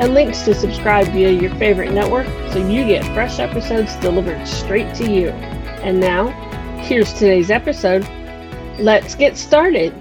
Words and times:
and 0.00 0.12
links 0.12 0.42
to 0.42 0.54
subscribe 0.54 1.06
via 1.08 1.30
your 1.30 1.54
favorite 1.56 1.92
network 1.92 2.26
so 2.52 2.58
you 2.58 2.84
get 2.84 3.04
fresh 3.14 3.38
episodes 3.38 3.94
delivered 3.96 4.46
straight 4.46 4.92
to 4.96 5.10
you. 5.10 5.28
And 5.28 6.00
now, 6.00 6.28
here's 6.82 7.12
today's 7.12 7.50
episode. 7.50 8.06
Let's 8.78 9.14
get 9.14 9.36
started. 9.36 9.94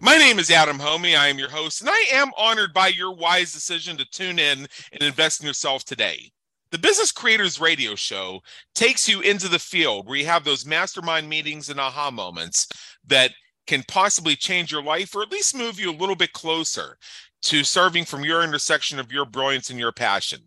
My 0.00 0.16
name 0.18 0.40
is 0.40 0.50
Adam 0.50 0.78
Hommey. 0.78 1.16
I 1.16 1.28
am 1.28 1.38
your 1.38 1.48
host, 1.48 1.80
and 1.80 1.88
I 1.88 2.06
am 2.12 2.32
honored 2.36 2.74
by 2.74 2.88
your 2.88 3.14
wise 3.14 3.52
decision 3.52 3.96
to 3.98 4.04
tune 4.04 4.40
in 4.40 4.66
and 4.90 5.02
invest 5.02 5.40
in 5.40 5.46
yourself 5.46 5.84
today. 5.84 6.32
The 6.72 6.78
Business 6.78 7.12
Creators 7.12 7.60
Radio 7.60 7.94
Show 7.94 8.40
takes 8.74 9.08
you 9.08 9.20
into 9.20 9.46
the 9.46 9.58
field 9.60 10.08
where 10.08 10.16
you 10.16 10.26
have 10.26 10.42
those 10.42 10.66
mastermind 10.66 11.28
meetings 11.28 11.68
and 11.68 11.78
aha 11.78 12.10
moments 12.10 12.66
that 13.06 13.32
can 13.66 13.84
possibly 13.88 14.36
change 14.36 14.72
your 14.72 14.82
life 14.82 15.14
or 15.14 15.22
at 15.22 15.32
least 15.32 15.56
move 15.56 15.78
you 15.78 15.90
a 15.90 15.96
little 15.96 16.16
bit 16.16 16.32
closer 16.32 16.96
to 17.42 17.64
serving 17.64 18.04
from 18.04 18.24
your 18.24 18.42
intersection 18.42 18.98
of 18.98 19.12
your 19.12 19.24
brilliance 19.24 19.70
and 19.70 19.78
your 19.78 19.92
passion. 19.92 20.40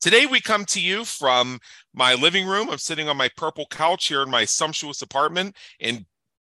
Today, 0.00 0.26
we 0.26 0.40
come 0.40 0.64
to 0.66 0.80
you 0.80 1.04
from 1.04 1.60
my 1.94 2.14
living 2.14 2.46
room. 2.46 2.68
I'm 2.70 2.78
sitting 2.78 3.08
on 3.08 3.16
my 3.16 3.30
purple 3.36 3.66
couch 3.70 4.08
here 4.08 4.22
in 4.22 4.30
my 4.30 4.44
sumptuous 4.44 5.00
apartment 5.00 5.56
in 5.78 6.06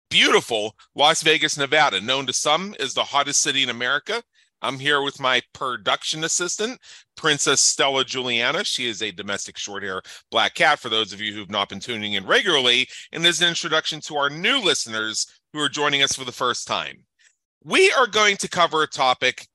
beautiful 0.09 0.75
Las 0.95 1.23
Vegas, 1.23 1.57
Nevada, 1.57 2.01
known 2.01 2.25
to 2.25 2.33
some 2.33 2.75
as 2.79 2.93
the 2.93 3.03
hottest 3.03 3.41
city 3.41 3.63
in 3.63 3.69
America. 3.69 4.21
I'm 4.61 4.79
here 4.79 5.01
with 5.01 5.19
my 5.19 5.41
production 5.53 6.23
assistant, 6.23 6.79
Princess 7.15 7.61
Stella 7.61 8.03
Juliana. 8.03 8.63
She 8.63 8.87
is 8.87 9.01
a 9.01 9.11
domestic 9.11 9.57
short 9.57 9.83
hair 9.83 10.01
black 10.31 10.55
cat 10.55 10.79
for 10.79 10.89
those 10.89 11.13
of 11.13 11.21
you 11.21 11.33
who've 11.33 11.51
not 11.51 11.69
been 11.69 11.79
tuning 11.79 12.13
in 12.13 12.25
regularly. 12.25 12.87
And 13.11 13.25
as 13.25 13.41
an 13.41 13.49
introduction 13.49 14.01
to 14.01 14.15
our 14.17 14.29
new 14.29 14.59
listeners, 14.59 15.27
who 15.53 15.59
are 15.59 15.69
joining 15.69 16.03
us 16.03 16.13
for 16.13 16.25
the 16.25 16.31
first 16.31 16.67
time. 16.67 17.03
We 17.63 17.91
are 17.91 18.07
going 18.07 18.37
to 18.37 18.49
cover 18.49 18.83
a 18.83 18.87
topic 18.87 19.47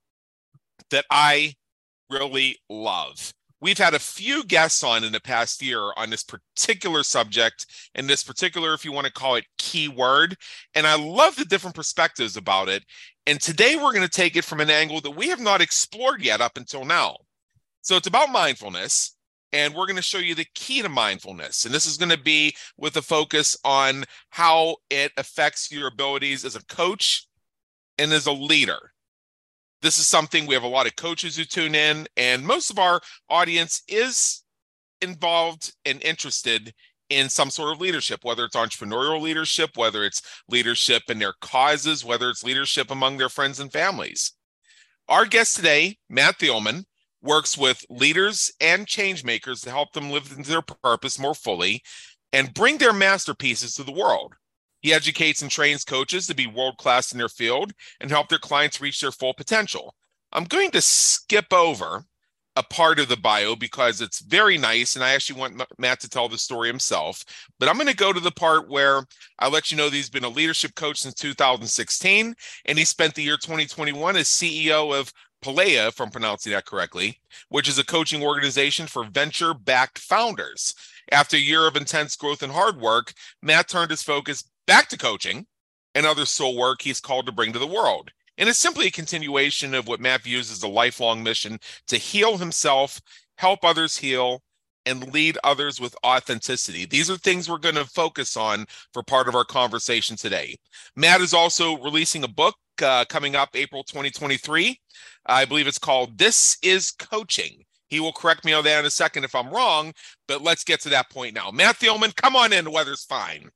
that 0.90 1.04
I 1.10 1.54
really 2.10 2.58
love. 2.68 3.32
We've 3.60 3.78
had 3.78 3.94
a 3.94 4.00
few 4.00 4.44
guests 4.44 4.82
on 4.82 5.04
in 5.04 5.12
the 5.12 5.20
past 5.20 5.62
year 5.62 5.92
on 5.96 6.10
this 6.10 6.24
particular 6.24 7.04
subject 7.04 7.66
and 7.94 8.08
this 8.08 8.24
particular, 8.24 8.74
if 8.74 8.84
you 8.84 8.90
want 8.90 9.06
to 9.06 9.12
call 9.12 9.36
it, 9.36 9.44
keyword. 9.56 10.36
And 10.74 10.84
I 10.84 10.96
love 10.96 11.36
the 11.36 11.44
different 11.44 11.76
perspectives 11.76 12.36
about 12.36 12.68
it. 12.68 12.82
And 13.26 13.40
today 13.40 13.76
we're 13.76 13.92
going 13.92 14.02
to 14.02 14.08
take 14.08 14.34
it 14.34 14.44
from 14.44 14.60
an 14.60 14.68
angle 14.68 15.00
that 15.02 15.12
we 15.12 15.28
have 15.28 15.40
not 15.40 15.60
explored 15.60 16.22
yet 16.22 16.40
up 16.40 16.56
until 16.56 16.84
now. 16.84 17.18
So 17.82 17.96
it's 17.96 18.08
about 18.08 18.32
mindfulness 18.32 19.16
and 19.52 19.74
we're 19.74 19.86
going 19.86 19.96
to 19.96 20.02
show 20.02 20.18
you 20.18 20.34
the 20.34 20.46
key 20.54 20.82
to 20.82 20.88
mindfulness. 20.88 21.64
And 21.64 21.74
this 21.74 21.86
is 21.86 21.96
going 21.96 22.10
to 22.10 22.18
be 22.18 22.54
with 22.76 22.96
a 22.96 23.02
focus 23.02 23.56
on 23.64 24.04
how 24.30 24.76
it 24.90 25.12
affects 25.16 25.70
your 25.70 25.88
abilities 25.88 26.44
as 26.44 26.56
a 26.56 26.64
coach 26.66 27.26
and 27.98 28.12
as 28.12 28.26
a 28.26 28.32
leader. 28.32 28.92
This 29.82 29.98
is 29.98 30.06
something 30.06 30.46
we 30.46 30.54
have 30.54 30.62
a 30.62 30.68
lot 30.68 30.86
of 30.86 30.96
coaches 30.96 31.36
who 31.36 31.44
tune 31.44 31.74
in, 31.74 32.06
and 32.16 32.46
most 32.46 32.70
of 32.70 32.78
our 32.78 33.00
audience 33.28 33.82
is 33.88 34.42
involved 35.00 35.74
and 35.84 36.02
interested 36.02 36.72
in 37.10 37.28
some 37.28 37.50
sort 37.50 37.72
of 37.72 37.80
leadership, 37.80 38.20
whether 38.22 38.44
it's 38.44 38.56
entrepreneurial 38.56 39.20
leadership, 39.20 39.70
whether 39.76 40.04
it's 40.04 40.22
leadership 40.48 41.02
in 41.08 41.18
their 41.18 41.34
causes, 41.40 42.04
whether 42.04 42.30
it's 42.30 42.44
leadership 42.44 42.90
among 42.90 43.18
their 43.18 43.28
friends 43.28 43.60
and 43.60 43.72
families. 43.72 44.32
Our 45.08 45.26
guest 45.26 45.56
today, 45.56 45.98
Matt 46.08 46.38
Thielman, 46.38 46.84
works 47.22 47.56
with 47.56 47.84
leaders 47.88 48.52
and 48.60 48.86
change 48.86 49.24
makers 49.24 49.60
to 49.62 49.70
help 49.70 49.92
them 49.92 50.10
live 50.10 50.32
into 50.36 50.50
their 50.50 50.62
purpose 50.62 51.18
more 51.18 51.34
fully 51.34 51.82
and 52.32 52.54
bring 52.54 52.78
their 52.78 52.92
masterpieces 52.92 53.74
to 53.74 53.84
the 53.84 53.92
world. 53.92 54.34
He 54.80 54.92
educates 54.92 55.42
and 55.42 55.50
trains 55.50 55.84
coaches 55.84 56.26
to 56.26 56.34
be 56.34 56.46
world 56.46 56.76
class 56.76 57.12
in 57.12 57.18
their 57.18 57.28
field 57.28 57.72
and 58.00 58.10
help 58.10 58.28
their 58.28 58.38
clients 58.38 58.80
reach 58.80 59.00
their 59.00 59.12
full 59.12 59.34
potential. 59.34 59.94
I'm 60.32 60.44
going 60.44 60.70
to 60.72 60.80
skip 60.80 61.52
over 61.52 62.04
a 62.56 62.62
part 62.62 62.98
of 62.98 63.08
the 63.08 63.16
bio 63.16 63.56
because 63.56 64.00
it's 64.00 64.20
very 64.20 64.58
nice 64.58 64.94
and 64.94 65.04
I 65.04 65.14
actually 65.14 65.40
want 65.40 65.62
Matt 65.78 66.00
to 66.00 66.08
tell 66.08 66.28
the 66.28 66.36
story 66.36 66.68
himself. 66.68 67.24
But 67.58 67.68
I'm 67.68 67.76
going 67.76 67.86
to 67.86 67.96
go 67.96 68.12
to 68.12 68.20
the 68.20 68.30
part 68.30 68.68
where 68.68 69.04
I 69.38 69.48
let 69.48 69.70
you 69.70 69.76
know 69.76 69.88
that 69.88 69.96
he's 69.96 70.10
been 70.10 70.24
a 70.24 70.28
leadership 70.28 70.74
coach 70.74 70.98
since 70.98 71.14
2016 71.14 72.34
and 72.66 72.78
he 72.78 72.84
spent 72.84 73.14
the 73.14 73.22
year 73.22 73.36
2021 73.36 74.16
as 74.16 74.28
CEO 74.28 74.98
of 74.98 75.12
Palea, 75.42 75.88
if 75.88 76.00
I'm 76.00 76.10
pronouncing 76.10 76.52
that 76.52 76.64
correctly, 76.64 77.20
which 77.48 77.68
is 77.68 77.78
a 77.78 77.84
coaching 77.84 78.22
organization 78.22 78.86
for 78.86 79.04
venture 79.04 79.52
backed 79.52 79.98
founders. 79.98 80.74
After 81.10 81.36
a 81.36 81.40
year 81.40 81.66
of 81.66 81.76
intense 81.76 82.16
growth 82.16 82.42
and 82.42 82.52
hard 82.52 82.80
work, 82.80 83.12
Matt 83.42 83.68
turned 83.68 83.90
his 83.90 84.02
focus 84.02 84.44
back 84.66 84.88
to 84.88 84.96
coaching 84.96 85.46
and 85.94 86.06
other 86.06 86.24
soul 86.24 86.56
work 86.56 86.80
he's 86.80 87.00
called 87.00 87.26
to 87.26 87.32
bring 87.32 87.52
to 87.52 87.58
the 87.58 87.66
world. 87.66 88.10
And 88.38 88.48
it's 88.48 88.58
simply 88.58 88.86
a 88.86 88.90
continuation 88.90 89.74
of 89.74 89.86
what 89.86 90.00
Matt 90.00 90.22
views 90.22 90.50
as 90.50 90.62
a 90.62 90.68
lifelong 90.68 91.22
mission 91.22 91.58
to 91.88 91.98
heal 91.98 92.38
himself, 92.38 93.00
help 93.36 93.64
others 93.64 93.96
heal, 93.96 94.42
and 94.86 95.12
lead 95.12 95.38
others 95.44 95.80
with 95.80 95.96
authenticity. 96.04 96.86
These 96.86 97.10
are 97.10 97.16
things 97.16 97.48
we're 97.48 97.58
going 97.58 97.74
to 97.76 97.84
focus 97.84 98.36
on 98.36 98.66
for 98.92 99.02
part 99.02 99.28
of 99.28 99.34
our 99.34 99.44
conversation 99.44 100.16
today. 100.16 100.56
Matt 100.96 101.20
is 101.20 101.34
also 101.34 101.78
releasing 101.78 102.24
a 102.24 102.28
book 102.28 102.54
uh, 102.82 103.04
coming 103.08 103.36
up 103.36 103.50
April 103.54 103.84
2023. 103.84 104.78
I 105.26 105.44
believe 105.44 105.66
it's 105.66 105.78
called 105.78 106.18
This 106.18 106.58
is 106.62 106.90
Coaching. 106.92 107.64
He 107.88 108.00
will 108.00 108.12
correct 108.12 108.44
me 108.44 108.54
on 108.54 108.64
that 108.64 108.80
in 108.80 108.86
a 108.86 108.90
second 108.90 109.24
if 109.24 109.34
I'm 109.34 109.50
wrong, 109.50 109.92
but 110.26 110.42
let's 110.42 110.64
get 110.64 110.80
to 110.80 110.88
that 110.90 111.10
point 111.10 111.34
now. 111.34 111.50
Matt 111.50 111.76
Thielman, 111.76 112.16
come 112.16 112.36
on 112.36 112.52
in. 112.52 112.64
The 112.64 112.70
weather's 112.70 113.04
fine. 113.04 113.50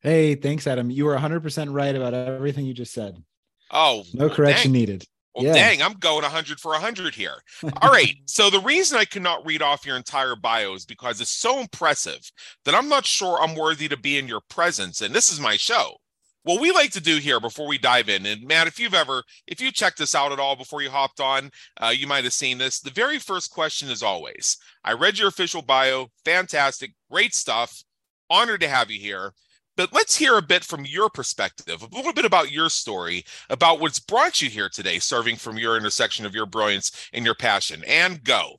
Hey, 0.00 0.34
thanks, 0.34 0.66
Adam. 0.66 0.90
You 0.90 1.04
were 1.04 1.16
100% 1.16 1.72
right 1.72 1.94
about 1.94 2.14
everything 2.14 2.66
you 2.66 2.74
just 2.74 2.92
said. 2.92 3.22
Oh, 3.70 4.04
no 4.14 4.28
correction 4.28 4.72
dang. 4.72 4.80
needed. 4.80 5.04
Well, 5.38 5.46
yeah. 5.46 5.54
dang, 5.54 5.82
I'm 5.82 5.94
going 5.94 6.22
100 6.22 6.58
for 6.58 6.72
100 6.72 7.14
here. 7.14 7.36
All 7.80 7.90
right. 7.90 8.14
So, 8.26 8.50
the 8.50 8.60
reason 8.60 8.98
I 8.98 9.04
cannot 9.04 9.44
read 9.46 9.62
off 9.62 9.86
your 9.86 9.96
entire 9.96 10.36
bio 10.36 10.74
is 10.74 10.84
because 10.84 11.20
it's 11.20 11.30
so 11.30 11.60
impressive 11.60 12.20
that 12.64 12.74
I'm 12.74 12.88
not 12.88 13.04
sure 13.04 13.40
I'm 13.40 13.56
worthy 13.56 13.88
to 13.88 13.96
be 13.96 14.18
in 14.18 14.28
your 14.28 14.42
presence. 14.48 15.00
And 15.00 15.14
this 15.14 15.32
is 15.32 15.40
my 15.40 15.56
show 15.56 15.96
what 16.44 16.60
we 16.60 16.70
like 16.70 16.90
to 16.92 17.00
do 17.00 17.16
here 17.16 17.40
before 17.40 17.66
we 17.66 17.76
dive 17.76 18.08
in 18.08 18.24
and 18.24 18.46
matt 18.46 18.66
if 18.66 18.78
you've 18.78 18.94
ever 18.94 19.22
if 19.46 19.60
you 19.60 19.70
checked 19.70 19.98
this 19.98 20.14
out 20.14 20.32
at 20.32 20.40
all 20.40 20.56
before 20.56 20.80
you 20.80 20.88
hopped 20.88 21.20
on 21.20 21.50
uh, 21.82 21.92
you 21.94 22.06
might 22.06 22.24
have 22.24 22.32
seen 22.32 22.56
this 22.56 22.80
the 22.80 22.90
very 22.90 23.18
first 23.18 23.50
question 23.50 23.90
is 23.90 24.02
always 24.02 24.56
i 24.84 24.92
read 24.92 25.18
your 25.18 25.28
official 25.28 25.60
bio 25.60 26.06
fantastic 26.24 26.92
great 27.10 27.34
stuff 27.34 27.82
honored 28.30 28.60
to 28.60 28.68
have 28.68 28.90
you 28.90 29.00
here 29.00 29.32
but 29.78 29.90
let's 29.94 30.16
hear 30.16 30.36
a 30.36 30.42
bit 30.42 30.62
from 30.62 30.84
your 30.84 31.08
perspective 31.08 31.82
a 31.82 31.96
little 31.96 32.12
bit 32.12 32.26
about 32.26 32.52
your 32.52 32.68
story 32.68 33.24
about 33.48 33.80
what's 33.80 33.98
brought 33.98 34.42
you 34.42 34.50
here 34.50 34.68
today 34.68 34.98
serving 34.98 35.36
from 35.36 35.56
your 35.56 35.78
intersection 35.78 36.26
of 36.26 36.34
your 36.34 36.44
brilliance 36.44 37.08
and 37.14 37.24
your 37.24 37.34
passion 37.34 37.82
and 37.86 38.22
go 38.22 38.56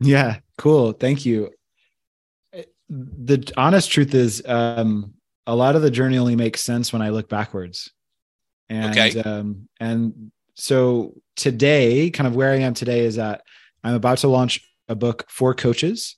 yeah 0.00 0.36
cool 0.58 0.92
thank 0.92 1.24
you 1.24 1.50
eh, 2.52 2.64
the 2.90 3.50
honest 3.56 3.90
truth 3.90 4.14
is 4.14 4.42
um 4.44 5.14
a 5.48 5.56
lot 5.56 5.74
of 5.74 5.82
the 5.82 5.90
journey 5.90 6.18
only 6.18 6.36
makes 6.36 6.60
sense 6.60 6.92
when 6.92 7.00
I 7.00 7.08
look 7.08 7.28
backwards. 7.28 7.90
And 8.68 8.90
okay. 8.90 9.18
um, 9.22 9.66
and 9.80 10.30
so 10.54 11.14
today, 11.36 12.10
kind 12.10 12.26
of 12.26 12.36
where 12.36 12.52
I 12.52 12.56
am 12.56 12.74
today 12.74 13.00
is 13.00 13.16
that 13.16 13.40
I'm 13.82 13.94
about 13.94 14.18
to 14.18 14.28
launch 14.28 14.60
a 14.88 14.94
book 14.94 15.24
for 15.30 15.54
coaches. 15.54 16.16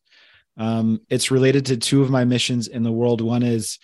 Um, 0.60 1.00
it's 1.08 1.30
related 1.30 1.66
to 1.66 1.78
two 1.78 2.02
of 2.02 2.10
my 2.10 2.24
missions 2.24 2.68
in 2.68 2.82
the 2.82 2.92
world. 2.92 3.22
One 3.22 3.42
is 3.42 3.78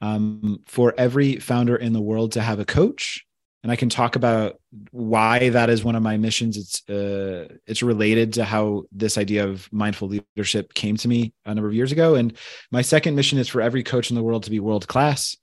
um, 0.00 0.60
for 0.66 0.94
every 0.96 1.36
founder 1.36 1.76
in 1.76 1.92
the 1.92 2.00
world 2.00 2.32
to 2.32 2.40
have 2.40 2.58
a 2.58 2.64
coach, 2.64 3.24
and 3.62 3.70
I 3.70 3.76
can 3.76 3.90
talk 3.90 4.16
about 4.16 4.58
why 4.90 5.50
that 5.50 5.68
is 5.68 5.84
one 5.84 5.94
of 5.94 6.02
my 6.02 6.16
missions. 6.16 6.56
It's 6.56 6.88
uh, 6.88 7.54
it's 7.66 7.82
related 7.82 8.32
to 8.32 8.44
how 8.44 8.84
this 8.90 9.18
idea 9.18 9.46
of 9.46 9.70
mindful 9.72 10.08
leadership 10.08 10.72
came 10.72 10.96
to 10.96 11.06
me 11.06 11.34
a 11.44 11.54
number 11.54 11.68
of 11.68 11.74
years 11.74 11.92
ago. 11.92 12.14
And 12.14 12.36
my 12.70 12.82
second 12.82 13.14
mission 13.14 13.38
is 13.38 13.48
for 13.48 13.60
every 13.60 13.82
coach 13.82 14.10
in 14.10 14.16
the 14.16 14.22
world 14.22 14.44
to 14.44 14.50
be 14.50 14.58
world 14.58 14.88
class. 14.88 15.36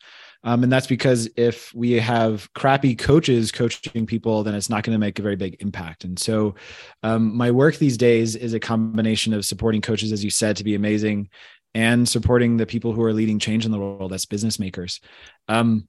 Um, 0.44 0.64
and 0.64 0.72
that's 0.72 0.88
because 0.88 1.30
if 1.36 1.74
we 1.74 1.92
have 1.94 2.52
crappy 2.54 2.96
coaches 2.96 3.52
coaching 3.52 4.06
people, 4.06 4.44
then 4.44 4.56
it's 4.56 4.70
not 4.70 4.84
going 4.84 4.96
to 4.96 5.00
make 5.00 5.20
a 5.20 5.22
very 5.22 5.36
big 5.36 5.58
impact. 5.60 6.06
And 6.06 6.18
so, 6.18 6.56
um, 7.04 7.36
my 7.36 7.52
work 7.52 7.76
these 7.76 7.98
days 7.98 8.36
is 8.36 8.54
a 8.54 8.60
combination 8.60 9.34
of 9.34 9.44
supporting 9.44 9.82
coaches, 9.82 10.14
as 10.14 10.24
you 10.24 10.30
said, 10.30 10.56
to 10.58 10.64
be 10.64 10.76
amazing, 10.76 11.30
and 11.74 12.08
supporting 12.08 12.56
the 12.56 12.66
people 12.66 12.94
who 12.94 13.04
are 13.04 13.14
leading 13.14 13.38
change 13.38 13.66
in 13.66 13.72
the 13.72 13.80
world. 13.80 14.12
That's 14.12 14.26
business 14.26 14.60
makers. 14.60 15.02
Um, 15.50 15.88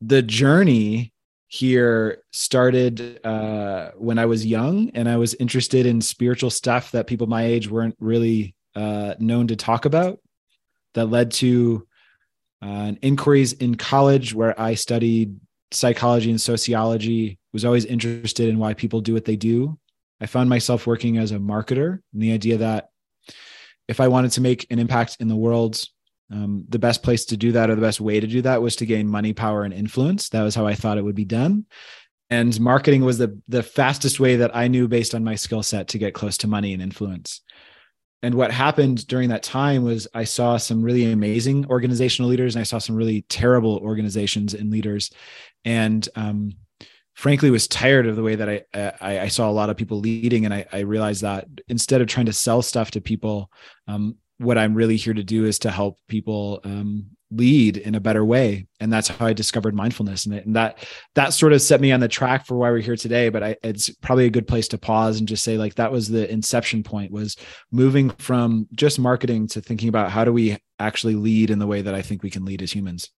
the 0.00 0.22
journey 0.22 1.12
here 1.48 2.22
started 2.32 3.20
uh, 3.26 3.90
when 3.96 4.18
I 4.18 4.26
was 4.26 4.46
young, 4.46 4.90
and 4.94 5.08
I 5.08 5.16
was 5.16 5.34
interested 5.34 5.84
in 5.84 6.00
spiritual 6.00 6.50
stuff 6.50 6.92
that 6.92 7.06
people 7.06 7.26
my 7.26 7.44
age 7.44 7.68
weren't 7.68 7.96
really 8.00 8.54
uh, 8.74 9.14
known 9.18 9.48
to 9.48 9.56
talk 9.56 9.84
about. 9.84 10.20
That 10.94 11.06
led 11.06 11.32
to 11.32 11.86
uh, 12.62 12.92
inquiries 13.02 13.52
in 13.54 13.74
college 13.74 14.34
where 14.34 14.58
I 14.60 14.74
studied 14.74 15.38
psychology 15.72 16.30
and 16.30 16.40
sociology. 16.40 17.38
Was 17.52 17.64
always 17.64 17.84
interested 17.84 18.48
in 18.48 18.58
why 18.58 18.74
people 18.74 19.00
do 19.00 19.14
what 19.14 19.24
they 19.24 19.34
do. 19.34 19.76
I 20.20 20.26
found 20.26 20.48
myself 20.48 20.86
working 20.86 21.18
as 21.18 21.32
a 21.32 21.38
marketer, 21.38 22.00
and 22.12 22.22
the 22.22 22.32
idea 22.32 22.58
that 22.58 22.90
if 23.88 23.98
I 23.98 24.06
wanted 24.06 24.30
to 24.32 24.40
make 24.40 24.66
an 24.70 24.78
impact 24.78 25.16
in 25.18 25.26
the 25.26 25.36
world, 25.36 25.82
um, 26.30 26.64
the 26.68 26.78
best 26.78 27.02
place 27.02 27.24
to 27.26 27.36
do 27.36 27.52
that 27.52 27.70
or 27.70 27.74
the 27.74 27.80
best 27.80 28.00
way 28.00 28.20
to 28.20 28.26
do 28.26 28.42
that 28.42 28.62
was 28.62 28.76
to 28.76 28.86
gain 28.86 29.08
money, 29.08 29.32
power, 29.32 29.64
and 29.64 29.74
influence. 29.74 30.28
That 30.28 30.42
was 30.42 30.54
how 30.54 30.64
I 30.64 30.74
thought 30.74 30.98
it 30.98 31.04
would 31.04 31.16
be 31.16 31.24
done. 31.24 31.66
And 32.28 32.58
marketing 32.60 33.04
was 33.04 33.18
the 33.18 33.40
the 33.48 33.64
fastest 33.64 34.20
way 34.20 34.36
that 34.36 34.54
I 34.54 34.68
knew 34.68 34.86
based 34.86 35.14
on 35.14 35.24
my 35.24 35.34
skill 35.34 35.64
set 35.64 35.88
to 35.88 35.98
get 35.98 36.14
close 36.14 36.38
to 36.38 36.46
money 36.46 36.72
and 36.72 36.82
influence. 36.82 37.40
And 38.22 38.34
what 38.34 38.50
happened 38.50 39.06
during 39.06 39.30
that 39.30 39.42
time 39.42 39.82
was 39.82 40.06
I 40.12 40.24
saw 40.24 40.56
some 40.58 40.82
really 40.82 41.10
amazing 41.10 41.66
organizational 41.70 42.30
leaders 42.30 42.54
and 42.54 42.60
I 42.60 42.64
saw 42.64 42.78
some 42.78 42.96
really 42.96 43.22
terrible 43.28 43.78
organizations 43.78 44.52
and 44.52 44.70
leaders. 44.70 45.10
And 45.64 46.06
um, 46.16 46.52
frankly 47.20 47.50
was 47.50 47.68
tired 47.68 48.06
of 48.06 48.16
the 48.16 48.22
way 48.22 48.34
that 48.34 48.48
I, 48.48 48.62
I, 48.74 49.20
I 49.20 49.28
saw 49.28 49.48
a 49.48 49.52
lot 49.52 49.68
of 49.68 49.76
people 49.76 50.00
leading, 50.00 50.46
and 50.46 50.54
I, 50.54 50.64
I 50.72 50.80
realized 50.80 51.22
that 51.22 51.46
instead 51.68 52.00
of 52.00 52.08
trying 52.08 52.26
to 52.26 52.32
sell 52.32 52.62
stuff 52.62 52.92
to 52.92 53.00
people, 53.02 53.50
um, 53.86 54.16
what 54.38 54.56
I'm 54.56 54.74
really 54.74 54.96
here 54.96 55.12
to 55.12 55.22
do 55.22 55.44
is 55.44 55.58
to 55.60 55.70
help 55.70 55.98
people 56.08 56.60
um, 56.64 57.10
lead 57.30 57.76
in 57.76 57.94
a 57.94 58.00
better 58.00 58.24
way, 58.24 58.66
and 58.80 58.92
that's 58.92 59.08
how 59.08 59.26
I 59.26 59.32
discovered 59.32 59.74
mindfulness, 59.74 60.26
and, 60.26 60.56
that 60.56 60.84
that 61.14 61.32
sort 61.32 61.52
of 61.52 61.62
set 61.62 61.80
me 61.80 61.92
on 61.92 62.00
the 62.00 62.08
track 62.08 62.46
for 62.46 62.56
why 62.56 62.70
we're 62.70 62.80
here 62.80 62.96
today. 62.96 63.28
But 63.28 63.42
I, 63.42 63.56
it's 63.62 63.90
probably 63.96 64.26
a 64.26 64.30
good 64.30 64.48
place 64.48 64.68
to 64.68 64.78
pause 64.78 65.18
and 65.18 65.28
just 65.28 65.44
say 65.44 65.56
like 65.56 65.76
that 65.76 65.92
was 65.92 66.08
the 66.08 66.30
inception 66.30 66.82
point 66.82 67.12
was 67.12 67.36
moving 67.70 68.10
from 68.10 68.68
just 68.74 68.98
marketing 68.98 69.46
to 69.48 69.60
thinking 69.60 69.88
about 69.88 70.10
how 70.10 70.24
do 70.24 70.32
we 70.32 70.56
actually 70.78 71.14
lead 71.14 71.50
in 71.50 71.58
the 71.58 71.66
way 71.66 71.82
that 71.82 71.94
I 71.94 72.02
think 72.02 72.22
we 72.22 72.30
can 72.30 72.44
lead 72.44 72.62
as 72.62 72.72
humans. 72.72 73.10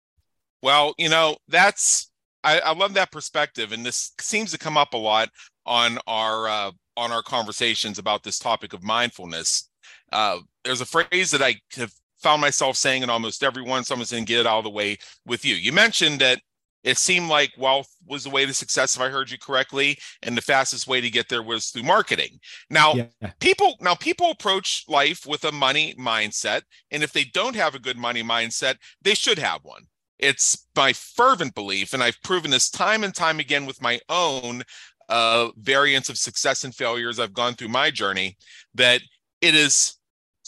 Well, 0.62 0.94
you 0.98 1.08
know 1.08 1.36
that's 1.48 2.10
I, 2.42 2.60
I 2.60 2.72
love 2.74 2.94
that 2.94 3.12
perspective, 3.12 3.72
and 3.72 3.84
this 3.84 4.12
seems 4.20 4.50
to 4.52 4.58
come 4.58 4.76
up 4.76 4.94
a 4.94 4.98
lot 4.98 5.30
on 5.66 5.98
our 6.06 6.48
uh, 6.48 6.70
on 6.96 7.12
our 7.12 7.22
conversations 7.22 7.98
about 7.98 8.22
this 8.22 8.38
topic 8.38 8.72
of 8.72 8.82
mindfulness. 8.82 9.68
Uh, 10.12 10.38
there's 10.64 10.80
a 10.80 10.86
phrase 10.86 11.30
that 11.30 11.42
I 11.42 11.56
have 11.76 11.92
found 12.20 12.40
myself 12.40 12.76
saying 12.76 13.02
in 13.02 13.10
almost 13.10 13.42
every 13.42 13.62
one. 13.62 13.84
Someone's 13.84 14.10
going 14.12 14.24
to 14.24 14.28
get 14.28 14.40
it 14.40 14.46
out 14.46 14.58
of 14.58 14.64
the 14.64 14.70
way 14.70 14.98
with 15.26 15.44
you. 15.44 15.54
You 15.54 15.72
mentioned 15.72 16.20
that 16.20 16.40
it 16.82 16.96
seemed 16.96 17.28
like 17.28 17.52
wealth 17.58 17.94
was 18.06 18.24
the 18.24 18.30
way 18.30 18.46
to 18.46 18.54
success, 18.54 18.96
if 18.96 19.02
I 19.02 19.10
heard 19.10 19.30
you 19.30 19.38
correctly, 19.38 19.98
and 20.22 20.36
the 20.36 20.42
fastest 20.42 20.86
way 20.86 21.00
to 21.00 21.10
get 21.10 21.28
there 21.28 21.42
was 21.42 21.68
through 21.68 21.82
marketing. 21.82 22.40
Now, 22.70 22.94
yeah. 22.94 23.06
people 23.38 23.76
now 23.80 23.94
people 23.94 24.30
approach 24.30 24.84
life 24.88 25.26
with 25.26 25.44
a 25.44 25.52
money 25.52 25.94
mindset, 25.98 26.62
and 26.90 27.02
if 27.02 27.12
they 27.12 27.24
don't 27.24 27.56
have 27.56 27.74
a 27.74 27.80
good 27.80 27.98
money 27.98 28.22
mindset, 28.22 28.76
they 29.02 29.14
should 29.14 29.38
have 29.38 29.60
one. 29.62 29.82
It's 30.18 30.66
my 30.76 30.92
fervent 30.92 31.54
belief, 31.54 31.92
and 31.92 32.02
I've 32.02 32.20
proven 32.22 32.50
this 32.50 32.70
time 32.70 33.04
and 33.04 33.14
time 33.14 33.40
again 33.40 33.66
with 33.66 33.82
my 33.82 34.00
own 34.08 34.62
uh, 35.08 35.50
variants 35.58 36.08
of 36.08 36.16
success 36.16 36.64
and 36.64 36.74
failures 36.74 37.18
I've 37.18 37.34
gone 37.34 37.54
through 37.54 37.68
my 37.68 37.90
journey, 37.90 38.38
that 38.74 39.02
it 39.40 39.54
is 39.54 39.96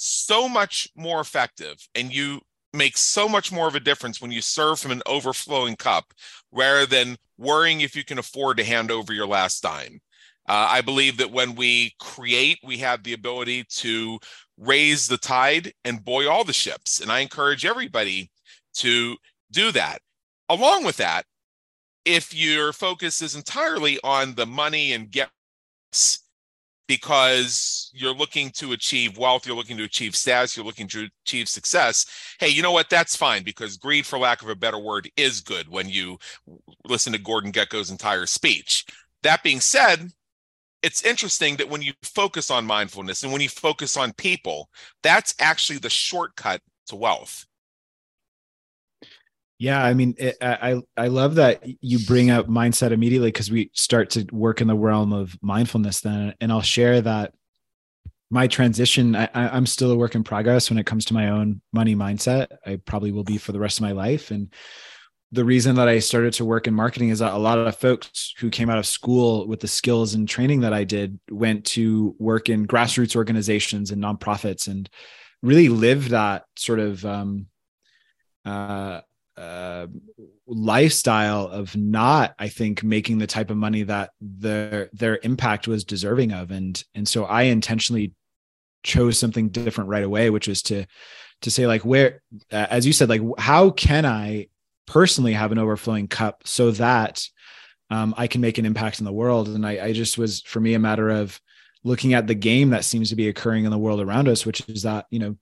so 0.02 0.49
much 0.49 0.88
more 0.96 1.20
effective 1.20 1.76
and 1.94 2.12
you 2.12 2.40
make 2.72 2.96
so 2.96 3.28
much 3.28 3.52
more 3.52 3.69
of 3.69 3.75
a 3.76 3.81
difference 3.81 4.20
when 4.20 4.32
you 4.32 4.40
serve 4.40 4.81
from 4.81 4.90
an 4.90 5.02
overflowing 5.06 5.76
cup 5.76 6.12
rather 6.50 6.87
than 6.87 7.16
worrying 7.38 7.82
if 7.82 7.94
you 7.94 8.04
can 8.04 8.19
afford 8.19 8.56
to 8.56 8.64
hand 8.64 8.90
over 8.90 9.12
your 9.12 9.26
last 9.26 9.62
dime. 9.62 10.00
Uh, 10.49 10.66
I 10.70 10.81
believe 10.81 11.19
that 11.19 11.31
when 11.31 11.54
we 11.54 11.94
create, 12.00 12.58
we 12.64 12.78
have 12.78 13.04
the 13.04 13.12
ability 13.12 13.64
to 13.76 14.19
raise 14.58 15.06
the 15.06 15.19
tide 15.19 15.72
and 15.84 16.04
buoy 16.04 16.26
all 16.26 16.43
the 16.43 16.52
ships. 16.52 17.00
And 17.00 17.12
I 17.12 17.20
encourage 17.20 17.64
everybody 17.64 18.31
to 18.78 19.16
do 19.52 19.70
that. 19.70 19.99
Along 20.49 20.84
with 20.84 20.96
that, 20.96 21.26
if 22.04 22.34
your 22.34 22.72
focus 22.72 23.22
is 23.22 23.37
entirely 23.37 24.00
on 24.02 24.34
the 24.34 24.46
money 24.46 24.93
and 24.93 25.10
gets 25.12 26.21
because 26.96 27.90
you're 27.94 28.12
looking 28.12 28.50
to 28.50 28.72
achieve 28.72 29.16
wealth, 29.16 29.46
you're 29.46 29.56
looking 29.56 29.78
to 29.78 29.84
achieve 29.84 30.14
status, 30.14 30.54
you're 30.54 30.66
looking 30.66 30.86
to 30.86 31.08
achieve 31.24 31.48
success. 31.48 32.04
Hey, 32.38 32.50
you 32.50 32.60
know 32.60 32.72
what? 32.72 32.90
That's 32.90 33.16
fine 33.16 33.44
because 33.44 33.78
greed, 33.78 34.04
for 34.04 34.18
lack 34.18 34.42
of 34.42 34.50
a 34.50 34.54
better 34.54 34.78
word, 34.78 35.08
is 35.16 35.40
good 35.40 35.70
when 35.70 35.88
you 35.88 36.18
listen 36.86 37.14
to 37.14 37.18
Gordon 37.18 37.50
Gekko's 37.50 37.90
entire 37.90 38.26
speech. 38.26 38.84
That 39.22 39.42
being 39.42 39.60
said, 39.60 40.10
it's 40.82 41.02
interesting 41.02 41.56
that 41.56 41.70
when 41.70 41.80
you 41.80 41.94
focus 42.02 42.50
on 42.50 42.66
mindfulness 42.66 43.22
and 43.22 43.32
when 43.32 43.40
you 43.40 43.48
focus 43.48 43.96
on 43.96 44.12
people, 44.12 44.68
that's 45.02 45.34
actually 45.38 45.78
the 45.78 45.88
shortcut 45.88 46.60
to 46.88 46.96
wealth. 46.96 47.46
Yeah, 49.62 49.81
I 49.81 49.94
mean, 49.94 50.17
it, 50.19 50.38
I 50.43 50.82
I 50.97 51.06
love 51.06 51.37
that 51.37 51.62
you 51.81 52.05
bring 52.05 52.32
up 52.32 52.49
mindset 52.49 52.91
immediately 52.91 53.29
because 53.29 53.49
we 53.49 53.70
start 53.75 54.11
to 54.11 54.26
work 54.32 54.61
in 54.61 54.67
the 54.67 54.75
realm 54.75 55.12
of 55.12 55.38
mindfulness 55.41 56.00
then, 56.00 56.35
and 56.41 56.50
I'll 56.50 56.62
share 56.62 57.00
that 57.00 57.32
my 58.29 58.49
transition. 58.49 59.14
I, 59.14 59.29
I'm 59.32 59.67
still 59.67 59.93
a 59.93 59.97
work 59.97 60.17
in 60.17 60.25
progress 60.25 60.69
when 60.69 60.81
it 60.81 60.87
comes 60.87 61.05
to 61.05 61.14
my 61.14 61.29
own 61.29 61.62
money 61.73 61.94
mindset. 61.94 62.49
I 62.67 62.81
probably 62.85 63.12
will 63.12 63.23
be 63.23 63.38
for 63.38 63.53
the 63.53 63.61
rest 63.61 63.79
of 63.79 63.82
my 63.82 63.93
life, 63.93 64.32
and 64.32 64.53
the 65.31 65.44
reason 65.44 65.76
that 65.76 65.87
I 65.87 66.00
started 66.00 66.32
to 66.35 66.44
work 66.44 66.67
in 66.67 66.75
marketing 66.75 67.11
is 67.11 67.20
that 67.20 67.32
a 67.32 67.38
lot 67.38 67.59
of 67.59 67.76
folks 67.76 68.35
who 68.38 68.50
came 68.50 68.69
out 68.69 68.79
of 68.79 68.87
school 68.87 69.47
with 69.47 69.61
the 69.61 69.69
skills 69.69 70.14
and 70.14 70.29
training 70.29 70.62
that 70.62 70.75
I 70.75 70.82
did 70.82 71.20
went 71.31 71.67
to 71.67 72.17
work 72.19 72.49
in 72.49 72.67
grassroots 72.67 73.14
organizations 73.14 73.93
and 73.93 74.03
nonprofits 74.03 74.67
and 74.67 74.91
really 75.41 75.69
live 75.69 76.09
that 76.09 76.47
sort 76.56 76.81
of 76.81 77.06
um, 77.06 77.47
uh, 78.44 79.03
uh, 79.37 79.87
lifestyle 80.46 81.49
of 81.49 81.75
not 81.75 82.34
i 82.38 82.49
think 82.49 82.82
making 82.82 83.19
the 83.19 83.26
type 83.26 83.50
of 83.50 83.56
money 83.56 83.82
that 83.82 84.11
their 84.20 84.90
their 84.93 85.19
impact 85.23 85.67
was 85.67 85.84
deserving 85.84 86.32
of. 86.32 86.50
And 86.50 86.82
and 86.94 87.08
so 87.08 87.25
i 87.25 87.43
intentionally 87.44 88.12
chose 88.82 89.19
something 89.19 89.49
different 89.49 89.88
right 89.88 90.02
away 90.02 90.29
which 90.29 90.49
was 90.49 90.61
to 90.62 90.84
to 91.40 91.50
say 91.50 91.67
like 91.67 91.84
where 91.84 92.20
uh, 92.52 92.67
as 92.69 92.84
you 92.84 92.93
said 92.93 93.08
like 93.08 93.23
how 93.38 93.70
can 93.70 94.05
i 94.05 94.49
personally 94.87 95.32
have 95.32 95.52
an 95.52 95.58
overflowing 95.58 96.08
cup 96.08 96.43
so 96.44 96.73
that 96.73 97.26
um, 97.90 98.12
i 98.19 98.26
can 98.26 98.40
make 98.40 98.58
an 98.58 98.67
impact 98.67 98.99
in 98.99 99.05
the 99.05 99.12
world? 99.12 99.49
And 99.49 99.67
I, 99.67 99.87
I 99.87 99.93
just 99.93 100.18
was 100.18 100.42
for 100.42 100.61
me 100.61 100.75
a 100.75 100.78
matter 100.78 101.09
of 101.09 101.40
looking 101.85 102.12
at 102.14 102.26
the 102.26 102.35
game 102.35 102.71
that 102.71 102.85
seems 102.85 103.09
to 103.11 103.16
be 103.16 103.28
occurring 103.28 103.64
in 103.64 103.71
the 103.71 103.78
world 103.78 104.00
around 104.00 104.28
us 104.28 104.45
which 104.45 104.68
is 104.68 104.83
that 104.83 105.06
you 105.11 105.18
know 105.18 105.37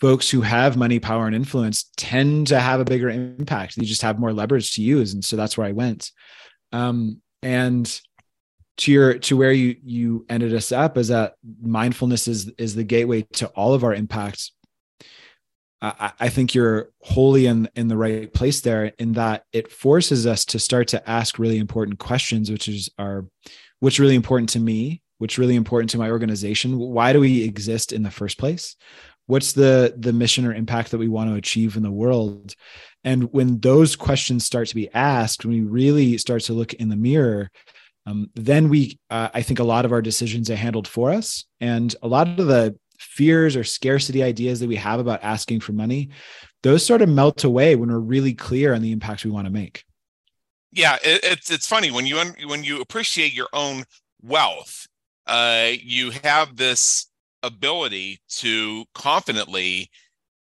folks 0.00 0.30
who 0.30 0.40
have 0.40 0.76
money, 0.76 0.98
power, 0.98 1.26
and 1.26 1.34
influence 1.34 1.90
tend 1.96 2.48
to 2.48 2.60
have 2.60 2.80
a 2.80 2.84
bigger 2.84 3.08
impact. 3.08 3.76
They 3.76 3.84
just 3.84 4.02
have 4.02 4.18
more 4.18 4.32
leverage 4.32 4.74
to 4.74 4.82
use, 4.82 5.14
and 5.14 5.24
so 5.24 5.36
that's 5.36 5.56
where 5.58 5.66
I 5.66 5.72
went. 5.72 6.10
Um, 6.72 7.20
and 7.42 8.00
to 8.78 8.92
your 8.92 9.18
to 9.18 9.36
where 9.36 9.52
you 9.52 9.76
you 9.82 10.24
ended 10.28 10.54
us 10.54 10.72
up 10.72 10.96
is 10.96 11.08
that 11.08 11.34
mindfulness 11.60 12.28
is 12.28 12.50
is 12.58 12.74
the 12.74 12.84
gateway 12.84 13.22
to 13.34 13.48
all 13.48 13.74
of 13.74 13.84
our 13.84 13.94
impacts. 13.94 14.52
I, 15.80 16.12
I 16.18 16.28
think 16.28 16.54
you're 16.54 16.90
wholly 17.00 17.46
in 17.46 17.68
in 17.74 17.88
the 17.88 17.96
right 17.96 18.32
place 18.32 18.60
there, 18.60 18.92
in 18.98 19.12
that 19.12 19.44
it 19.52 19.70
forces 19.70 20.26
us 20.26 20.44
to 20.46 20.58
start 20.58 20.88
to 20.88 21.08
ask 21.08 21.38
really 21.38 21.58
important 21.58 21.98
questions, 21.98 22.50
which 22.50 22.68
is 22.68 22.90
are 22.98 23.26
what's 23.80 23.98
really 23.98 24.16
important 24.16 24.50
to 24.50 24.60
me, 24.60 25.02
what's 25.18 25.38
really 25.38 25.56
important 25.56 25.90
to 25.90 25.98
my 25.98 26.10
organization. 26.10 26.78
Why 26.78 27.12
do 27.12 27.20
we 27.20 27.44
exist 27.44 27.92
in 27.92 28.02
the 28.02 28.10
first 28.10 28.38
place? 28.38 28.76
What's 29.28 29.52
the 29.52 29.94
the 29.96 30.12
mission 30.12 30.44
or 30.44 30.52
impact 30.52 30.90
that 30.90 30.98
we 30.98 31.08
want 31.08 31.30
to 31.30 31.36
achieve 31.36 31.76
in 31.76 31.84
the 31.84 31.90
world? 31.90 32.54
And 33.04 33.32
when 33.32 33.60
those 33.60 33.94
questions 33.94 34.44
start 34.44 34.66
to 34.68 34.74
be 34.74 34.92
asked 34.92 35.44
when 35.44 35.54
we 35.54 35.62
really 35.62 36.18
start 36.18 36.42
to 36.42 36.52
look 36.52 36.74
in 36.74 36.88
the 36.88 36.96
mirror 36.96 37.48
um, 38.08 38.30
then 38.34 38.68
we 38.68 38.98
uh, 39.10 39.28
i 39.34 39.42
think 39.42 39.58
a 39.58 39.64
lot 39.64 39.84
of 39.84 39.92
our 39.92 40.02
decisions 40.02 40.50
are 40.50 40.56
handled 40.56 40.88
for 40.88 41.12
us. 41.12 41.44
And 41.60 41.94
a 42.02 42.08
lot 42.08 42.40
of 42.40 42.46
the 42.46 42.76
fears 42.98 43.54
or 43.54 43.64
scarcity 43.64 44.22
ideas 44.22 44.58
that 44.60 44.68
we 44.68 44.76
have 44.76 44.98
about 44.98 45.22
asking 45.22 45.60
for 45.60 45.72
money 45.72 46.08
those 46.64 46.84
sort 46.84 47.02
of 47.02 47.08
melt 47.08 47.44
away 47.44 47.76
when 47.76 47.88
we're 47.90 47.98
really 47.98 48.34
clear 48.34 48.74
on 48.74 48.82
the 48.82 48.90
impacts 48.90 49.24
we 49.24 49.30
want 49.30 49.46
to 49.46 49.52
make. 49.52 49.84
Yeah 50.72 50.96
it, 51.04 51.20
it's 51.22 51.50
it's 51.50 51.66
funny. 51.66 51.90
When 51.90 52.06
you 52.06 52.16
when 52.46 52.64
you 52.64 52.80
appreciate 52.80 53.34
your 53.34 53.48
own 53.52 53.84
wealth 54.22 54.86
uh, 55.26 55.72
you 55.82 56.10
have 56.24 56.56
this 56.56 57.07
ability 57.42 58.20
to 58.28 58.84
confidently 58.94 59.90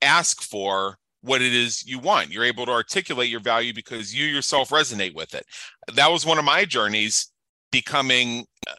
ask 0.01 0.41
for 0.41 0.97
what 1.21 1.41
it 1.41 1.53
is 1.53 1.85
you 1.85 1.99
want. 1.99 2.31
You're 2.31 2.43
able 2.43 2.65
to 2.65 2.71
articulate 2.71 3.29
your 3.29 3.39
value 3.39 3.73
because 3.73 4.13
you 4.13 4.25
yourself 4.25 4.69
resonate 4.69 5.13
with 5.13 5.33
it. 5.33 5.45
That 5.93 6.11
was 6.11 6.25
one 6.25 6.37
of 6.37 6.45
my 6.45 6.65
journeys 6.65 7.31
becoming 7.71 8.45
uh, 8.67 8.73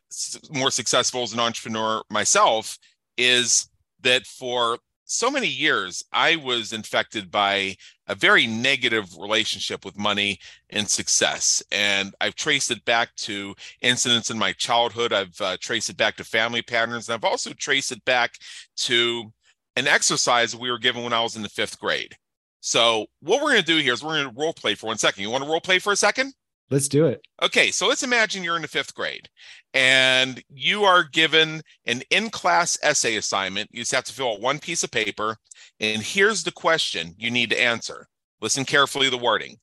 more 0.50 0.70
successful 0.70 1.22
as 1.22 1.32
an 1.32 1.40
entrepreneur 1.40 2.02
myself 2.10 2.78
is 3.16 3.68
that 4.02 4.26
for 4.26 4.78
so 5.08 5.30
many 5.30 5.48
years, 5.48 6.04
I 6.12 6.36
was 6.36 6.74
infected 6.74 7.30
by 7.30 7.76
a 8.06 8.14
very 8.14 8.46
negative 8.46 9.16
relationship 9.18 9.84
with 9.84 9.98
money 9.98 10.38
and 10.68 10.88
success. 10.88 11.62
And 11.72 12.14
I've 12.20 12.34
traced 12.34 12.70
it 12.70 12.84
back 12.84 13.14
to 13.16 13.54
incidents 13.80 14.30
in 14.30 14.38
my 14.38 14.52
childhood. 14.52 15.14
I've 15.14 15.40
uh, 15.40 15.56
traced 15.60 15.88
it 15.88 15.96
back 15.96 16.16
to 16.16 16.24
family 16.24 16.60
patterns. 16.60 17.08
And 17.08 17.14
I've 17.14 17.28
also 17.28 17.54
traced 17.54 17.90
it 17.90 18.04
back 18.04 18.34
to 18.76 19.32
an 19.76 19.86
exercise 19.86 20.54
we 20.54 20.70
were 20.70 20.78
given 20.78 21.02
when 21.02 21.14
I 21.14 21.22
was 21.22 21.36
in 21.36 21.42
the 21.42 21.48
fifth 21.48 21.80
grade. 21.80 22.14
So, 22.60 23.06
what 23.20 23.40
we're 23.40 23.52
going 23.52 23.62
to 23.62 23.66
do 23.66 23.78
here 23.78 23.94
is 23.94 24.02
we're 24.02 24.22
going 24.22 24.34
to 24.34 24.40
role 24.40 24.52
play 24.52 24.74
for 24.74 24.88
one 24.88 24.98
second. 24.98 25.22
You 25.22 25.30
want 25.30 25.44
to 25.44 25.50
role 25.50 25.60
play 25.60 25.78
for 25.78 25.92
a 25.92 25.96
second? 25.96 26.34
Let's 26.70 26.88
do 26.88 27.06
it. 27.06 27.22
Okay, 27.42 27.70
so 27.70 27.88
let's 27.88 28.02
imagine 28.02 28.44
you're 28.44 28.56
in 28.56 28.62
the 28.62 28.68
fifth 28.68 28.94
grade 28.94 29.28
and 29.74 30.42
you 30.48 30.84
are 30.84 31.04
given 31.04 31.62
an 31.86 32.02
in 32.10 32.30
class 32.30 32.78
essay 32.82 33.16
assignment. 33.16 33.70
You 33.72 33.80
just 33.80 33.92
have 33.92 34.04
to 34.04 34.12
fill 34.12 34.32
out 34.32 34.40
one 34.40 34.58
piece 34.58 34.82
of 34.82 34.90
paper. 34.90 35.36
And 35.80 36.02
here's 36.02 36.42
the 36.42 36.52
question 36.52 37.14
you 37.18 37.30
need 37.30 37.50
to 37.50 37.60
answer. 37.60 38.06
Listen 38.40 38.64
carefully 38.64 39.06
to 39.06 39.10
the 39.10 39.18
wording. 39.18 39.58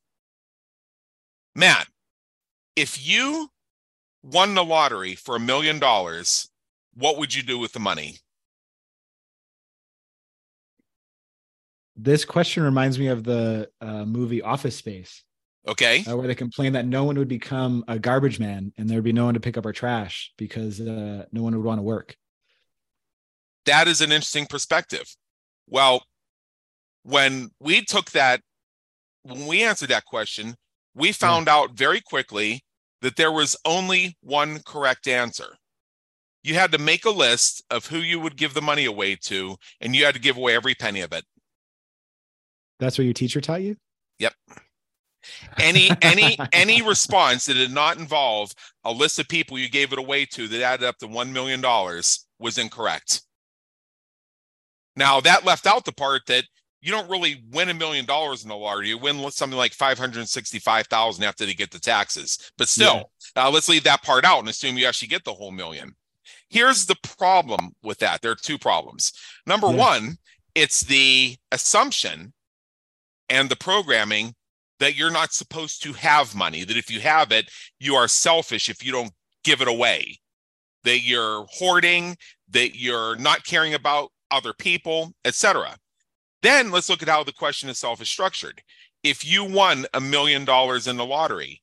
Matt, 1.56 1.88
if 2.76 3.06
you 3.06 3.50
won 4.22 4.54
the 4.54 4.64
lottery 4.64 5.16
for 5.16 5.36
a 5.36 5.40
million 5.40 5.80
dollars, 5.80 6.50
what 6.94 7.18
would 7.18 7.34
you 7.34 7.44
do 7.44 7.58
with 7.58 7.72
the 7.74 7.80
money? 7.80 8.18
This 11.96 12.26
question 12.26 12.64
reminds 12.64 13.00
me 13.00 13.08
of 13.08 13.24
the 13.24 13.70
uh, 13.80 14.04
movie 14.04 14.42
Office 14.42 14.76
Space. 14.76 15.24
Okay. 15.68 16.04
Uh, 16.06 16.16
where 16.16 16.28
they 16.28 16.36
complained 16.36 16.76
that 16.76 16.86
no 16.86 17.04
one 17.04 17.18
would 17.18 17.28
become 17.28 17.84
a 17.88 17.98
garbage 17.98 18.40
man 18.40 18.72
and 18.78 18.88
there'd 18.88 19.04
be 19.04 19.14
no 19.14 19.26
one 19.26 19.34
to 19.34 19.40
pick 19.40 19.58
up 19.58 19.66
our 19.66 19.74
trash 19.74 20.32
because 20.38 20.80
uh, 20.80 21.26
no 21.32 21.42
one 21.42 21.56
would 21.56 21.66
want 21.66 21.80
to 21.80 21.84
work. 21.84 22.16
That 23.66 23.88
is 23.88 24.02
an 24.02 24.12
interesting 24.12 24.46
perspective. 24.46 25.06
Well, 25.68 26.04
when 27.04 27.50
we 27.60 27.82
took 27.82 28.12
that, 28.12 28.42
when 29.24 29.48
we 29.48 29.64
answered 29.64 29.90
that 29.90 30.06
question, 30.06 30.56
we 30.94 31.12
found 31.12 31.48
yeah. 31.48 31.56
out 31.56 31.72
very 31.72 32.00
quickly 32.00 32.64
that 33.02 33.16
there 33.16 33.32
was 33.32 33.56
only 33.66 34.18
one 34.22 34.60
correct 34.66 35.08
answer. 35.08 35.58
You 36.44 36.54
had 36.54 36.72
to 36.74 36.78
make 36.78 37.06
a 37.06 37.10
list 37.10 37.64
of 37.72 37.88
who 37.88 37.98
you 37.98 38.20
would 38.20 38.38
give 38.38 38.54
the 38.54 38.62
money 38.62 38.86
away 38.86 39.18
to, 39.24 39.56
and 39.82 39.96
you 39.96 40.06
had 40.06 40.14
to 40.14 40.22
give 40.22 40.38
away 40.38 40.56
every 40.56 40.76
penny 40.76 41.02
of 41.02 41.12
it. 41.12 41.26
That's 42.80 43.00
what 43.00 43.06
your 43.06 43.14
teacher 43.14 43.42
taught 43.42 43.64
you? 43.64 43.78
Yep 44.20 44.34
any 45.58 45.90
any 46.02 46.38
any 46.54 46.82
response 46.82 47.46
that 47.46 47.56
did 47.56 47.72
not 47.72 47.98
involve 47.98 48.54
a 48.84 48.92
list 48.92 49.20
of 49.20 49.28
people 49.28 49.58
you 49.58 49.70
gave 49.70 49.94
it 49.94 50.00
away 50.00 50.26
to 50.26 50.48
that 50.48 50.62
added 50.62 50.88
up 50.88 50.98
to 51.00 51.08
$1 51.08 51.32
million 51.32 51.62
was 52.40 52.58
incorrect. 52.58 53.22
Now 54.96 55.20
that 55.22 55.46
left 55.46 55.66
out 55.66 55.86
the 55.86 55.92
part 55.92 56.24
that 56.28 56.46
you 56.82 56.92
don't 56.92 57.10
really 57.10 57.44
win 57.52 57.70
a 57.70 57.74
million 57.74 58.06
dollars 58.06 58.44
in 58.44 58.50
the 58.50 58.56
lottery. 58.56 58.90
You 58.90 59.00
win 59.00 59.32
something 59.32 59.58
like 59.58 59.74
565000 59.74 61.24
after 61.24 61.46
they 61.46 61.56
get 61.56 61.72
the 61.72 61.80
taxes. 61.80 62.52
But 62.60 62.68
still 62.68 63.10
yeah. 63.36 63.46
uh, 63.46 63.52
let's 63.52 63.68
leave 63.68 63.84
that 63.86 64.04
part 64.04 64.24
out 64.24 64.40
and 64.40 64.50
assume 64.50 64.78
you 64.78 64.86
actually 64.86 65.08
get 65.08 65.24
the 65.24 65.34
whole 65.34 65.52
million. 65.52 65.96
Here's 66.50 66.86
the 66.86 66.96
problem 67.02 67.72
with 67.82 67.98
that. 68.00 68.22
There 68.22 68.32
are 68.32 68.36
two 68.36 68.60
problems. 68.60 69.14
Number 69.48 69.68
yeah. 69.68 69.78
one 69.78 70.18
it's 70.56 70.82
the 70.82 71.36
assumption 71.52 72.34
and 73.30 73.50
the 73.50 73.58
programming 73.58 74.34
that 74.80 74.96
you're 74.96 75.12
not 75.12 75.34
supposed 75.34 75.82
to 75.84 75.94
have 75.94 76.36
money, 76.36 76.64
that 76.64 76.78
if 76.78 76.92
you 76.92 77.00
have 77.00 77.32
it, 77.32 77.50
you 77.80 77.96
are 77.96 78.08
selfish 78.08 78.70
if 78.70 78.86
you 78.86 78.92
don't 78.92 79.12
give 79.44 79.62
it 79.62 79.68
away, 79.68 80.20
that 80.84 81.02
you're 81.02 81.46
hoarding, 81.50 82.18
that 82.50 82.76
you're 82.76 83.16
not 83.16 83.46
caring 83.46 83.74
about 83.74 84.12
other 84.32 84.54
people, 84.54 85.14
etc. 85.24 85.78
Then 86.42 86.72
let's 86.72 86.90
look 86.90 87.02
at 87.02 87.10
how 87.10 87.24
the 87.24 87.32
question 87.32 87.70
itself 87.70 88.02
is 88.02 88.10
structured. 88.10 88.62
If 89.04 89.26
you 89.26 89.44
won 89.44 89.86
a 89.94 90.02
million 90.02 90.46
dollars 90.46 90.88
in 90.88 90.98
the 90.98 91.06
lottery, 91.06 91.62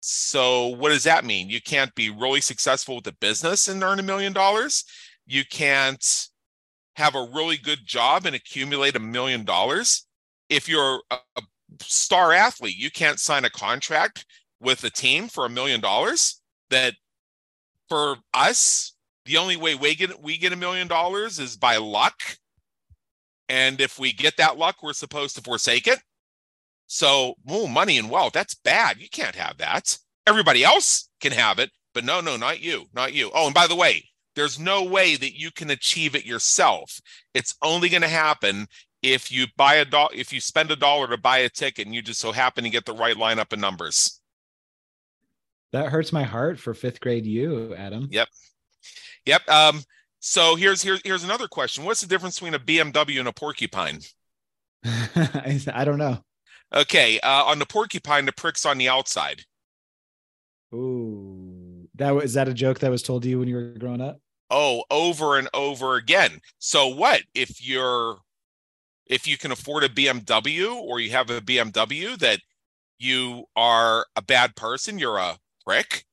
so 0.00 0.68
what 0.68 0.90
does 0.90 1.04
that 1.04 1.24
mean? 1.24 1.50
You 1.50 1.60
can't 1.60 1.94
be 1.94 2.10
really 2.10 2.40
successful 2.40 2.94
with 2.94 3.04
the 3.04 3.16
business 3.20 3.66
and 3.68 3.82
earn 3.82 3.98
a 3.98 4.04
million 4.04 4.32
dollars. 4.32 4.84
You 5.26 5.44
can't 5.44 6.28
have 6.94 7.14
a 7.14 7.28
really 7.34 7.56
good 7.56 7.80
job 7.84 8.24
and 8.24 8.34
accumulate 8.34 8.94
a 8.96 9.00
million 9.00 9.44
dollars. 9.44 10.06
If 10.48 10.68
you're 10.68 11.02
a, 11.10 11.16
star 11.82 12.32
athlete. 12.32 12.76
You 12.76 12.90
can't 12.90 13.20
sign 13.20 13.44
a 13.44 13.50
contract 13.50 14.24
with 14.60 14.84
a 14.84 14.90
team 14.90 15.28
for 15.28 15.46
a 15.46 15.50
million 15.50 15.80
dollars. 15.80 16.40
That 16.70 16.94
for 17.88 18.16
us, 18.34 18.94
the 19.24 19.36
only 19.36 19.56
way 19.56 19.74
we 19.74 19.94
get 19.94 20.22
we 20.22 20.38
get 20.38 20.52
a 20.52 20.56
million 20.56 20.88
dollars 20.88 21.38
is 21.38 21.56
by 21.56 21.76
luck. 21.76 22.20
And 23.48 23.80
if 23.80 23.98
we 23.98 24.12
get 24.12 24.36
that 24.38 24.58
luck, 24.58 24.76
we're 24.82 24.92
supposed 24.92 25.36
to 25.36 25.42
forsake 25.42 25.86
it. 25.86 26.00
So, 26.88 27.34
money 27.44 27.98
and 27.98 28.10
wealth, 28.10 28.32
that's 28.32 28.54
bad. 28.54 28.98
You 29.00 29.08
can't 29.08 29.34
have 29.34 29.58
that. 29.58 29.98
Everybody 30.26 30.64
else 30.64 31.08
can 31.20 31.32
have 31.32 31.58
it, 31.58 31.70
but 31.94 32.04
no, 32.04 32.20
no, 32.20 32.36
not 32.36 32.60
you, 32.60 32.86
not 32.92 33.12
you. 33.12 33.30
Oh, 33.34 33.46
and 33.46 33.54
by 33.54 33.66
the 33.66 33.76
way, 33.76 34.04
there's 34.34 34.58
no 34.58 34.84
way 34.84 35.16
that 35.16 35.38
you 35.38 35.50
can 35.50 35.70
achieve 35.70 36.14
it 36.14 36.26
yourself. 36.26 37.00
It's 37.34 37.56
only 37.62 37.88
going 37.88 38.02
to 38.02 38.08
happen 38.08 38.66
if 39.02 39.30
you 39.30 39.46
buy 39.56 39.74
a 39.74 39.84
dollar, 39.84 40.10
if 40.14 40.32
you 40.32 40.40
spend 40.40 40.70
a 40.70 40.76
dollar 40.76 41.08
to 41.08 41.16
buy 41.16 41.38
a 41.38 41.48
ticket 41.48 41.86
and 41.86 41.94
you 41.94 42.02
just 42.02 42.20
so 42.20 42.32
happen 42.32 42.64
to 42.64 42.70
get 42.70 42.84
the 42.84 42.92
right 42.92 43.16
lineup 43.16 43.52
of 43.52 43.58
numbers. 43.58 44.20
That 45.72 45.90
hurts 45.90 46.12
my 46.12 46.22
heart 46.22 46.58
for 46.58 46.74
fifth 46.74 47.00
grade 47.00 47.26
you, 47.26 47.74
Adam. 47.74 48.08
Yep. 48.10 48.28
Yep. 49.26 49.48
Um, 49.48 49.82
so 50.20 50.56
here's 50.56 50.82
here's 50.82 51.00
here's 51.04 51.24
another 51.24 51.48
question. 51.48 51.84
What's 51.84 52.00
the 52.00 52.06
difference 52.06 52.38
between 52.38 52.54
a 52.54 52.58
BMW 52.58 53.18
and 53.18 53.28
a 53.28 53.32
porcupine? 53.32 54.00
I 54.84 55.84
don't 55.84 55.98
know. 55.98 56.18
Okay. 56.74 57.20
Uh, 57.20 57.44
on 57.44 57.58
the 57.58 57.66
porcupine, 57.66 58.26
the 58.26 58.32
prick's 58.32 58.64
on 58.64 58.78
the 58.78 58.88
outside. 58.88 59.42
Ooh. 60.74 61.88
That 61.96 62.14
was 62.14 62.34
that 62.34 62.48
a 62.48 62.54
joke 62.54 62.80
that 62.80 62.90
was 62.90 63.02
told 63.02 63.22
to 63.22 63.28
you 63.28 63.38
when 63.38 63.48
you 63.48 63.56
were 63.56 63.74
growing 63.78 64.00
up? 64.00 64.20
Oh, 64.50 64.84
over 64.90 65.38
and 65.38 65.48
over 65.54 65.96
again. 65.96 66.40
So 66.58 66.88
what 66.88 67.22
if 67.34 67.66
you're 67.66 68.18
if 69.06 69.26
you 69.26 69.38
can 69.38 69.52
afford 69.52 69.84
a 69.84 69.88
BMW 69.88 70.74
or 70.74 71.00
you 71.00 71.10
have 71.10 71.30
a 71.30 71.40
BMW 71.40 72.16
that 72.18 72.40
you 72.98 73.44
are 73.54 74.06
a 74.16 74.22
bad 74.22 74.56
person, 74.56 74.98
you're 74.98 75.18
a 75.18 75.38
prick. 75.64 76.04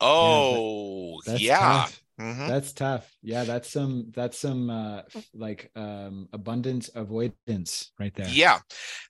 Oh, 0.00 1.20
yeah. 1.26 1.36
yeah. 1.36 1.88
Mm-hmm. 2.20 2.48
That's 2.48 2.72
tough. 2.72 3.14
Yeah, 3.22 3.44
that's 3.44 3.68
some 3.70 4.10
that's 4.14 4.38
some 4.38 4.70
uh 4.70 5.02
like 5.34 5.70
um 5.76 6.28
abundance 6.32 6.88
avoidance 6.94 7.92
right 8.00 8.14
there. 8.14 8.28
Yeah. 8.28 8.60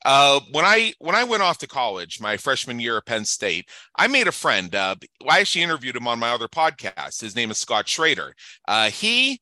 Uh 0.04 0.40
when 0.50 0.64
I 0.64 0.92
when 0.99 1.14
I 1.14 1.23
went 1.23 1.42
off 1.42 1.58
to 1.58 1.68
college, 1.68 2.20
my 2.20 2.37
freshman 2.37 2.80
year 2.80 2.96
at 2.96 3.06
Penn 3.06 3.25
State, 3.25 3.68
I 3.94 4.08
made 4.08 4.26
a 4.26 4.32
friend. 4.32 4.75
Uh 4.75 4.96
I 5.28 5.38
actually 5.38 5.62
interviewed 5.62 5.94
him 5.94 6.08
on 6.08 6.18
my 6.18 6.30
other 6.30 6.49
podcast. 6.49 7.20
His 7.20 7.37
name 7.37 7.52
is 7.52 7.58
Scott 7.58 7.88
Schrader. 7.88 8.35
Uh 8.66 8.90
he 8.90 9.40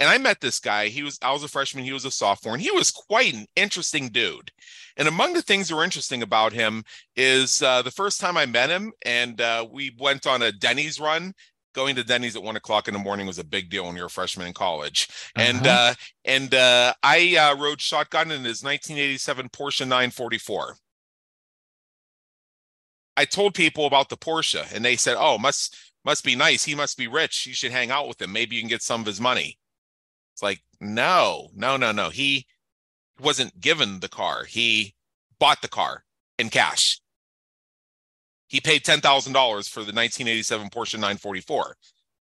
and 0.00 0.08
I 0.08 0.18
met 0.18 0.40
this 0.40 0.60
guy. 0.60 0.88
He 0.88 1.02
was 1.02 1.18
I 1.22 1.32
was 1.32 1.42
a 1.42 1.48
freshman, 1.48 1.84
he 1.84 1.92
was 1.92 2.04
a 2.04 2.10
sophomore, 2.10 2.54
and 2.54 2.62
he 2.62 2.70
was 2.70 2.90
quite 2.90 3.34
an 3.34 3.46
interesting 3.56 4.08
dude. 4.08 4.50
And 4.96 5.08
among 5.08 5.32
the 5.32 5.42
things 5.42 5.68
that 5.68 5.76
were 5.76 5.84
interesting 5.84 6.22
about 6.22 6.52
him 6.52 6.84
is 7.16 7.62
uh, 7.62 7.82
the 7.82 7.90
first 7.90 8.20
time 8.20 8.36
I 8.36 8.46
met 8.46 8.70
him, 8.70 8.92
and 9.04 9.40
uh, 9.40 9.66
we 9.70 9.94
went 9.98 10.26
on 10.26 10.42
a 10.42 10.52
Denny's 10.52 11.00
run. 11.00 11.34
Going 11.74 11.94
to 11.96 12.04
Denny's 12.04 12.34
at 12.34 12.42
one 12.42 12.56
o'clock 12.56 12.88
in 12.88 12.94
the 12.94 13.00
morning 13.00 13.26
was 13.26 13.38
a 13.38 13.44
big 13.44 13.70
deal 13.70 13.84
when 13.84 13.94
you're 13.94 14.06
a 14.06 14.10
freshman 14.10 14.46
in 14.46 14.54
college. 14.54 15.08
Uh-huh. 15.36 15.48
And 15.48 15.66
uh, 15.66 15.94
and 16.24 16.54
uh, 16.54 16.94
I 17.02 17.36
uh, 17.36 17.60
rode 17.60 17.80
shotgun 17.80 18.30
in 18.30 18.44
his 18.44 18.62
1987 18.62 19.48
Porsche 19.50 19.80
944. 19.80 20.76
I 23.16 23.24
told 23.24 23.54
people 23.54 23.86
about 23.86 24.08
the 24.08 24.16
Porsche, 24.16 24.72
and 24.72 24.84
they 24.84 24.96
said, 24.96 25.16
"Oh, 25.18 25.38
must 25.38 25.76
must 26.04 26.24
be 26.24 26.36
nice. 26.36 26.64
He 26.64 26.74
must 26.74 26.96
be 26.96 27.08
rich. 27.08 27.46
You 27.46 27.54
should 27.54 27.72
hang 27.72 27.90
out 27.90 28.08
with 28.08 28.22
him. 28.22 28.32
Maybe 28.32 28.56
you 28.56 28.62
can 28.62 28.68
get 28.68 28.82
some 28.82 29.00
of 29.00 29.06
his 29.06 29.20
money." 29.20 29.58
It's 30.38 30.42
like, 30.44 30.62
no, 30.80 31.48
no, 31.56 31.76
no, 31.76 31.90
no. 31.90 32.10
He 32.10 32.46
wasn't 33.20 33.58
given 33.60 33.98
the 33.98 34.08
car. 34.08 34.44
He 34.44 34.94
bought 35.40 35.62
the 35.62 35.68
car 35.68 36.04
in 36.38 36.48
cash. 36.48 37.00
He 38.46 38.60
paid 38.60 38.84
$10,000 38.84 39.00
for 39.02 39.80
the 39.80 39.92
1987 39.92 40.70
Porsche 40.70 40.94
944. 40.94 41.74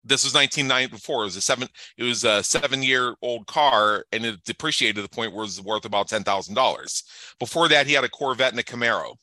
This 0.02 0.24
was 0.24 0.32
1994. 0.32 1.20
It 1.20 1.24
was 1.26 1.36
a 1.36 1.40
seven. 1.42 1.68
It 1.98 2.04
was 2.04 2.24
a 2.24 2.42
seven-year-old 2.42 3.46
car, 3.46 4.06
and 4.12 4.24
it 4.24 4.44
depreciated 4.44 4.96
to 4.96 5.02
the 5.02 5.08
point 5.10 5.34
where 5.34 5.42
it 5.42 5.48
was 5.48 5.60
worth 5.60 5.84
about 5.84 6.08
ten 6.08 6.22
thousand 6.22 6.54
dollars. 6.54 7.04
Before 7.38 7.68
that, 7.68 7.86
he 7.86 7.92
had 7.92 8.04
a 8.04 8.08
Corvette 8.08 8.52
and 8.52 8.60
a 8.60 8.62
Camaro, 8.62 9.16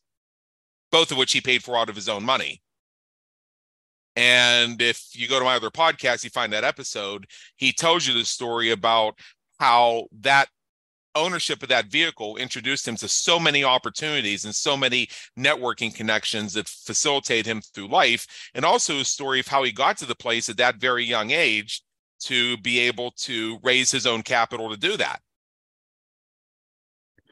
both 0.91 1.11
of 1.11 1.17
which 1.17 1.31
he 1.31 1.41
paid 1.41 1.63
for 1.63 1.75
out 1.75 1.89
of 1.89 1.95
his 1.95 2.07
own 2.07 2.23
money. 2.23 2.61
And 4.17 4.81
if 4.81 5.09
you 5.13 5.27
go 5.27 5.37
to 5.37 5.45
my 5.45 5.55
other 5.55 5.69
podcast, 5.69 6.23
you 6.23 6.31
find 6.31 6.51
that 6.51 6.63
episode, 6.63 7.27
he 7.55 7.71
tells 7.71 8.07
you 8.07 8.15
the 8.15 8.25
story 8.25 8.71
about 8.71 9.13
how 9.59 10.07
that 10.21 10.47
ownership 11.13 11.61
of 11.61 11.69
that 11.69 11.91
vehicle 11.91 12.35
introduced 12.37 12.87
him 12.87 12.95
to 12.95 13.07
so 13.07 13.39
many 13.39 13.63
opportunities 13.63 14.43
and 14.43 14.55
so 14.55 14.75
many 14.75 15.07
networking 15.37 15.93
connections 15.93 16.53
that 16.53 16.67
facilitate 16.67 17.45
him 17.45 17.61
through 17.61 17.89
life. 17.89 18.49
And 18.55 18.65
also 18.65 18.99
a 18.99 19.05
story 19.05 19.39
of 19.39 19.47
how 19.47 19.61
he 19.61 19.71
got 19.71 19.97
to 19.97 20.07
the 20.07 20.15
place 20.15 20.49
at 20.49 20.57
that 20.57 20.77
very 20.77 21.05
young 21.05 21.29
age 21.29 21.83
to 22.21 22.57
be 22.57 22.79
able 22.79 23.11
to 23.17 23.59
raise 23.61 23.91
his 23.91 24.07
own 24.07 24.23
capital 24.23 24.71
to 24.71 24.77
do 24.77 24.97
that. 24.97 25.21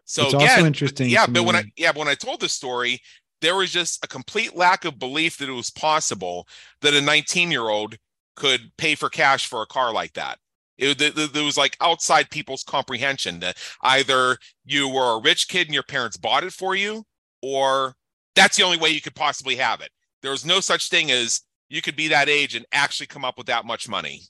So 0.04 0.25
it's 0.25 0.34
again, 0.36 0.50
also 0.50 0.65
interesting. 0.65 1.10
yeah, 1.10 1.25
but 1.25 1.46
when 1.46 1.56
I 1.56 1.63
yeah, 1.75 1.92
but 1.92 2.00
when 2.00 2.08
I 2.08 2.13
told 2.13 2.39
the 2.39 2.50
story, 2.50 3.01
there 3.42 3.56
was 3.56 3.72
just 3.72 4.04
a 4.04 4.08
complete 4.08 4.56
lack 4.56 4.86
of 4.86 5.00
belief 5.00 5.38
that 5.38 5.50
it 5.50 5.54
was 5.54 5.70
possible 5.70 6.48
that 6.82 6.94
a 6.94 7.01
19 7.01 7.51
year 7.51 7.70
old 7.70 7.98
could 8.36 8.72
pay 8.77 8.96
for 8.96 9.10
cash 9.10 9.48
for 9.48 9.62
a 9.62 9.68
car 9.68 9.94
like 9.94 10.13
that. 10.13 10.39
It, 10.77 11.01
it, 11.01 11.18
it, 11.18 11.42
was 11.42 11.58
like 11.58 11.77
outside 11.80 12.30
people's 12.30 12.63
comprehension 12.63 13.39
that 13.39 13.58
either 13.82 14.38
you 14.65 14.89
were 14.89 15.18
a 15.18 15.22
rich 15.22 15.48
kid 15.48 15.68
and 15.68 15.74
your 15.74 15.84
parents 15.84 16.18
bought 16.18 16.44
it 16.44 16.51
for 16.51 16.75
you, 16.75 17.06
or 17.42 17.96
that's 18.36 18.58
the 18.58 18.63
only 18.63 18.77
way 18.77 18.89
you 18.89 19.00
could 19.00 19.15
possibly 19.15 19.56
have 19.56 19.80
it. 19.80 19.89
There 20.22 20.32
was 20.32 20.46
no 20.46 20.60
such 20.60 20.89
thing 20.89 21.12
as 21.12 21.42
you 21.70 21.82
could 21.82 21.96
be 21.96 22.10
that 22.10 22.27
age 22.27 22.56
and 22.56 22.65
actually 22.74 23.08
come 23.08 23.24
up 23.24 23.38
with 23.38 23.48
that 23.48 23.65
much 23.65 23.88
money. 23.88 24.24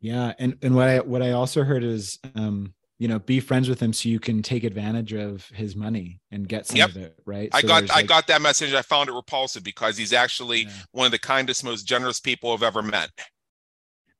Yeah, 0.00 0.32
and 0.38 0.56
and 0.62 0.76
what 0.76 0.88
I 0.88 1.00
what 1.00 1.22
I 1.22 1.32
also 1.32 1.64
heard 1.64 1.82
is 1.82 2.18
um 2.34 2.74
you 3.02 3.08
know 3.08 3.18
be 3.18 3.40
friends 3.40 3.68
with 3.68 3.82
him 3.82 3.92
so 3.92 4.08
you 4.08 4.20
can 4.20 4.42
take 4.42 4.62
advantage 4.62 5.12
of 5.12 5.44
his 5.48 5.74
money 5.74 6.20
and 6.30 6.48
get 6.48 6.68
some 6.68 6.76
yep. 6.76 6.90
of 6.90 6.96
it 6.96 7.18
right? 7.26 7.48
I 7.52 7.60
got 7.60 7.90
i 7.90 8.00
got 8.00 8.28
that 8.28 8.40
message. 8.40 8.72
I 8.74 8.82
found 8.82 9.08
it 9.08 9.12
repulsive 9.12 9.64
because 9.64 9.96
he's 9.98 10.12
actually 10.12 10.62
yeah. 10.62 10.70
one 10.92 11.06
of 11.06 11.10
the 11.10 11.18
kindest 11.18 11.64
most 11.64 11.82
generous 11.82 12.20
people 12.20 12.52
i've 12.52 12.62
ever 12.62 12.80
met. 12.80 13.10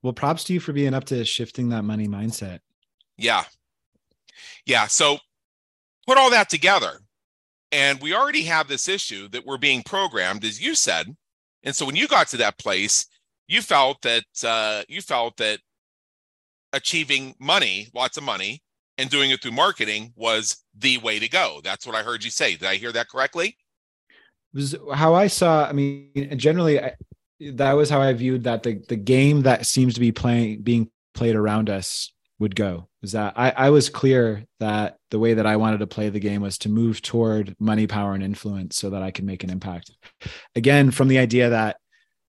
Well 0.02 0.12
props 0.12 0.42
to 0.44 0.52
you 0.52 0.58
for 0.58 0.72
being 0.72 0.94
up 0.94 1.04
to 1.04 1.24
shifting 1.24 1.68
that 1.68 1.84
money 1.84 2.08
mindset. 2.08 2.58
Yeah. 3.16 3.44
Yeah. 4.66 4.88
So 4.88 5.18
put 6.08 6.18
all 6.18 6.30
that 6.30 6.50
together 6.50 6.98
and 7.70 8.00
we 8.00 8.16
already 8.16 8.42
have 8.42 8.66
this 8.66 8.88
issue 8.88 9.28
that 9.28 9.46
we're 9.46 9.58
being 9.58 9.84
programmed 9.84 10.44
as 10.44 10.60
you 10.60 10.74
said. 10.74 11.06
And 11.62 11.76
so 11.76 11.86
when 11.86 11.94
you 11.94 12.08
got 12.08 12.26
to 12.28 12.36
that 12.38 12.58
place 12.58 13.06
you 13.46 13.62
felt 13.62 14.02
that 14.02 14.24
uh, 14.44 14.82
you 14.88 15.00
felt 15.00 15.36
that 15.36 15.60
achieving 16.72 17.36
money 17.38 17.86
lots 17.94 18.16
of 18.16 18.24
money 18.24 18.60
and 19.02 19.10
doing 19.10 19.30
it 19.30 19.42
through 19.42 19.52
marketing 19.52 20.12
was 20.16 20.64
the 20.78 20.96
way 20.98 21.18
to 21.18 21.28
go. 21.28 21.60
That's 21.62 21.86
what 21.86 21.96
I 21.96 22.02
heard 22.02 22.24
you 22.24 22.30
say. 22.30 22.52
Did 22.52 22.68
I 22.68 22.76
hear 22.76 22.92
that 22.92 23.08
correctly? 23.08 23.58
was 24.54 24.76
how 24.94 25.14
I 25.14 25.26
saw. 25.26 25.66
I 25.66 25.72
mean, 25.72 26.38
generally, 26.38 26.80
I, 26.80 26.94
that 27.40 27.72
was 27.72 27.90
how 27.90 28.00
I 28.00 28.12
viewed 28.12 28.44
that 28.44 28.62
the 28.62 28.82
the 28.88 28.96
game 28.96 29.42
that 29.42 29.66
seems 29.66 29.94
to 29.94 30.00
be 30.00 30.12
playing 30.12 30.62
being 30.62 30.90
played 31.14 31.34
around 31.34 31.68
us 31.68 32.12
would 32.38 32.54
go. 32.54 32.88
Is 33.02 33.12
that 33.12 33.34
I, 33.36 33.50
I 33.50 33.70
was 33.70 33.88
clear 33.88 34.44
that 34.60 34.98
the 35.10 35.18
way 35.18 35.34
that 35.34 35.46
I 35.46 35.56
wanted 35.56 35.78
to 35.78 35.86
play 35.86 36.08
the 36.08 36.20
game 36.20 36.42
was 36.42 36.58
to 36.58 36.68
move 36.68 37.02
toward 37.02 37.56
money, 37.58 37.86
power, 37.86 38.14
and 38.14 38.22
influence 38.22 38.76
so 38.76 38.90
that 38.90 39.02
I 39.02 39.10
can 39.10 39.26
make 39.26 39.42
an 39.42 39.50
impact. 39.50 39.90
Again, 40.54 40.90
from 40.90 41.08
the 41.08 41.18
idea 41.18 41.50
that 41.50 41.76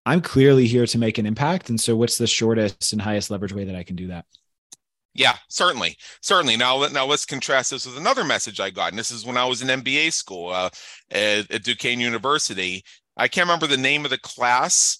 I'm 0.06 0.20
clearly 0.20 0.66
here 0.66 0.86
to 0.86 0.98
make 0.98 1.18
an 1.18 1.26
impact. 1.26 1.70
And 1.70 1.80
so 1.80 1.96
what's 1.96 2.18
the 2.18 2.26
shortest 2.26 2.92
and 2.92 3.00
highest 3.00 3.30
leverage 3.30 3.54
way 3.54 3.64
that 3.64 3.76
I 3.76 3.84
can 3.84 3.96
do 3.96 4.08
that? 4.08 4.26
Yeah, 5.14 5.36
certainly, 5.48 5.96
certainly. 6.22 6.56
Now, 6.56 6.86
now 6.88 7.06
let's 7.06 7.24
contrast 7.24 7.70
this 7.70 7.86
with 7.86 7.96
another 7.96 8.24
message 8.24 8.58
I 8.58 8.70
got, 8.70 8.90
and 8.90 8.98
this 8.98 9.12
is 9.12 9.24
when 9.24 9.36
I 9.36 9.44
was 9.44 9.62
in 9.62 9.68
MBA 9.68 10.12
school 10.12 10.50
uh, 10.50 10.70
at, 11.12 11.48
at 11.52 11.62
Duquesne 11.62 12.00
University. 12.00 12.82
I 13.16 13.28
can't 13.28 13.46
remember 13.46 13.68
the 13.68 13.76
name 13.76 14.04
of 14.04 14.10
the 14.10 14.18
class. 14.18 14.98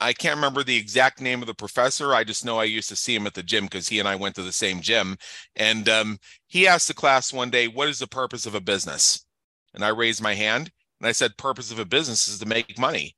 I 0.00 0.14
can't 0.14 0.36
remember 0.36 0.64
the 0.64 0.76
exact 0.76 1.20
name 1.20 1.42
of 1.42 1.46
the 1.46 1.54
professor. 1.54 2.14
I 2.14 2.24
just 2.24 2.44
know 2.44 2.58
I 2.58 2.64
used 2.64 2.88
to 2.88 2.96
see 2.96 3.14
him 3.14 3.26
at 3.26 3.34
the 3.34 3.42
gym 3.42 3.64
because 3.66 3.88
he 3.88 3.98
and 3.98 4.08
I 4.08 4.16
went 4.16 4.34
to 4.36 4.42
the 4.42 4.52
same 4.52 4.80
gym. 4.80 5.18
And 5.56 5.88
um, 5.90 6.18
he 6.46 6.66
asked 6.66 6.88
the 6.88 6.94
class 6.94 7.32
one 7.32 7.50
day, 7.50 7.68
"What 7.68 7.88
is 7.88 7.98
the 7.98 8.06
purpose 8.06 8.46
of 8.46 8.54
a 8.54 8.60
business?" 8.62 9.26
And 9.74 9.84
I 9.84 9.88
raised 9.88 10.22
my 10.22 10.34
hand 10.34 10.72
and 11.00 11.08
I 11.08 11.12
said, 11.12 11.36
"Purpose 11.36 11.70
of 11.72 11.78
a 11.80 11.84
business 11.84 12.28
is 12.28 12.38
to 12.38 12.46
make 12.46 12.78
money." 12.78 13.16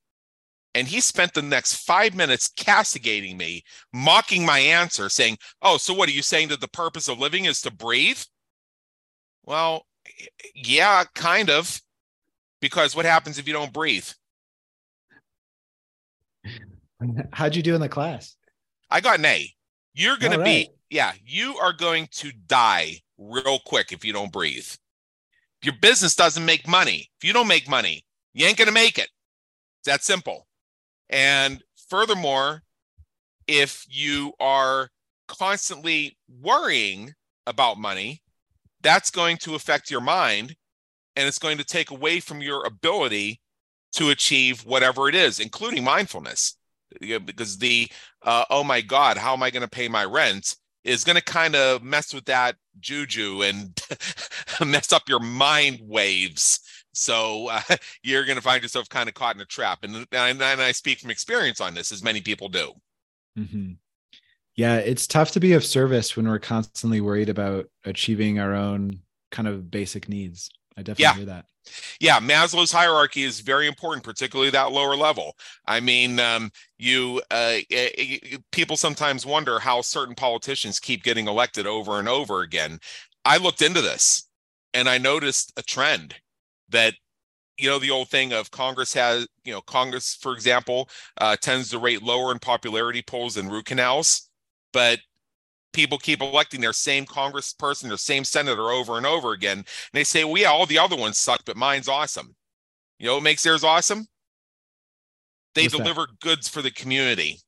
And 0.75 0.87
he 0.87 1.01
spent 1.01 1.35
the 1.35 1.43
next 1.43 1.85
five 1.85 2.15
minutes 2.15 2.53
castigating 2.57 3.37
me, 3.37 3.65
mocking 3.93 4.47
my 4.47 4.61
answer, 4.61 5.09
saying, 5.09 5.39
Oh, 5.63 5.77
so 5.77 5.93
what 5.93 6.09
are 6.09 6.13
you 6.13 6.23
saying 6.23 6.49
that 6.49 6.61
the 6.61 6.69
purpose 6.69 7.09
of 7.09 7.19
living 7.19 7.47
is 7.47 7.61
to 7.63 7.73
breathe? 7.73 8.21
Well, 9.45 9.85
yeah, 10.55 11.05
kind 11.15 11.51
of. 11.51 11.81
Because 12.61 12.95
what 12.95 13.07
happens 13.07 13.39
if 13.39 13.49
you 13.49 13.55
don't 13.55 13.73
breathe? 13.73 14.09
How'd 17.33 17.57
you 17.57 17.63
do 17.63 17.75
in 17.75 17.81
the 17.81 17.89
class? 17.89 18.37
I 18.91 19.01
got 19.01 19.19
an 19.19 19.25
A. 19.25 19.51
You're 19.95 20.19
going 20.19 20.39
to 20.39 20.45
be, 20.45 20.71
yeah, 20.89 21.13
you 21.25 21.57
are 21.57 21.73
going 21.73 22.09
to 22.13 22.33
die 22.47 23.01
real 23.19 23.59
quick 23.65 23.93
if 23.93 24.05
you 24.05 24.13
don't 24.13 24.33
breathe. 24.33 24.69
Your 25.63 25.75
business 25.81 26.15
doesn't 26.15 26.45
make 26.45 26.69
money. 26.69 27.11
If 27.21 27.27
you 27.27 27.33
don't 27.33 27.49
make 27.49 27.69
money, 27.69 28.05
you 28.33 28.47
ain't 28.47 28.57
going 28.57 28.69
to 28.69 28.73
make 28.75 28.99
it. 28.99 29.09
It's 29.81 29.87
that 29.87 30.03
simple. 30.03 30.47
And 31.11 31.63
furthermore, 31.89 32.63
if 33.47 33.85
you 33.89 34.33
are 34.41 34.89
constantly 35.29 36.17
worrying 36.41 37.15
about 37.47 37.79
money, 37.79 38.23
that's 38.81 39.11
going 39.11 39.37
to 39.39 39.55
affect 39.55 39.91
your 39.91 40.01
mind 40.01 40.55
and 41.17 41.27
it's 41.29 41.39
going 41.39 41.59
to 41.59 41.65
take 41.65 41.91
away 41.91 42.21
from 42.21 42.41
your 42.41 42.65
ability 42.65 43.41
to 43.93 44.11
achieve 44.11 44.65
whatever 44.65 45.09
it 45.09 45.15
is, 45.15 45.41
including 45.41 45.85
mindfulness. 45.85 46.57
Because 47.01 47.59
the, 47.59 47.91
uh, 48.23 48.45
oh 48.49 48.65
my 48.65 48.81
God, 48.81 49.17
how 49.17 49.33
am 49.33 49.43
I 49.43 49.51
going 49.51 49.63
to 49.63 49.69
pay 49.69 49.89
my 49.89 50.05
rent? 50.05 50.57
is 50.85 51.05
going 51.05 51.17
to 51.17 51.23
kind 51.23 51.55
of 51.55 51.83
mess 51.83 52.15
with 52.15 52.25
that 52.27 52.57
juju 52.79 53.43
and 53.43 53.81
mess 54.67 54.93
up 54.93 55.09
your 55.09 55.21
mind 55.21 55.79
waves 55.83 56.61
so 56.93 57.49
uh, 57.49 57.61
you're 58.03 58.25
going 58.25 58.37
to 58.37 58.43
find 58.43 58.63
yourself 58.63 58.89
kind 58.89 59.09
of 59.09 59.15
caught 59.15 59.35
in 59.35 59.41
a 59.41 59.47
trap. 59.47 59.85
And, 59.85 60.07
and, 60.13 60.43
and 60.43 60.61
I 60.61 60.73
speak 60.73 61.01
from 61.01 61.11
experience 61.11 61.61
on 61.61 61.75
this, 61.75 61.93
as 61.93 62.03
many 62.03 62.21
people 62.21 62.49
do. 62.49 62.73
Mm-hmm. 63.39 63.73
Yeah, 64.57 64.77
it's 64.77 65.07
tough 65.07 65.31
to 65.33 65.41
be 65.41 65.53
of 65.53 65.65
service 65.65 66.17
when 66.17 66.29
we're 66.29 66.39
constantly 66.39 67.01
worried 67.01 67.29
about 67.29 67.67
achieving 67.85 68.39
our 68.41 68.55
own 68.55 69.01
kind 69.31 69.49
of 69.49 69.71
basic 69.71 70.09
needs. 70.09 70.51
I 70.77 70.83
definitely 70.83 71.05
yeah. 71.05 71.15
hear 71.15 71.25
that. 71.27 71.45
Yeah, 72.01 72.21
Maslow's 72.21 72.73
hierarchy 72.73 73.23
is 73.23 73.41
very 73.41 73.67
important, 73.67 74.03
particularly 74.03 74.51
that 74.51 74.73
lower 74.73 74.97
level. 74.97 75.37
I 75.67 75.81
mean, 75.81 76.19
um, 76.19 76.51
you 76.79 77.23
uh, 77.31 77.59
people 78.51 78.77
sometimes 78.77 79.27
wonder 79.27 79.59
how 79.59 79.83
certain 79.83 80.15
politicians 80.15 80.81
keep 80.81 81.03
getting 81.03 81.29
elected 81.29 81.67
over 81.67 81.99
and 81.99 82.09
over 82.09 82.41
again. 82.41 82.81
I 83.25 83.37
looked 83.37 83.63
into 83.63 83.83
this 83.83 84.29
and 84.73 84.89
I 84.89 84.99
noticed 84.99 85.53
a 85.57 85.63
trend 85.63 86.17
that 86.71 86.95
you 87.59 87.69
know 87.69 87.79
the 87.79 87.91
old 87.91 88.09
thing 88.09 88.33
of 88.33 88.51
congress 88.51 88.95
has 88.95 89.27
you 89.45 89.53
know 89.53 89.61
congress 89.61 90.17
for 90.21 90.33
example 90.33 90.89
uh, 91.21 91.37
tends 91.37 91.71
to 91.71 91.79
rate 91.79 92.03
lower 92.03 92.33
in 92.33 92.39
popularity 92.39 93.03
polls 93.03 93.35
than 93.35 93.49
root 93.49 93.67
canals 93.67 94.31
but 94.73 95.01
people 95.73 95.99
keep 95.99 96.21
electing 96.21 96.61
their 96.61 96.73
same 96.73 97.05
congressperson 97.05 97.89
their 97.89 97.97
same 97.97 98.25
senator 98.25 98.71
over 98.71 98.97
and 98.97 99.07
over 99.07 99.33
again. 99.33 99.59
And 99.59 99.67
they 99.93 100.05
say 100.05 100.25
well 100.25 100.39
yeah 100.39 100.49
all 100.49 100.67
the 100.67 100.79
other 100.79 100.97
ones 100.97 101.19
suck 101.19 101.43
but 101.45 101.57
mine's 101.57 101.89
awesome. 101.89 102.35
You 102.99 103.07
know 103.07 103.15
what 103.15 103.23
makes 103.23 103.43
theirs 103.43 103.65
awesome? 103.65 104.07
They 105.55 105.63
What's 105.63 105.77
deliver 105.77 106.03
that? 106.03 106.21
goods 106.21 106.49
for 106.49 106.63
the 106.63 106.71
community. 106.71 107.39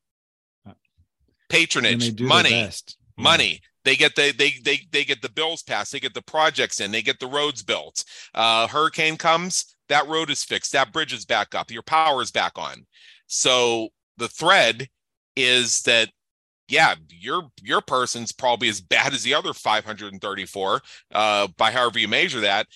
Uh, 0.66 0.72
patronage 1.48 2.20
money 2.20 2.68
money 3.16 3.60
they 3.84 3.96
get 3.96 4.14
the 4.14 4.32
they 4.36 4.54
they 4.62 4.80
they 4.90 5.04
get 5.04 5.22
the 5.22 5.28
bills 5.28 5.62
passed. 5.62 5.92
They 5.92 6.00
get 6.00 6.14
the 6.14 6.22
projects 6.22 6.80
in. 6.80 6.90
They 6.92 7.02
get 7.02 7.18
the 7.18 7.26
roads 7.26 7.62
built. 7.62 8.04
Uh, 8.34 8.66
hurricane 8.68 9.16
comes, 9.16 9.74
that 9.88 10.08
road 10.08 10.30
is 10.30 10.42
fixed. 10.42 10.72
That 10.72 10.92
bridge 10.92 11.12
is 11.12 11.24
back 11.24 11.54
up. 11.54 11.70
Your 11.70 11.82
power 11.82 12.22
is 12.22 12.30
back 12.30 12.52
on. 12.56 12.86
So 13.26 13.88
the 14.16 14.28
thread 14.28 14.88
is 15.36 15.82
that 15.82 16.10
yeah, 16.68 16.94
your 17.10 17.50
your 17.60 17.80
person's 17.80 18.32
probably 18.32 18.68
as 18.68 18.80
bad 18.80 19.12
as 19.12 19.22
the 19.22 19.34
other 19.34 19.52
534 19.52 20.80
uh, 21.12 21.48
by 21.58 21.70
however 21.70 21.98
you 21.98 22.08
measure 22.08 22.40
that, 22.40 22.66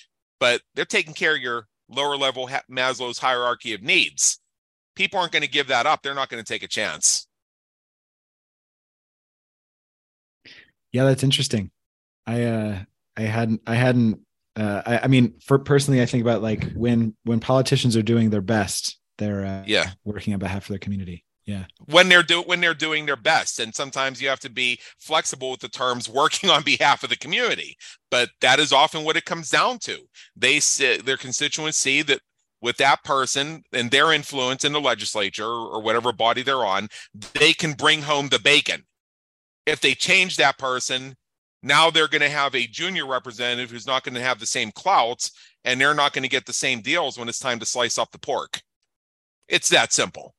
but 0.40 0.60
they're 0.74 0.84
taking 0.84 1.14
care 1.14 1.34
of 1.36 1.40
your 1.40 1.68
lower 1.88 2.16
level 2.16 2.48
Maslow's 2.70 3.18
hierarchy 3.18 3.72
of 3.72 3.82
needs. 3.82 4.40
People 4.94 5.20
aren't 5.20 5.32
going 5.32 5.42
to 5.42 5.48
give 5.48 5.68
that 5.68 5.86
up. 5.86 6.02
They're 6.02 6.14
not 6.14 6.28
going 6.28 6.42
to 6.42 6.52
take 6.52 6.62
a 6.62 6.68
chance. 6.68 7.25
Yeah, 10.96 11.04
that's 11.04 11.22
interesting. 11.22 11.70
I 12.26 12.44
uh 12.44 12.78
I 13.18 13.22
hadn't 13.22 13.60
I 13.66 13.74
hadn't 13.74 14.20
uh 14.56 14.80
I, 14.86 14.98
I 15.00 15.06
mean 15.08 15.34
for 15.44 15.58
personally 15.58 16.00
I 16.00 16.06
think 16.06 16.22
about 16.22 16.40
like 16.40 16.72
when 16.72 17.14
when 17.24 17.38
politicians 17.38 17.98
are 17.98 18.02
doing 18.02 18.30
their 18.30 18.40
best, 18.40 18.98
they're 19.18 19.44
uh, 19.44 19.64
yeah 19.66 19.90
working 20.04 20.32
on 20.32 20.38
behalf 20.38 20.62
of 20.62 20.68
their 20.68 20.78
community. 20.78 21.22
Yeah. 21.44 21.66
When 21.84 22.08
they're 22.08 22.22
do 22.22 22.40
when 22.40 22.62
they're 22.62 22.72
doing 22.72 23.04
their 23.04 23.14
best. 23.16 23.60
And 23.60 23.74
sometimes 23.74 24.22
you 24.22 24.30
have 24.30 24.40
to 24.40 24.48
be 24.48 24.80
flexible 24.98 25.50
with 25.50 25.60
the 25.60 25.68
terms 25.68 26.08
working 26.08 26.48
on 26.48 26.62
behalf 26.62 27.02
of 27.02 27.10
the 27.10 27.16
community. 27.18 27.76
But 28.10 28.30
that 28.40 28.58
is 28.58 28.72
often 28.72 29.04
what 29.04 29.18
it 29.18 29.26
comes 29.26 29.50
down 29.50 29.78
to. 29.80 29.98
They 30.34 30.60
see 30.60 30.96
their 30.96 31.18
constituents 31.18 31.76
see 31.76 32.00
that 32.02 32.20
with 32.62 32.78
that 32.78 33.04
person 33.04 33.64
and 33.70 33.90
their 33.90 34.14
influence 34.14 34.64
in 34.64 34.72
the 34.72 34.80
legislature 34.80 35.44
or 35.44 35.82
whatever 35.82 36.10
body 36.10 36.40
they're 36.40 36.64
on, 36.64 36.88
they 37.34 37.52
can 37.52 37.74
bring 37.74 38.00
home 38.00 38.28
the 38.28 38.38
bacon 38.38 38.86
if 39.66 39.80
they 39.80 39.94
change 39.94 40.36
that 40.36 40.58
person, 40.58 41.16
now 41.62 41.90
they're 41.90 42.08
going 42.08 42.22
to 42.22 42.28
have 42.28 42.54
a 42.54 42.66
junior 42.66 43.06
representative 43.06 43.70
who's 43.70 43.86
not 43.86 44.04
going 44.04 44.14
to 44.14 44.22
have 44.22 44.38
the 44.38 44.46
same 44.46 44.70
clouts 44.70 45.32
and 45.64 45.80
they're 45.80 45.94
not 45.94 46.12
going 46.12 46.22
to 46.22 46.28
get 46.28 46.46
the 46.46 46.52
same 46.52 46.80
deals 46.80 47.18
when 47.18 47.28
it's 47.28 47.40
time 47.40 47.58
to 47.58 47.66
slice 47.66 47.98
up 47.98 48.12
the 48.12 48.18
pork. 48.18 48.62
It's 49.48 49.68
that 49.70 49.92
simple. 49.92 50.34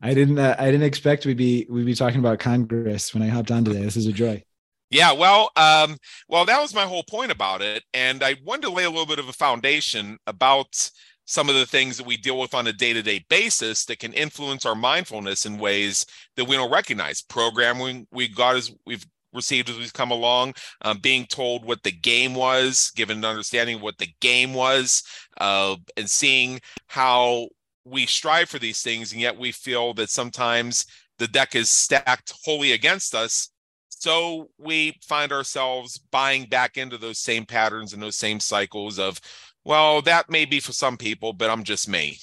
I 0.00 0.14
didn't. 0.14 0.38
Uh, 0.38 0.54
I 0.58 0.66
didn't 0.66 0.86
expect 0.86 1.26
we'd 1.26 1.36
be 1.36 1.66
we'd 1.68 1.86
be 1.86 1.94
talking 1.94 2.20
about 2.20 2.38
Congress 2.38 3.12
when 3.12 3.22
I 3.22 3.28
hopped 3.28 3.50
on 3.50 3.64
today. 3.64 3.82
This 3.82 3.96
is 3.96 4.06
a 4.06 4.12
joy. 4.12 4.44
Yeah, 4.90 5.12
well, 5.12 5.50
um, 5.56 5.98
well, 6.28 6.44
that 6.46 6.62
was 6.62 6.74
my 6.74 6.84
whole 6.84 7.02
point 7.02 7.32
about 7.32 7.62
it, 7.62 7.82
and 7.92 8.22
I 8.22 8.36
wanted 8.44 8.62
to 8.62 8.70
lay 8.70 8.84
a 8.84 8.90
little 8.90 9.06
bit 9.06 9.18
of 9.18 9.28
a 9.28 9.32
foundation 9.32 10.16
about 10.26 10.90
some 11.30 11.50
of 11.50 11.54
the 11.54 11.66
things 11.66 11.98
that 11.98 12.06
we 12.06 12.16
deal 12.16 12.40
with 12.40 12.54
on 12.54 12.66
a 12.68 12.72
day-to-day 12.72 13.22
basis 13.28 13.84
that 13.84 13.98
can 13.98 14.14
influence 14.14 14.64
our 14.64 14.74
mindfulness 14.74 15.44
in 15.44 15.58
ways 15.58 16.06
that 16.36 16.46
we 16.46 16.56
don't 16.56 16.72
recognize. 16.72 17.20
Programming 17.20 18.06
we 18.10 18.28
got 18.28 18.56
as 18.56 18.72
we've 18.86 19.04
received 19.34 19.68
as 19.68 19.76
we've 19.76 19.92
come 19.92 20.10
along, 20.10 20.54
um, 20.82 20.98
being 21.02 21.26
told 21.26 21.66
what 21.66 21.82
the 21.82 21.92
game 21.92 22.34
was, 22.34 22.90
given 22.96 23.18
an 23.18 23.26
understanding 23.26 23.76
of 23.76 23.82
what 23.82 23.98
the 23.98 24.08
game 24.22 24.54
was, 24.54 25.02
uh, 25.38 25.76
and 25.98 26.08
seeing 26.08 26.58
how 26.86 27.46
we 27.84 28.06
strive 28.06 28.48
for 28.48 28.58
these 28.58 28.80
things, 28.80 29.12
and 29.12 29.20
yet 29.20 29.36
we 29.36 29.52
feel 29.52 29.92
that 29.92 30.08
sometimes 30.08 30.86
the 31.18 31.28
deck 31.28 31.54
is 31.54 31.68
stacked 31.68 32.32
wholly 32.42 32.72
against 32.72 33.14
us. 33.14 33.50
So 33.90 34.48
we 34.56 34.98
find 35.02 35.30
ourselves 35.30 35.98
buying 36.10 36.46
back 36.46 36.78
into 36.78 36.96
those 36.96 37.18
same 37.18 37.44
patterns 37.44 37.92
and 37.92 38.02
those 38.02 38.16
same 38.16 38.40
cycles 38.40 38.98
of, 38.98 39.20
well, 39.64 40.02
that 40.02 40.30
may 40.30 40.44
be 40.44 40.60
for 40.60 40.72
some 40.72 40.96
people, 40.96 41.32
but 41.32 41.50
I'm 41.50 41.64
just 41.64 41.88
me. 41.88 42.18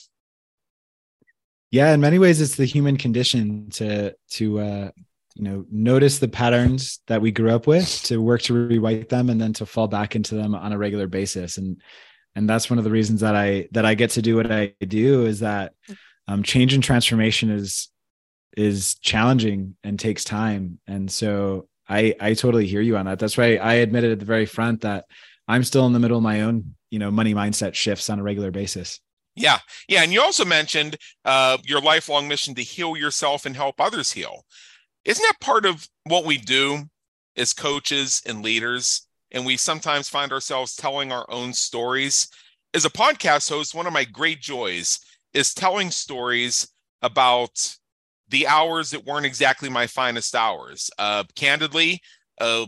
Yeah, 1.71 1.93
in 1.93 2.01
many 2.01 2.19
ways, 2.19 2.41
it's 2.41 2.55
the 2.55 2.65
human 2.65 2.97
condition 2.97 3.69
to 3.71 4.15
to 4.31 4.59
uh, 4.59 4.91
you 5.35 5.43
know 5.43 5.65
notice 5.69 6.19
the 6.19 6.27
patterns 6.27 6.99
that 7.07 7.21
we 7.21 7.31
grew 7.31 7.51
up 7.51 7.67
with, 7.67 8.03
to 8.03 8.21
work 8.21 8.41
to 8.43 8.53
rewrite 8.53 9.09
them, 9.09 9.29
and 9.29 9.39
then 9.39 9.53
to 9.53 9.65
fall 9.65 9.87
back 9.87 10.15
into 10.15 10.35
them 10.35 10.55
on 10.55 10.71
a 10.71 10.77
regular 10.77 11.07
basis. 11.07 11.57
And 11.57 11.81
and 12.35 12.49
that's 12.49 12.69
one 12.69 12.77
of 12.77 12.85
the 12.85 12.91
reasons 12.91 13.21
that 13.21 13.35
I 13.35 13.67
that 13.71 13.85
I 13.85 13.95
get 13.95 14.11
to 14.11 14.21
do 14.21 14.35
what 14.35 14.51
I 14.51 14.73
do 14.79 15.25
is 15.25 15.39
that 15.39 15.73
um, 16.27 16.43
change 16.43 16.73
and 16.73 16.83
transformation 16.83 17.49
is 17.49 17.89
is 18.55 18.95
challenging 18.95 19.75
and 19.83 19.99
takes 19.99 20.23
time. 20.23 20.79
And 20.87 21.11
so 21.11 21.67
I 21.87 22.15
I 22.19 22.33
totally 22.33 22.67
hear 22.67 22.81
you 22.81 22.97
on 22.97 23.05
that. 23.05 23.19
That's 23.19 23.37
why 23.37 23.57
I 23.57 23.75
admitted 23.75 24.13
at 24.13 24.19
the 24.19 24.25
very 24.25 24.45
front 24.45 24.81
that 24.81 25.05
I'm 25.47 25.63
still 25.63 25.85
in 25.85 25.93
the 25.93 25.99
middle 25.99 26.17
of 26.17 26.23
my 26.23 26.41
own 26.41 26.75
you 26.95 26.99
know 26.99 27.11
money 27.11 27.33
mindset 27.33 27.75
shifts 27.75 28.09
on 28.09 28.19
a 28.19 28.23
regular 28.23 28.51
basis. 28.51 28.99
Yeah, 29.35 29.59
yeah, 29.89 30.01
and 30.01 30.13
you 30.13 30.21
also 30.21 30.45
mentioned 30.45 30.97
uh, 31.25 31.57
your 31.63 31.81
lifelong 31.81 32.27
mission 32.27 32.55
to 32.55 32.63
heal 32.63 32.95
yourself 32.95 33.45
and 33.45 33.55
help 33.55 33.81
others 33.81 34.13
heal. 34.13 34.45
Isn't 35.03 35.23
that 35.23 35.41
part 35.41 35.65
of 35.65 35.87
what 36.05 36.25
we 36.25 36.37
do 36.37 36.85
as 37.35 37.53
coaches 37.53 38.23
and 38.25 38.41
leaders? 38.41 39.05
and 39.35 39.45
we 39.45 39.57
sometimes 39.57 40.07
find 40.07 40.31
ourselves 40.31 40.75
telling 40.75 41.11
our 41.11 41.25
own 41.29 41.53
stories. 41.53 42.29
As 42.73 42.85
a 42.85 42.89
podcast 42.89 43.49
host, 43.49 43.75
one 43.75 43.85
of 43.85 43.93
my 43.93 44.05
great 44.05 44.41
joys 44.41 44.99
is 45.33 45.53
telling 45.53 45.91
stories 45.91 46.67
about 47.01 47.75
the 48.29 48.47
hours 48.47 48.91
that 48.91 49.05
weren't 49.05 49.25
exactly 49.25 49.69
my 49.69 49.87
finest 49.87 50.35
hours. 50.35 50.89
Uh, 50.97 51.25
candidly, 51.35 52.01
uh, 52.39 52.65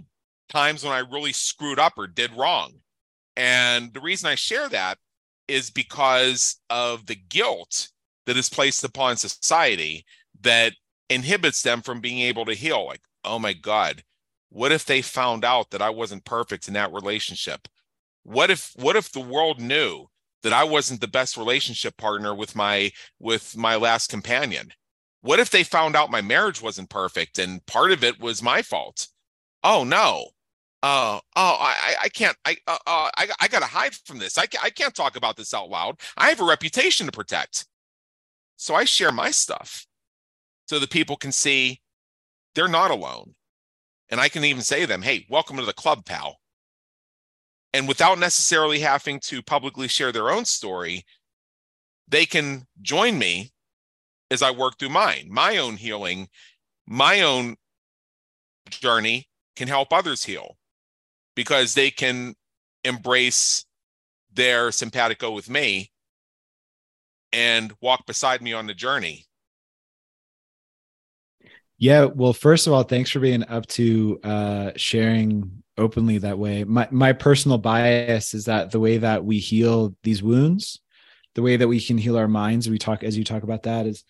times 0.50 0.84
when 0.84 0.94
I 0.94 1.00
really 1.00 1.32
screwed 1.32 1.80
up 1.80 1.94
or 1.98 2.06
did 2.06 2.34
wrong. 2.34 2.74
And 3.38 3.93
the 3.93 4.02
reason 4.02 4.28
I 4.28 4.36
share 4.36 4.67
that 4.69 4.97
is 5.47 5.69
because 5.69 6.60
of 6.71 7.06
the 7.06 7.15
guilt 7.15 7.89
that 8.26 8.36
is 8.36 8.50
placed 8.50 8.84
upon 8.84 9.15
society 9.15 10.06
that 10.41 10.73
inhibits 11.10 11.62
them 11.62 11.82
from 11.84 12.02
being 12.02 12.19
able 12.19 12.45
to 12.45 12.56
heal. 12.56 12.86
Like, 12.86 13.02
oh 13.23 13.38
my 13.38 13.54
God, 13.54 14.04
what 14.50 14.71
if 14.71 14.86
they 14.86 15.04
found 15.04 15.45
out 15.45 15.69
that 15.69 15.84
I 15.84 15.91
wasn't 15.91 16.26
perfect 16.26 16.67
in 16.67 16.73
that 16.73 16.91
relationship? 16.91 17.67
What 18.23 18.50
if 18.50 18.71
what 18.76 18.95
if 18.95 19.12
the 19.12 19.19
world 19.21 19.62
knew 19.62 20.08
that 20.41 20.52
I 20.52 20.63
wasn't 20.63 21.00
the 21.00 21.08
best 21.08 21.38
relationship 21.38 21.95
partner 21.95 22.34
with 22.34 22.56
my 22.56 22.91
with 23.19 23.56
my 23.56 23.76
last 23.76 24.10
companion? 24.10 24.71
What 25.21 25.39
if 25.39 25.52
they 25.52 25.63
found 25.63 25.95
out 25.95 26.10
my 26.10 26.21
marriage 26.21 26.62
wasn't 26.62 26.89
perfect 26.89 27.38
and 27.38 27.65
part 27.67 27.91
of 27.91 28.04
it 28.04 28.19
was 28.19 28.41
my 28.41 28.63
fault? 28.63 29.08
Oh 29.63 29.84
no. 29.84 30.32
Uh, 30.84 31.20
oh, 31.36 31.58
I, 31.60 31.96
I 32.04 32.10
can't, 32.10 32.38
I, 32.46 32.56
uh, 32.68 32.78
uh, 32.86 33.10
I, 33.18 33.28
I 33.42 33.48
gotta 33.48 33.66
hide 33.66 33.96
from 33.96 34.20
this. 34.20 34.38
I, 34.38 34.44
I 34.62 34.70
can't 34.70 34.94
talk 34.94 35.16
about 35.16 35.36
this 35.36 35.54
out 35.54 35.70
loud. 35.70 36.00
I 36.16 36.30
have 36.30 36.40
a 36.40 36.46
reputation 36.46 37.08
to 37.08 37.12
protect. 37.12 37.66
So 38.58 38.76
I 38.76 38.84
share 38.86 39.12
my 39.12 39.32
stuff 39.32 39.88
so 40.68 40.80
that 40.80 40.90
people 40.92 41.16
can 41.16 41.32
see 41.32 41.82
they're 42.54 42.68
not 42.68 42.92
alone. 42.92 43.34
And 44.10 44.22
I 44.22 44.30
can 44.30 44.44
even 44.46 44.62
say 44.62 44.82
to 44.82 44.88
them, 44.88 45.02
hey, 45.02 45.26
welcome 45.30 45.58
to 45.58 45.66
the 45.66 45.74
club, 45.74 46.06
pal. 46.06 46.38
And 47.74 47.88
without 47.88 48.20
necessarily 48.20 48.80
having 48.80 49.20
to 49.22 49.42
publicly 49.42 49.88
share 49.88 50.12
their 50.12 50.30
own 50.30 50.46
story, 50.46 51.06
they 52.08 52.26
can 52.26 52.66
join 52.82 53.18
me 53.18 53.52
as 54.32 54.42
I 54.42 54.52
work 54.52 54.78
through 54.78 54.90
mine, 54.90 55.28
my 55.30 55.58
own 55.58 55.78
healing, 55.78 56.30
my 56.86 57.22
own 57.22 57.58
journey 58.70 59.28
can 59.56 59.68
help 59.68 59.92
others 59.92 60.24
heal 60.24 60.58
because 61.38 61.73
they 61.73 61.89
can 61.89 62.36
embrace 62.84 63.65
their 64.34 64.73
simpatico 64.73 65.32
with 65.32 65.50
me 65.50 65.89
and 67.32 67.71
walk 67.80 68.06
beside 68.06 68.41
me 68.41 68.52
on 68.52 68.67
the 68.67 68.73
journey 68.73 69.28
yeah, 71.80 72.06
well, 72.06 72.34
first 72.34 72.65
of 72.65 72.73
all, 72.73 72.84
thanks 72.84 73.12
for 73.12 73.19
being 73.19 73.47
up 73.47 73.67
to 73.67 74.19
uh, 74.23 74.71
sharing 74.76 75.63
openly 75.78 76.17
that 76.19 76.39
way. 76.39 76.63
My 76.63 76.88
my 76.89 77.13
personal 77.13 77.60
bias 77.60 78.34
is 78.34 78.45
that 78.45 78.71
the 78.71 78.80
way 78.80 78.97
that 78.97 79.23
we 79.23 79.38
heal 79.38 79.95
these 80.02 80.23
wounds, 80.23 80.80
the 81.36 81.43
way 81.43 81.56
that 81.56 81.67
we 81.67 81.80
can 81.80 82.00
heal 82.00 82.17
our 82.17 82.28
minds, 82.28 82.67
we 82.67 82.80
talk 82.80 83.04
as 83.04 83.15
you 83.15 83.23
talk 83.23 83.43
about 83.43 83.63
that 83.63 83.86
is 83.86 84.04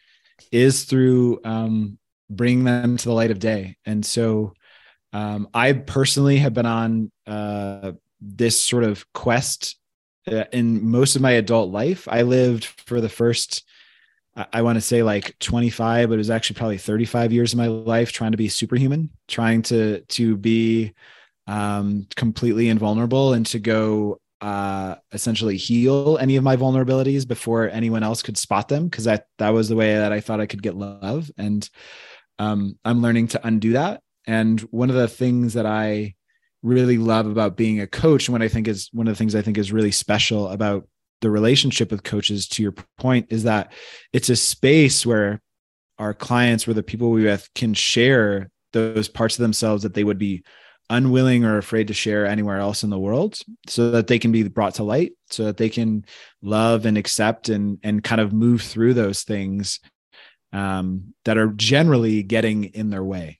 is 0.51 0.85
through 0.85 1.41
um, 1.43 1.97
bringing 2.29 2.63
them 2.63 2.95
to 2.95 3.05
the 3.05 3.13
light 3.13 3.31
of 3.31 3.39
day. 3.39 3.75
And 3.85 4.05
so, 4.05 4.53
um, 5.13 5.47
I 5.53 5.73
personally 5.73 6.37
have 6.37 6.53
been 6.53 6.65
on 6.65 7.11
uh, 7.25 7.93
this 8.21 8.61
sort 8.61 8.83
of 8.83 9.11
quest 9.13 9.77
uh, 10.27 10.45
in 10.51 10.89
most 10.89 11.15
of 11.15 11.21
my 11.21 11.31
adult 11.31 11.71
life. 11.71 12.07
I 12.09 12.23
lived 12.23 12.65
for 12.65 13.01
the 13.01 13.09
first 13.09 13.63
I 14.53 14.61
want 14.61 14.75
to 14.75 14.81
say 14.81 15.01
like 15.01 15.37
25, 15.39 16.09
but 16.09 16.13
it 16.13 16.17
was 16.17 16.29
actually 16.29 16.57
probably 16.57 16.77
35 16.77 17.33
years 17.33 17.53
of 17.53 17.57
my 17.57 17.67
life 17.67 18.11
trying 18.11 18.31
to 18.31 18.37
be 18.37 18.49
superhuman, 18.49 19.09
trying 19.27 19.63
to 19.63 20.01
to 20.01 20.37
be 20.37 20.93
um, 21.47 22.07
completely 22.15 22.69
invulnerable 22.69 23.33
and 23.33 23.45
to 23.47 23.59
go 23.59 24.19
uh, 24.41 24.95
essentially 25.11 25.57
heal 25.57 26.19
any 26.21 26.35
of 26.35 26.43
my 26.43 26.55
vulnerabilities 26.55 27.27
before 27.27 27.69
anyone 27.69 28.03
else 28.03 28.21
could 28.21 28.37
spot 28.37 28.67
them 28.67 28.87
because 28.87 29.05
that 29.05 29.27
that 29.39 29.49
was 29.49 29.69
the 29.69 29.75
way 29.75 29.95
that 29.95 30.11
I 30.11 30.19
thought 30.19 30.41
I 30.41 30.45
could 30.45 30.61
get 30.61 30.75
love. 30.75 31.31
And 31.37 31.67
um, 32.37 32.77
I'm 32.85 33.01
learning 33.01 33.29
to 33.29 33.47
undo 33.47 33.73
that. 33.73 34.01
And 34.27 34.59
one 34.71 34.89
of 34.89 34.95
the 34.95 35.07
things 35.07 35.53
that 35.53 35.65
I 35.65 36.15
really 36.61 36.97
love 36.97 37.25
about 37.25 37.57
being 37.57 37.79
a 37.79 37.87
coach, 37.87 38.27
and 38.27 38.33
what 38.33 38.41
I 38.41 38.49
think 38.49 38.67
is 38.67 38.89
one 38.91 39.07
of 39.07 39.13
the 39.13 39.17
things 39.17 39.33
I 39.33 39.41
think 39.41 39.57
is 39.57 39.71
really 39.71 39.91
special 39.91 40.49
about 40.49 40.87
the 41.21 41.31
relationship 41.31 41.91
with 41.91 42.03
coaches 42.03 42.47
to 42.47 42.61
your 42.61 42.73
point 42.97 43.27
is 43.29 43.43
that 43.43 43.71
it's 44.13 44.29
a 44.29 44.35
space 44.35 45.05
where 45.05 45.41
our 45.97 46.13
clients 46.13 46.67
where 46.67 46.73
the 46.73 46.83
people 46.83 47.09
we 47.09 47.23
with 47.23 47.49
can 47.55 47.73
share 47.73 48.51
those 48.73 49.07
parts 49.07 49.37
of 49.37 49.41
themselves 49.41 49.83
that 49.83 49.93
they 49.93 50.03
would 50.03 50.19
be 50.19 50.43
unwilling 50.89 51.43
or 51.43 51.57
afraid 51.57 51.87
to 51.87 51.93
share 51.93 52.25
anywhere 52.25 52.59
else 52.59 52.83
in 52.83 52.89
the 52.89 52.99
world 52.99 53.39
so 53.67 53.91
that 53.91 54.07
they 54.07 54.19
can 54.19 54.31
be 54.31 54.43
brought 54.47 54.75
to 54.75 54.83
light 54.83 55.11
so 55.29 55.43
that 55.43 55.57
they 55.57 55.69
can 55.69 56.05
love 56.41 56.85
and 56.85 56.97
accept 56.97 57.49
and 57.49 57.77
and 57.83 58.03
kind 58.03 58.21
of 58.21 58.31
move 58.31 58.61
through 58.61 58.93
those 58.93 59.23
things 59.23 59.79
um, 60.53 61.13
that 61.25 61.37
are 61.37 61.47
generally 61.47 62.23
getting 62.23 62.65
in 62.65 62.89
their 62.89 63.03
way 63.03 63.37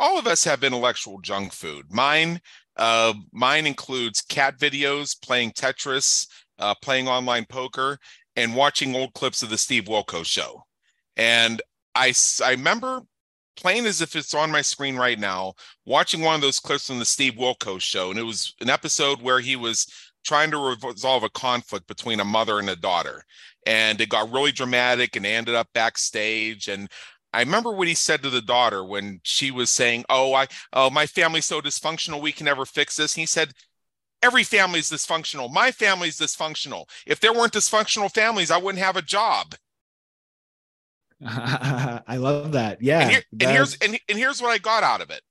all 0.00 0.18
of 0.18 0.26
us 0.26 0.42
have 0.42 0.64
intellectual 0.64 1.20
junk 1.20 1.52
food 1.52 1.86
mine 1.90 2.40
uh, 2.76 3.12
mine 3.32 3.66
includes 3.66 4.22
cat 4.22 4.58
videos 4.58 5.20
playing 5.20 5.52
tetris 5.52 6.26
uh, 6.60 6.74
playing 6.82 7.08
online 7.08 7.44
poker 7.46 7.98
and 8.36 8.54
watching 8.54 8.94
old 8.94 9.12
clips 9.14 9.42
of 9.42 9.50
the 9.50 9.58
Steve 9.58 9.84
Wilkos 9.84 10.26
show. 10.26 10.62
And 11.16 11.60
I, 11.94 12.14
I 12.44 12.52
remember 12.52 13.00
playing 13.56 13.86
as 13.86 14.00
if 14.00 14.14
it's 14.14 14.34
on 14.34 14.50
my 14.50 14.62
screen 14.62 14.96
right 14.96 15.18
now, 15.18 15.54
watching 15.84 16.20
one 16.20 16.36
of 16.36 16.40
those 16.40 16.60
clips 16.60 16.86
from 16.86 16.98
the 16.98 17.04
Steve 17.04 17.34
Wilkos 17.34 17.80
show. 17.80 18.10
And 18.10 18.18
it 18.18 18.22
was 18.22 18.54
an 18.60 18.70
episode 18.70 19.20
where 19.20 19.40
he 19.40 19.56
was 19.56 19.86
trying 20.24 20.50
to 20.52 20.76
resolve 20.84 21.24
a 21.24 21.30
conflict 21.30 21.86
between 21.86 22.20
a 22.20 22.24
mother 22.24 22.58
and 22.58 22.70
a 22.70 22.76
daughter. 22.76 23.24
And 23.66 24.00
it 24.00 24.08
got 24.08 24.32
really 24.32 24.52
dramatic 24.52 25.16
and 25.16 25.26
ended 25.26 25.54
up 25.54 25.68
backstage. 25.74 26.68
And 26.68 26.88
I 27.32 27.40
remember 27.40 27.72
what 27.72 27.88
he 27.88 27.94
said 27.94 28.22
to 28.22 28.30
the 28.30 28.42
daughter 28.42 28.84
when 28.84 29.20
she 29.22 29.50
was 29.50 29.70
saying, 29.70 30.04
"Oh, 30.08 30.34
I, 30.34 30.46
oh, 30.72 30.90
my 30.90 31.06
family's 31.06 31.46
so 31.46 31.60
dysfunctional, 31.60 32.20
we 32.20 32.32
can 32.32 32.46
never 32.46 32.64
fix 32.64 32.96
this." 32.96 33.14
And 33.14 33.20
he 33.20 33.26
said, 33.26 33.54
Every 34.22 34.44
family 34.44 34.80
is 34.80 34.90
dysfunctional. 34.90 35.50
My 35.50 35.72
family 35.72 36.08
is 36.08 36.18
dysfunctional. 36.18 36.86
If 37.06 37.20
there 37.20 37.32
weren't 37.32 37.54
dysfunctional 37.54 38.12
families, 38.12 38.50
I 38.50 38.58
wouldn't 38.58 38.84
have 38.84 38.96
a 38.96 39.02
job. 39.02 39.54
I 41.26 42.16
love 42.16 42.52
that. 42.52 42.82
Yeah. 42.82 43.00
And, 43.00 43.10
here, 43.10 43.22
and 43.32 43.50
here's 43.50 43.76
and, 43.76 43.98
and 44.08 44.18
here's 44.18 44.42
what 44.42 44.50
I 44.50 44.58
got 44.58 44.82
out 44.82 45.00
of 45.00 45.10
it. 45.10 45.22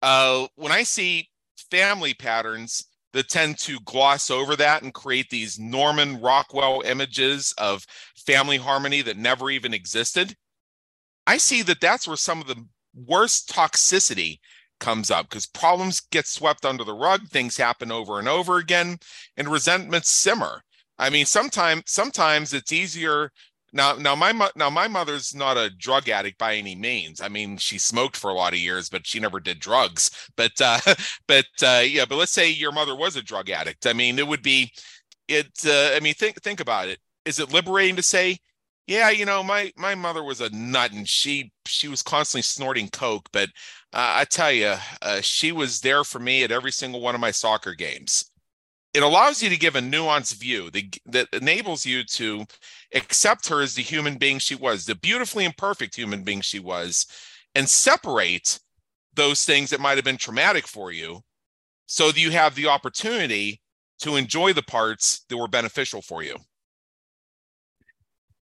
Uh, 0.00 0.46
when 0.56 0.72
I 0.72 0.82
see 0.82 1.28
family 1.70 2.14
patterns 2.14 2.86
that 3.12 3.28
tend 3.28 3.58
to 3.58 3.80
gloss 3.80 4.30
over 4.30 4.56
that 4.56 4.82
and 4.82 4.92
create 4.92 5.30
these 5.30 5.58
Norman 5.58 6.20
Rockwell 6.20 6.82
images 6.84 7.54
of 7.58 7.86
family 8.16 8.58
harmony 8.58 9.02
that 9.02 9.16
never 9.16 9.50
even 9.50 9.74
existed, 9.74 10.36
I 11.28 11.36
see 11.36 11.60
that 11.64 11.82
that's 11.82 12.08
where 12.08 12.16
some 12.16 12.40
of 12.40 12.46
the 12.46 12.64
worst 12.94 13.50
toxicity 13.50 14.38
comes 14.80 15.10
up 15.10 15.28
because 15.28 15.44
problems 15.44 16.00
get 16.00 16.26
swept 16.26 16.64
under 16.64 16.84
the 16.84 16.94
rug, 16.94 17.28
things 17.28 17.58
happen 17.58 17.92
over 17.92 18.18
and 18.18 18.26
over 18.26 18.56
again, 18.56 18.98
and 19.36 19.46
resentments 19.46 20.08
simmer. 20.08 20.62
I 20.98 21.10
mean, 21.10 21.26
sometimes 21.26 21.82
sometimes 21.84 22.54
it's 22.54 22.72
easier. 22.72 23.30
Now, 23.74 23.94
now 23.96 24.14
my 24.14 24.32
now 24.56 24.70
my 24.70 24.88
mother's 24.88 25.34
not 25.34 25.58
a 25.58 25.68
drug 25.68 26.08
addict 26.08 26.38
by 26.38 26.54
any 26.56 26.74
means. 26.74 27.20
I 27.20 27.28
mean, 27.28 27.58
she 27.58 27.76
smoked 27.76 28.16
for 28.16 28.30
a 28.30 28.34
lot 28.34 28.54
of 28.54 28.58
years, 28.58 28.88
but 28.88 29.06
she 29.06 29.20
never 29.20 29.38
did 29.38 29.60
drugs. 29.60 30.10
But 30.34 30.58
uh, 30.62 30.80
but 31.28 31.44
uh, 31.62 31.82
yeah, 31.86 32.06
but 32.06 32.16
let's 32.16 32.32
say 32.32 32.48
your 32.48 32.72
mother 32.72 32.96
was 32.96 33.16
a 33.16 33.22
drug 33.22 33.50
addict. 33.50 33.86
I 33.86 33.92
mean, 33.92 34.18
it 34.18 34.26
would 34.26 34.42
be 34.42 34.72
it. 35.28 35.50
Uh, 35.66 35.94
I 35.94 36.00
mean, 36.00 36.14
think 36.14 36.40
think 36.42 36.60
about 36.60 36.88
it. 36.88 37.00
Is 37.26 37.38
it 37.38 37.52
liberating 37.52 37.96
to 37.96 38.02
say, 38.02 38.38
yeah, 38.88 39.10
you 39.10 39.26
know, 39.26 39.42
my 39.42 39.72
my 39.76 39.94
mother 39.94 40.24
was 40.24 40.40
a 40.40 40.50
nut 40.50 40.92
and 40.92 41.08
she 41.08 41.52
she 41.66 41.88
was 41.88 42.02
constantly 42.02 42.42
snorting 42.42 42.88
coke, 42.88 43.28
but 43.32 43.50
uh, 43.92 44.14
I 44.16 44.24
tell 44.24 44.50
you, 44.52 44.74
uh, 45.02 45.20
she 45.20 45.52
was 45.52 45.80
there 45.80 46.04
for 46.04 46.18
me 46.18 46.42
at 46.42 46.50
every 46.52 46.72
single 46.72 47.00
one 47.00 47.14
of 47.14 47.20
my 47.20 47.30
soccer 47.30 47.74
games. 47.74 48.30
It 48.94 49.02
allows 49.02 49.42
you 49.42 49.50
to 49.50 49.58
give 49.58 49.76
a 49.76 49.80
nuanced 49.80 50.40
view 50.40 50.70
that, 50.70 50.98
that 51.06 51.28
enables 51.32 51.86
you 51.86 52.04
to 52.04 52.46
accept 52.94 53.48
her 53.48 53.62
as 53.62 53.74
the 53.74 53.82
human 53.82 54.18
being 54.18 54.38
she 54.38 54.54
was, 54.56 54.86
the 54.86 54.94
beautifully 54.96 55.44
imperfect 55.44 55.96
human 55.96 56.24
being 56.24 56.40
she 56.42 56.58
was, 56.60 57.06
and 57.54 57.68
separate 57.68 58.60
those 59.14 59.44
things 59.44 59.70
that 59.70 59.80
might 59.80 59.96
have 59.98 60.04
been 60.04 60.16
traumatic 60.18 60.66
for 60.66 60.92
you 60.92 61.20
so 61.86 62.12
that 62.12 62.20
you 62.20 62.30
have 62.32 62.54
the 62.54 62.68
opportunity 62.68 63.60
to 64.00 64.16
enjoy 64.16 64.52
the 64.52 64.62
parts 64.62 65.24
that 65.28 65.36
were 65.36 65.48
beneficial 65.48 66.02
for 66.02 66.22
you. 66.22 66.36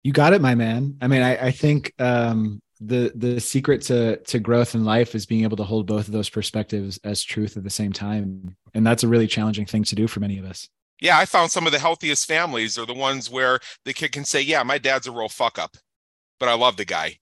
You 0.03 0.11
got 0.11 0.33
it, 0.33 0.41
my 0.41 0.55
man. 0.55 0.97
I 1.01 1.07
mean, 1.07 1.21
I, 1.21 1.47
I 1.47 1.51
think 1.51 1.93
um, 1.99 2.61
the 2.79 3.11
the 3.13 3.39
secret 3.39 3.81
to 3.83 4.17
to 4.17 4.39
growth 4.39 4.73
in 4.73 4.83
life 4.83 5.13
is 5.13 5.25
being 5.25 5.43
able 5.43 5.57
to 5.57 5.63
hold 5.63 5.85
both 5.85 6.07
of 6.07 6.13
those 6.13 6.29
perspectives 6.29 6.99
as 7.03 7.23
truth 7.23 7.55
at 7.55 7.63
the 7.63 7.69
same 7.69 7.93
time, 7.93 8.55
and 8.73 8.85
that's 8.85 9.03
a 9.03 9.07
really 9.07 9.27
challenging 9.27 9.67
thing 9.67 9.83
to 9.83 9.95
do 9.95 10.07
for 10.07 10.19
many 10.19 10.39
of 10.39 10.45
us. 10.45 10.67
Yeah, 10.99 11.17
I 11.17 11.25
found 11.25 11.51
some 11.51 11.65
of 11.65 11.71
the 11.71 11.79
healthiest 11.79 12.27
families 12.27 12.77
are 12.77 12.85
the 12.85 12.93
ones 12.93 13.29
where 13.29 13.59
the 13.85 13.93
kid 13.93 14.11
can 14.11 14.25
say, 14.25 14.41
"Yeah, 14.41 14.63
my 14.63 14.79
dad's 14.79 15.05
a 15.05 15.11
real 15.11 15.29
fuck 15.29 15.59
up, 15.59 15.77
but 16.39 16.49
I 16.49 16.53
love 16.53 16.77
the 16.77 16.85
guy." 16.85 17.19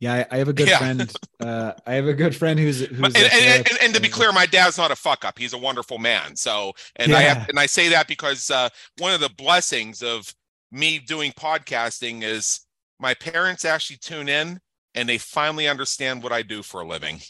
Yeah, 0.00 0.14
I, 0.14 0.34
I 0.34 0.38
have 0.38 0.48
a 0.48 0.52
good 0.52 0.68
yeah. 0.68 0.78
friend. 0.78 1.12
Uh, 1.38 1.74
I 1.86 1.94
have 1.94 2.08
a 2.08 2.14
good 2.14 2.34
friend 2.34 2.58
who's 2.58 2.80
who's. 2.86 3.14
And, 3.14 3.16
and, 3.16 3.68
and, 3.68 3.78
and, 3.80 3.94
to 3.94 4.00
be 4.00 4.08
clear, 4.08 4.32
my 4.32 4.46
dad's 4.46 4.76
not 4.76 4.90
a 4.90 4.96
fuck 4.96 5.24
up. 5.24 5.38
He's 5.38 5.52
a 5.52 5.58
wonderful 5.58 5.98
man. 5.98 6.34
So, 6.34 6.72
and 6.96 7.12
yeah. 7.12 7.18
I 7.18 7.20
have, 7.22 7.48
and 7.48 7.60
I 7.60 7.66
say 7.66 7.88
that 7.90 8.08
because 8.08 8.50
uh, 8.50 8.68
one 8.98 9.12
of 9.14 9.20
the 9.20 9.28
blessings 9.28 10.02
of 10.02 10.34
me 10.72 10.98
doing 10.98 11.32
podcasting 11.32 12.22
is 12.22 12.60
my 12.98 13.14
parents 13.14 13.64
actually 13.64 13.98
tune 13.98 14.28
in 14.28 14.58
and 14.94 15.08
they 15.08 15.18
finally 15.18 15.68
understand 15.68 16.22
what 16.22 16.32
I 16.32 16.42
do 16.42 16.62
for 16.62 16.80
a 16.80 16.86
living. 16.86 17.20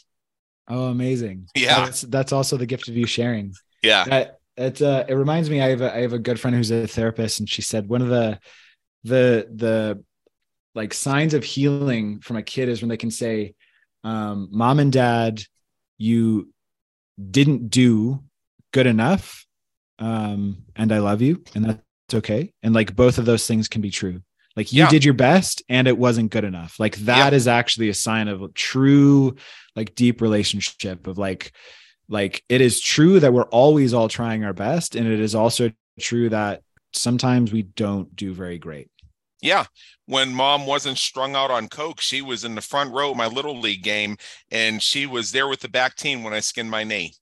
Oh, 0.68 0.84
amazing! 0.84 1.48
Yeah, 1.54 1.86
that's, 1.86 2.02
that's 2.02 2.32
also 2.32 2.56
the 2.56 2.66
gift 2.66 2.88
of 2.88 2.96
you 2.96 3.06
sharing. 3.06 3.52
Yeah, 3.82 4.04
that, 4.04 4.38
it 4.56 4.80
uh, 4.80 5.04
it 5.08 5.14
reminds 5.14 5.50
me. 5.50 5.60
I 5.60 5.70
have 5.70 5.80
a, 5.80 5.94
I 5.94 6.00
have 6.02 6.12
a 6.12 6.18
good 6.18 6.38
friend 6.38 6.56
who's 6.56 6.70
a 6.70 6.86
therapist, 6.86 7.40
and 7.40 7.48
she 7.48 7.62
said 7.62 7.88
one 7.88 8.00
of 8.00 8.08
the 8.08 8.38
the 9.02 9.48
the 9.52 10.04
like 10.74 10.94
signs 10.94 11.34
of 11.34 11.42
healing 11.42 12.20
from 12.20 12.36
a 12.36 12.42
kid 12.42 12.68
is 12.68 12.80
when 12.80 12.88
they 12.88 12.96
can 12.96 13.10
say, 13.10 13.54
um, 14.04 14.48
"Mom 14.52 14.78
and 14.78 14.92
Dad, 14.92 15.42
you 15.98 16.52
didn't 17.30 17.70
do 17.70 18.22
good 18.72 18.86
enough, 18.86 19.46
um, 19.98 20.64
and 20.76 20.92
I 20.92 20.98
love 20.98 21.22
you, 21.22 21.42
and 21.56 21.64
that's 21.64 21.82
okay." 22.14 22.52
And 22.62 22.74
like 22.74 22.94
both 22.94 23.18
of 23.18 23.24
those 23.24 23.46
things 23.46 23.68
can 23.68 23.80
be 23.82 23.90
true. 23.90 24.22
Like 24.56 24.72
you 24.72 24.80
yeah. 24.80 24.90
did 24.90 25.04
your 25.04 25.14
best 25.14 25.62
and 25.68 25.88
it 25.88 25.96
wasn't 25.96 26.30
good 26.30 26.44
enough. 26.44 26.78
Like 26.78 26.96
that 26.98 27.32
is 27.32 27.48
actually 27.48 27.88
a 27.88 27.94
sign 27.94 28.28
of 28.28 28.42
a 28.42 28.48
true, 28.48 29.36
like 29.74 29.94
deep 29.94 30.20
relationship 30.20 31.06
of 31.06 31.18
like, 31.18 31.52
like 32.08 32.42
it 32.48 32.60
is 32.60 32.80
true 32.80 33.20
that 33.20 33.32
we're 33.32 33.44
always 33.44 33.94
all 33.94 34.08
trying 34.08 34.44
our 34.44 34.52
best. 34.52 34.94
And 34.94 35.06
it 35.06 35.20
is 35.20 35.34
also 35.34 35.70
true 35.98 36.28
that 36.28 36.62
sometimes 36.92 37.52
we 37.52 37.62
don't 37.62 38.14
do 38.14 38.34
very 38.34 38.58
great. 38.58 38.90
Yeah. 39.40 39.64
When 40.06 40.34
mom 40.34 40.66
wasn't 40.66 40.98
strung 40.98 41.34
out 41.34 41.50
on 41.50 41.68
Coke, 41.68 42.00
she 42.00 42.20
was 42.20 42.44
in 42.44 42.54
the 42.54 42.60
front 42.60 42.92
row 42.92 43.12
of 43.12 43.16
my 43.16 43.26
little 43.26 43.58
league 43.58 43.82
game 43.82 44.18
and 44.50 44.82
she 44.82 45.06
was 45.06 45.32
there 45.32 45.48
with 45.48 45.60
the 45.60 45.68
back 45.68 45.96
team 45.96 46.22
when 46.22 46.34
I 46.34 46.40
skinned 46.40 46.70
my 46.70 46.84
knee. 46.84 47.14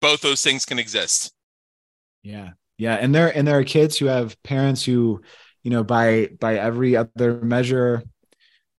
Both 0.00 0.22
those 0.22 0.42
things 0.42 0.64
can 0.64 0.78
exist. 0.78 1.32
Yeah. 2.22 2.52
Yeah. 2.78 2.94
And 2.94 3.14
there 3.14 3.34
and 3.36 3.46
there 3.46 3.58
are 3.58 3.64
kids 3.64 3.98
who 3.98 4.06
have 4.06 4.40
parents 4.42 4.84
who 4.84 5.22
you 5.62 5.70
know 5.70 5.84
by 5.84 6.28
by 6.40 6.56
every 6.56 6.96
other 6.96 7.40
measure 7.40 8.02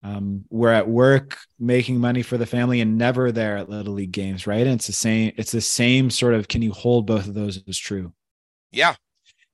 um, 0.04 0.46
we're 0.52 0.72
at 0.72 0.88
work 0.88 1.40
making 1.60 2.00
money 2.00 2.22
for 2.22 2.38
the 2.38 2.46
family 2.46 2.80
and 2.80 2.96
never 2.96 3.32
there 3.32 3.58
at 3.58 3.70
little 3.70 3.94
league 3.94 4.12
games 4.12 4.46
right? 4.46 4.66
And 4.66 4.76
it's 4.76 4.88
the 4.88 4.94
same 4.94 5.32
it's 5.38 5.52
the 5.52 5.62
same 5.62 6.10
sort 6.10 6.34
of 6.34 6.48
can 6.48 6.62
you 6.62 6.72
hold 6.72 7.08
both 7.08 7.28
of 7.28 7.34
those 7.34 7.64
as 7.68 7.78
true? 7.78 8.14
Yeah. 8.72 8.96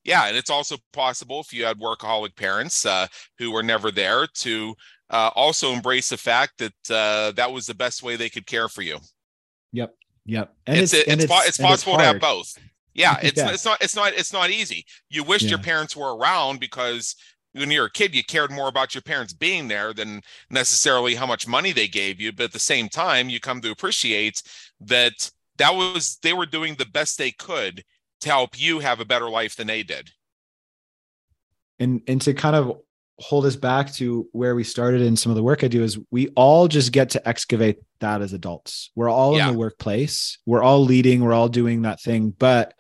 Yeah 0.04 0.26
and 0.26 0.36
it's 0.36 0.50
also 0.50 0.78
possible 0.92 1.40
if 1.42 1.54
you 1.54 1.66
had 1.66 1.80
workaholic 1.80 2.36
parents 2.36 2.86
uh, 2.86 3.08
who 3.38 3.52
were 3.52 3.64
never 3.64 3.92
there 3.92 4.28
to 4.28 4.76
uh, 5.12 5.30
also 5.36 5.74
embrace 5.74 6.10
the 6.10 6.18
fact 6.18 6.58
that 6.58 6.74
uh, 6.90 7.32
that 7.34 7.52
was 7.52 7.68
the 7.68 7.76
best 7.76 8.02
way 8.02 8.16
they 8.16 8.30
could 8.30 8.48
care 8.48 8.68
for 8.68 8.82
you. 8.82 8.98
Yep 9.72 9.94
yep. 10.26 10.54
And 10.66 10.80
it's 10.80 10.94
it's, 10.94 11.08
it's, 11.08 11.24
it's, 11.26 11.48
it's 11.48 11.58
possible 11.60 11.98
to 11.98 12.04
have 12.04 12.20
both 12.20 12.58
yeah, 12.94 13.18
it's 13.24 13.38
yeah. 13.38 13.52
it's 13.52 13.66
not 13.66 13.82
it's 13.82 13.96
not 13.96 14.14
it's 14.14 14.34
not 14.34 14.50
easy. 14.50 14.86
You 15.10 15.24
wish 15.24 15.44
yeah. 15.44 15.50
your 15.50 15.60
parents 15.60 15.96
were 15.96 16.16
around 16.16 16.60
because 16.60 17.16
when 17.54 17.72
you're 17.72 17.86
a 17.86 17.92
kid, 17.92 18.16
you 18.16 18.24
cared 18.24 18.52
more 18.52 18.70
about 18.70 18.96
your 18.96 19.02
parents 19.02 19.34
being 19.34 19.68
there 19.68 19.94
than 19.94 20.22
necessarily 20.50 21.16
how 21.16 21.26
much 21.26 21.48
money 21.48 21.72
they 21.74 21.88
gave 21.88 22.20
you. 22.22 22.32
But 22.32 22.46
at 22.46 22.54
the 22.54 22.60
same 22.60 22.88
time, 22.88 23.30
you 23.30 23.40
come 23.40 23.60
to 23.62 23.72
appreciate 23.72 24.42
that 24.80 25.30
that 25.58 25.76
was 25.76 26.18
they 26.24 26.34
were 26.34 26.46
doing 26.46 26.76
the 26.76 26.86
best 26.86 27.18
they 27.18 27.32
could 27.32 27.84
to 28.22 28.30
help 28.30 28.60
you 28.60 28.80
have 28.80 29.00
a 29.00 29.06
better 29.06 29.30
life 29.30 29.56
than 29.56 29.68
they 29.68 29.84
did. 29.84 30.12
And 31.80 32.02
and 32.08 32.22
to 32.22 32.34
kind 32.34 32.56
of 32.56 32.80
hold 33.22 33.46
us 33.46 33.56
back 33.56 33.94
to 33.94 34.28
where 34.32 34.56
we 34.56 34.64
started 34.64 35.02
in 35.02 35.16
some 35.16 35.32
of 35.32 35.36
the 35.36 35.44
work 35.44 35.64
I 35.64 35.68
do 35.68 35.84
is 35.84 36.00
we 36.10 36.30
all 36.30 36.68
just 36.68 36.92
get 36.92 37.12
to 37.12 37.28
excavate 37.28 37.78
that 38.00 38.22
as 38.22 38.34
adults. 38.34 38.92
We're 38.96 39.10
all 39.10 39.38
yeah. 39.38 39.48
in 39.48 39.54
the 39.54 39.60
workplace. 39.60 40.40
We're 40.46 40.64
all 40.64 40.84
leading, 40.84 41.22
we're 41.22 41.34
all 41.34 41.48
doing 41.48 41.84
that 41.84 42.02
thing, 42.02 42.32
but 42.38 42.74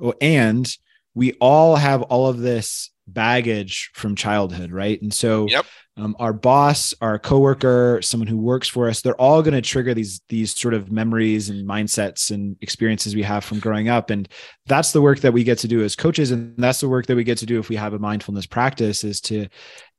oh, 0.00 0.14
and 0.20 0.70
we 1.14 1.32
all 1.34 1.76
have 1.76 2.02
all 2.02 2.28
of 2.28 2.38
this 2.38 2.90
baggage 3.06 3.90
from 3.94 4.16
childhood, 4.16 4.70
right? 4.72 5.00
And 5.02 5.12
so 5.12 5.46
yep. 5.48 5.66
Um, 5.96 6.16
our 6.18 6.32
boss, 6.32 6.92
our 7.00 7.18
coworker, 7.18 8.00
someone 8.02 8.26
who 8.26 8.36
works 8.36 8.68
for 8.68 8.88
us, 8.88 9.00
they're 9.00 9.20
all 9.20 9.42
going 9.42 9.54
to 9.54 9.62
trigger 9.62 9.94
these 9.94 10.20
these 10.28 10.54
sort 10.54 10.74
of 10.74 10.90
memories 10.90 11.50
and 11.50 11.68
mindsets 11.68 12.32
and 12.32 12.56
experiences 12.60 13.14
we 13.14 13.22
have 13.22 13.44
from 13.44 13.60
growing 13.60 13.88
up. 13.88 14.10
And 14.10 14.28
that's 14.66 14.92
the 14.92 15.02
work 15.02 15.20
that 15.20 15.32
we 15.32 15.44
get 15.44 15.58
to 15.58 15.68
do 15.68 15.82
as 15.84 15.94
coaches, 15.94 16.32
and 16.32 16.54
that's 16.58 16.80
the 16.80 16.88
work 16.88 17.06
that 17.06 17.16
we 17.16 17.24
get 17.24 17.38
to 17.38 17.46
do 17.46 17.60
if 17.60 17.68
we 17.68 17.76
have 17.76 17.94
a 17.94 17.98
mindfulness 17.98 18.46
practice 18.46 19.04
is 19.04 19.20
to 19.22 19.46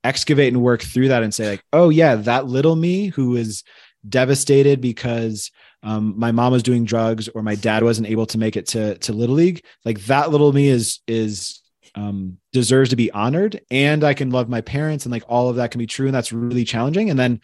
excavate 0.04 0.52
and 0.52 0.62
work 0.62 0.82
through 0.82 1.08
that 1.08 1.22
and 1.22 1.32
say 1.32 1.50
like, 1.50 1.64
oh 1.72 1.88
yeah, 1.88 2.14
that 2.14 2.46
little 2.46 2.76
me 2.76 3.06
who 3.06 3.36
is 3.36 3.64
devastated 4.08 4.80
because 4.80 5.50
um, 5.82 6.14
my 6.16 6.32
mom 6.32 6.52
was 6.52 6.62
doing 6.62 6.84
drugs 6.84 7.28
or 7.28 7.42
my 7.42 7.54
dad 7.54 7.82
wasn't 7.82 8.08
able 8.08 8.26
to 8.26 8.38
make 8.38 8.56
it 8.56 8.66
to 8.66 8.98
to 8.98 9.12
little 9.12 9.34
league 9.34 9.64
like 9.84 10.00
that 10.06 10.30
little 10.30 10.52
me 10.52 10.68
is 10.68 11.00
is 11.06 11.62
um, 11.96 12.38
deserves 12.52 12.90
to 12.90 12.96
be 12.96 13.10
honored 13.10 13.60
and 13.70 14.04
i 14.04 14.14
can 14.14 14.30
love 14.30 14.48
my 14.48 14.60
parents 14.60 15.04
and 15.04 15.12
like 15.12 15.24
all 15.28 15.48
of 15.48 15.56
that 15.56 15.70
can 15.70 15.78
be 15.78 15.86
true 15.86 16.06
and 16.06 16.14
that's 16.14 16.32
really 16.32 16.64
challenging 16.64 17.10
and 17.10 17.18
then 17.18 17.40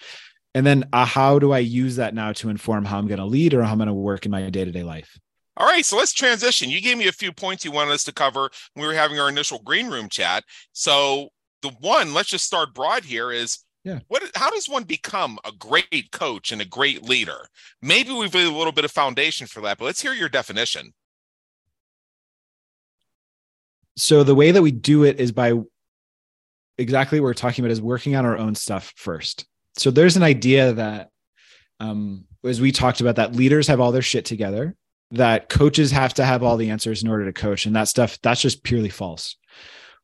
and 0.55 0.67
then 0.67 0.85
uh, 0.93 1.05
how 1.05 1.39
do 1.39 1.53
i 1.53 1.59
use 1.59 1.97
that 1.97 2.15
now 2.15 2.33
to 2.33 2.49
inform 2.49 2.85
how 2.85 2.99
i'm 2.99 3.09
going 3.09 3.19
to 3.19 3.27
lead 3.27 3.55
or 3.55 3.63
how 3.63 3.73
i'm 3.73 3.79
going 3.79 3.89
to 3.89 3.95
work 3.95 4.25
in 4.25 4.31
my 4.31 4.49
day-to-day 4.51 4.83
life 4.83 5.19
all 5.57 5.67
right, 5.67 5.85
so 5.85 5.99
let's 5.99 6.15
transition. 6.15 6.71
You 6.71 6.81
gave 6.81 6.97
me 6.97 7.09
a 7.09 7.13
few 7.13 7.31
points 7.31 7.63
you 7.63 7.71
wanted 7.73 7.93
us 7.93 8.05
to 8.05 8.13
cover 8.13 8.49
when 8.73 8.83
we 8.83 8.87
were 8.87 8.99
having 8.99 9.21
our 9.21 9.29
initial 9.29 9.59
green 9.59 9.89
room 9.89 10.09
chat. 10.09 10.45
So 10.73 11.29
the 11.61 11.71
one, 11.81 12.15
let's 12.15 12.31
just 12.31 12.47
start 12.47 12.75
broad 12.75 13.05
here 13.05 13.31
is 13.31 13.59
yeah. 13.85 13.99
What 14.07 14.23
how 14.35 14.51
does 14.51 14.69
one 14.69 14.85
become 14.85 15.39
a 15.45 15.51
great 15.53 16.13
coach 16.13 16.53
and 16.53 16.63
a 16.63 16.65
great 16.65 17.03
leader? 17.03 17.47
Maybe 17.81 18.13
we've 18.13 18.35
a 18.35 18.49
little 18.49 18.73
bit 18.73 18.85
of 18.85 18.93
foundation 18.93 19.49
for 19.49 19.61
that, 19.63 19.79
but 19.79 19.87
let's 19.87 20.01
hear 20.01 20.13
your 20.13 20.29
definition 20.29 20.93
so 23.97 24.25
the 24.25 24.35
way 24.35 24.51
that 24.51 24.63
we 24.63 24.71
do 24.71 25.05
it 25.05 25.21
is 25.21 25.33
by 25.33 25.55
exactly 26.79 27.21
what 27.21 27.27
we're 27.27 27.35
talking 27.35 27.65
about 27.65 27.73
is 27.73 27.83
working 27.83 28.17
on 28.17 28.25
our 28.25 28.37
own 28.37 28.55
stuff 28.55 28.93
first. 28.97 29.47
So 29.77 29.91
there's 29.91 30.17
an 30.17 30.23
idea 30.23 30.73
that 30.75 31.11
um, 31.81 32.25
as 32.45 32.61
we 32.61 32.73
talked 32.73 33.01
about 33.01 33.17
that 33.17 33.35
leaders 33.35 33.67
have 33.69 33.81
all 33.81 33.93
their 33.93 34.03
shit 34.03 34.25
together 34.25 34.77
that 35.13 35.51
coaches 35.51 35.91
have 35.91 36.15
to 36.15 36.25
have 36.25 36.43
all 36.43 36.57
the 36.57 36.71
answers 36.71 37.03
in 37.03 37.09
order 37.09 37.27
to 37.27 37.33
coach 37.33 37.67
and 37.67 37.77
that 37.77 37.89
stuff 37.89 38.19
that's 38.23 38.41
just 38.41 38.63
purely 38.63 38.89
false. 38.89 39.37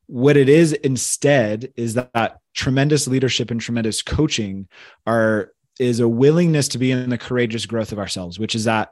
What 0.05 0.37
it 0.37 0.49
is 0.49 0.73
instead 0.73 1.73
is 1.75 1.95
that, 1.95 2.13
that 2.13 2.37
tremendous 2.55 3.07
leadership 3.07 3.51
and 3.51 3.59
tremendous 3.59 4.01
coaching 4.01 4.67
are 5.07 5.51
is 5.79 5.99
a 5.99 6.07
willingness 6.07 6.67
to 6.67 6.77
be 6.77 6.91
in 6.91 7.09
the 7.09 7.17
courageous 7.17 7.65
growth 7.65 7.93
of 7.93 7.99
ourselves 7.99 8.37
which 8.37 8.53
is 8.53 8.65
that 8.65 8.89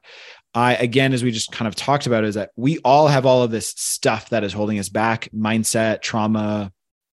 I, 0.53 0.75
again, 0.75 1.13
as 1.13 1.23
we 1.23 1.31
just 1.31 1.51
kind 1.51 1.67
of 1.67 1.75
talked 1.75 2.07
about, 2.07 2.23
is 2.23 2.35
that 2.35 2.51
we 2.55 2.79
all 2.79 3.07
have 3.07 3.25
all 3.25 3.43
of 3.43 3.51
this 3.51 3.73
stuff 3.75 4.29
that 4.29 4.43
is 4.43 4.53
holding 4.53 4.79
us 4.79 4.89
back 4.89 5.29
mindset, 5.35 6.01
trauma, 6.01 6.71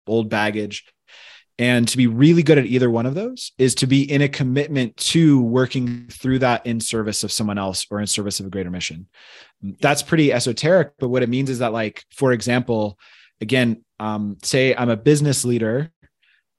old 0.07 0.29
baggage. 0.29 0.85
And 1.57 1.87
to 1.89 1.97
be 1.97 2.07
really 2.07 2.41
good 2.41 2.57
at 2.57 2.65
either 2.65 2.89
one 2.89 3.05
of 3.05 3.15
those 3.15 3.51
is 3.57 3.75
to 3.75 3.87
be 3.87 4.09
in 4.09 4.21
a 4.21 4.29
commitment 4.29 4.95
to 4.97 5.41
working 5.41 6.07
through 6.07 6.39
that 6.39 6.65
in 6.65 6.79
service 6.79 7.25
of 7.25 7.33
someone 7.33 7.57
else 7.57 7.85
or 7.91 7.99
in 7.99 8.07
service 8.07 8.39
of 8.39 8.45
a 8.45 8.49
greater 8.49 8.71
mission. 8.71 9.07
That's 9.61 10.01
pretty 10.01 10.31
esoteric, 10.31 10.93
but 10.99 11.09
what 11.09 11.21
it 11.21 11.27
means 11.27 11.49
is 11.49 11.59
that, 11.59 11.73
like, 11.73 12.05
for 12.11 12.31
example, 12.31 12.97
again, 13.41 13.83
um, 13.99 14.37
say 14.41 14.73
I'm 14.73 14.89
a 14.89 14.95
business 14.95 15.43
leader. 15.43 15.91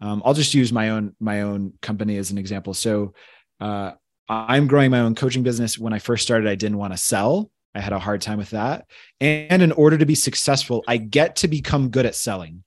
Um, 0.02 0.22
I'll 0.24 0.35
just 0.35 0.54
use 0.54 0.72
my 0.72 0.90
own 0.90 1.14
my 1.18 1.42
own 1.42 1.72
company 1.80 2.18
as 2.18 2.30
an 2.30 2.38
example. 2.38 2.74
So 2.74 3.14
uh, 3.59 3.92
I'm 4.31 4.69
growing 4.69 4.93
my 4.93 5.01
own 5.01 5.16
coaching 5.16 5.43
business. 5.43 5.77
When 5.77 5.93
I 5.93 5.99
first 5.99 6.23
started, 6.23 6.49
I 6.49 6.55
didn't 6.55 6.79
want 6.79 6.93
to 6.93 6.97
sell. 6.97 7.51
I 7.75 7.81
had 7.81 7.93
a 7.93 7.99
hard 7.99 8.23
time 8.23 8.38
with 8.38 8.51
that. 8.51 8.87
And 9.21 9.61
in 9.61 9.73
order 9.73 9.99
to 9.99 10.07
be 10.07 10.14
successful, 10.14 10.85
I 10.87 10.99
get 10.99 11.37
to 11.37 11.49
become 11.49 11.90
good 11.90 12.07
at 12.07 12.14
selling. 12.14 12.62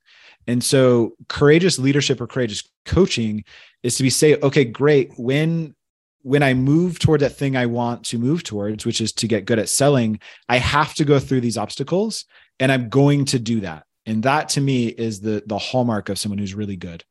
And 0.45 0.61
so 0.61 1.13
courageous 1.29 1.79
leadership 1.79 2.19
or 2.19 2.27
courageous 2.27 2.69
coaching 2.85 3.45
is 3.81 3.95
to 3.95 4.03
be 4.03 4.09
say, 4.09 4.35
okay, 4.35 4.65
great. 4.65 5.13
When 5.17 5.73
when 6.21 6.43
I 6.43 6.53
move 6.53 6.99
toward 6.99 7.19
that 7.21 7.35
thing 7.37 7.57
I 7.57 7.65
want 7.65 8.05
to 8.05 8.17
move 8.17 8.43
towards, 8.43 8.85
which 8.85 9.01
is 9.01 9.11
to 9.13 9.27
get 9.27 9.45
good 9.45 9.59
at 9.59 9.67
selling, 9.67 10.19
I 10.47 10.57
have 10.57 10.93
to 10.95 11.05
go 11.05 11.19
through 11.19 11.41
these 11.41 11.57
obstacles 11.57 12.25
and 12.59 12.71
I'm 12.71 12.87
going 12.87 13.25
to 13.25 13.39
do 13.39 13.61
that. 13.61 13.85
And 14.05 14.23
that 14.23 14.49
to 14.49 14.61
me 14.61 14.87
is 14.87 15.21
the 15.21 15.43
the 15.45 15.57
hallmark 15.57 16.09
of 16.09 16.19
someone 16.19 16.39
who's 16.39 16.53
really 16.53 16.77
good. 16.77 17.05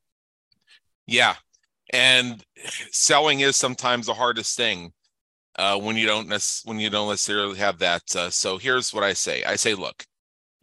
Yeah. 1.07 1.37
And 1.93 2.43
selling 2.91 3.41
is 3.41 3.57
sometimes 3.57 4.07
the 4.07 4.15
hardest 4.15 4.57
thing 4.57 4.93
uh, 5.57 5.79
when 5.79 5.97
you 5.97 6.07
don't 6.07 6.29
nec- 6.29 6.65
when 6.65 6.81
you 6.81 6.89
don't 6.91 7.09
necessarily 7.09 7.59
have 7.59 7.79
that. 7.81 8.17
Uh, 8.17 8.31
so 8.31 8.57
here's 8.59 8.95
what 8.95 9.05
I 9.05 9.13
say. 9.13 9.45
I 9.45 9.57
say, 9.57 9.75
look, 9.75 10.07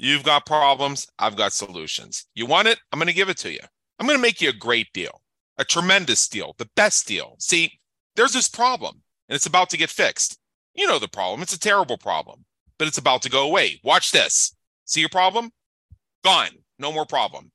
You've 0.01 0.23
got 0.23 0.45
problems. 0.45 1.05
I've 1.19 1.35
got 1.35 1.51
solutions. 1.51 2.25
You 2.33 2.45
want 2.45 2.69
it? 2.69 2.79
I'm 2.91 2.99
going 2.99 3.07
to 3.07 3.13
give 3.13 3.27
it 3.27 3.37
to 3.39 3.51
you. 3.51 3.59
I'm 3.99 4.07
going 4.07 4.17
to 4.17 4.21
make 4.21 4.39
you 4.39 4.47
a 4.47 4.53
great 4.53 4.87
deal, 4.93 5.21
a 5.57 5.65
tremendous 5.65 6.25
deal, 6.29 6.55
the 6.57 6.69
best 6.77 7.05
deal. 7.05 7.35
See, 7.37 7.73
there's 8.15 8.31
this 8.31 8.47
problem 8.47 9.01
and 9.27 9.35
it's 9.35 9.45
about 9.45 9.69
to 9.71 9.77
get 9.77 9.89
fixed. 9.89 10.39
You 10.73 10.87
know 10.87 10.99
the 10.99 11.09
problem. 11.09 11.41
It's 11.41 11.53
a 11.53 11.59
terrible 11.59 11.97
problem, 11.97 12.45
but 12.77 12.87
it's 12.87 12.97
about 12.97 13.21
to 13.23 13.29
go 13.29 13.43
away. 13.43 13.81
Watch 13.83 14.13
this. 14.13 14.55
See 14.85 15.01
your 15.01 15.09
problem? 15.09 15.51
Gone. 16.23 16.51
No 16.79 16.93
more 16.93 17.05
problem. 17.05 17.51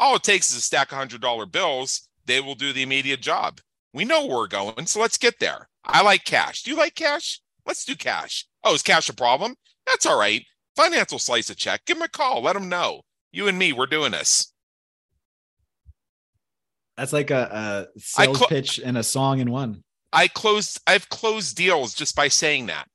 All 0.00 0.16
it 0.16 0.24
takes 0.24 0.50
is 0.50 0.56
a 0.56 0.62
stack 0.62 0.90
of 0.90 0.98
$100 0.98 1.52
bills. 1.52 2.08
They 2.26 2.40
will 2.40 2.54
do 2.54 2.72
the 2.72 2.82
immediate 2.82 3.20
job. 3.20 3.60
We 3.92 4.04
know 4.04 4.26
where 4.26 4.36
we're 4.38 4.46
going, 4.48 4.86
so 4.86 5.00
let's 5.00 5.18
get 5.18 5.38
there. 5.38 5.68
I 5.84 6.02
like 6.02 6.24
cash. 6.24 6.62
Do 6.62 6.70
you 6.70 6.76
like 6.76 6.94
cash? 6.94 7.40
Let's 7.66 7.84
do 7.84 7.94
cash. 7.94 8.46
Oh, 8.62 8.74
is 8.74 8.82
cash 8.82 9.08
a 9.08 9.14
problem? 9.14 9.54
That's 9.86 10.06
all 10.06 10.18
right. 10.18 10.44
Finance 10.76 11.12
will 11.12 11.18
slice 11.18 11.50
a 11.50 11.54
check. 11.54 11.84
Give 11.84 11.96
them 11.96 12.04
a 12.04 12.08
call. 12.08 12.42
Let 12.42 12.54
them 12.54 12.68
know. 12.68 13.02
You 13.32 13.48
and 13.48 13.58
me, 13.58 13.72
we're 13.72 13.86
doing 13.86 14.12
this. 14.12 14.52
That's 16.96 17.12
like 17.12 17.30
a, 17.30 17.88
a 17.96 18.00
sales 18.00 18.38
cl- 18.38 18.48
pitch 18.48 18.80
and 18.82 18.96
a 18.96 19.02
song 19.02 19.40
in 19.40 19.50
one. 19.50 19.82
I 20.12 20.28
closed. 20.28 20.80
I've 20.86 21.08
closed 21.08 21.56
deals 21.56 21.94
just 21.94 22.14
by 22.14 22.28
saying 22.28 22.66
that. 22.66 22.86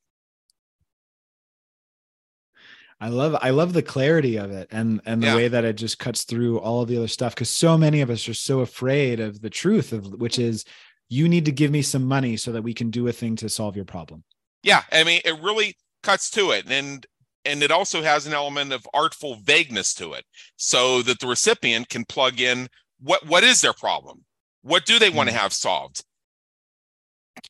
I 3.02 3.08
love 3.08 3.38
I 3.42 3.52
love 3.52 3.74
the 3.74 3.82
clarity 3.82 4.38
of 4.38 4.52
it 4.52 4.68
and 4.72 5.02
and 5.06 5.24
the 5.24 5.28
yeah. 5.28 5.36
way 5.36 5.48
that 5.48 5.64
it 5.64 5.74
just 5.74 6.00
cuts 6.00 6.24
through 6.24 6.60
all 6.60 6.82
of 6.82 6.90
the 6.90 6.98
other 6.98 7.08
stuff 7.08 7.34
because 7.34 7.50
so 7.50 7.78
many 7.78 8.02
of 8.02 8.10
us 8.10 8.28
are 8.28 8.34
so 8.34 8.60
afraid 8.60 9.20
of 9.20 9.42
the 9.42 9.50
truth 9.50 9.94
of 9.94 10.06
which 10.20 10.38
is 10.38 10.66
you 11.08 11.30
need 11.30 11.46
to 11.46 11.52
give 11.52 11.72
me 11.72 11.82
some 11.82 12.04
money 12.04 12.36
so 12.36 12.52
that 12.52 12.62
we 12.62 12.74
can 12.74 12.90
do 12.90 13.08
a 13.08 13.12
thing 13.12 13.36
to 13.38 13.50
solve 13.50 13.76
your 13.76 13.86
problem. 13.86 14.24
Yeah, 14.64 14.84
I 14.92 15.04
mean 15.04 15.22
it 15.24 15.42
really 15.42 15.76
cuts 16.04 16.30
to 16.32 16.52
it 16.52 16.70
and 16.70 17.06
and 17.46 17.64
it 17.64 17.72
also 17.72 18.02
has 18.04 18.28
an 18.28 18.34
element 18.34 18.74
of 18.74 18.88
artful 18.94 19.36
vagueness 19.36 19.94
to 19.96 20.14
it 20.14 20.26
so 20.58 21.02
that 21.04 21.20
the 21.20 21.28
recipient 21.28 21.90
can 21.90 22.06
plug 22.06 22.42
in 22.42 22.68
what 23.00 23.26
what 23.26 23.44
is 23.44 23.62
their 23.62 23.74
problem 23.74 24.24
what 24.62 24.86
do 24.86 25.00
they 25.00 25.10
want 25.10 25.30
to 25.30 25.36
hmm. 25.36 25.42
have 25.42 25.54
solved 25.54 26.04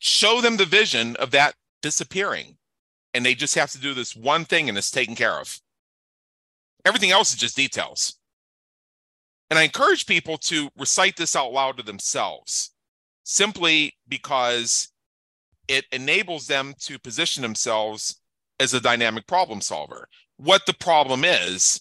show 0.00 0.40
them 0.40 0.56
the 0.56 0.64
vision 0.64 1.16
of 1.16 1.32
that 1.32 1.54
disappearing 1.82 2.56
and 3.14 3.24
they 3.24 3.34
just 3.34 3.54
have 3.54 3.70
to 3.70 3.80
do 3.80 3.94
this 3.94 4.14
one 4.14 4.44
thing 4.44 4.68
and 4.68 4.78
it's 4.78 4.90
taken 4.90 5.14
care 5.14 5.38
of 5.38 5.60
everything 6.84 7.10
else 7.10 7.32
is 7.32 7.38
just 7.38 7.56
details 7.56 8.18
and 9.50 9.58
i 9.58 9.62
encourage 9.62 10.06
people 10.06 10.38
to 10.38 10.68
recite 10.78 11.16
this 11.16 11.36
out 11.36 11.52
loud 11.52 11.76
to 11.76 11.82
themselves 11.82 12.72
simply 13.24 13.94
because 14.08 14.88
it 15.68 15.84
enables 15.92 16.48
them 16.48 16.74
to 16.80 16.98
position 16.98 17.42
themselves 17.42 18.20
as 18.58 18.74
a 18.74 18.80
dynamic 18.80 19.26
problem 19.26 19.60
solver. 19.60 20.08
What 20.36 20.66
the 20.66 20.74
problem 20.74 21.24
is, 21.24 21.80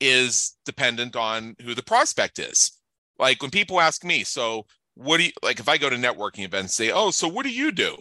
is 0.00 0.56
dependent 0.64 1.16
on 1.16 1.56
who 1.62 1.74
the 1.74 1.82
prospect 1.82 2.38
is. 2.38 2.72
Like 3.18 3.42
when 3.42 3.50
people 3.50 3.80
ask 3.80 4.04
me, 4.04 4.24
so 4.24 4.64
what 4.94 5.18
do 5.18 5.24
you 5.24 5.32
like 5.42 5.60
if 5.60 5.68
I 5.68 5.76
go 5.76 5.90
to 5.90 5.96
networking 5.96 6.44
events, 6.44 6.74
say, 6.74 6.90
oh, 6.90 7.10
so 7.10 7.28
what 7.28 7.44
do 7.44 7.52
you 7.52 7.72
do? 7.72 7.96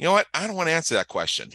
You 0.00 0.06
know 0.06 0.12
what? 0.12 0.28
I 0.32 0.46
don't 0.46 0.56
want 0.56 0.70
to 0.70 0.72
answer 0.72 0.94
that 0.94 1.08
question 1.08 1.50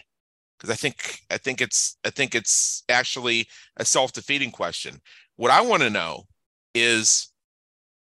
because 0.56 0.70
I 0.70 0.76
think 0.76 1.22
I 1.32 1.38
think 1.38 1.62
it's 1.62 1.98
I 2.06 2.12
think 2.12 2.36
it's 2.36 2.84
actually 2.90 3.48
a 3.78 3.84
self-defeating 3.84 4.52
question. 4.52 5.02
What 5.36 5.50
I 5.50 5.62
want 5.62 5.82
to 5.82 5.90
know 5.90 6.26
is 6.76 7.34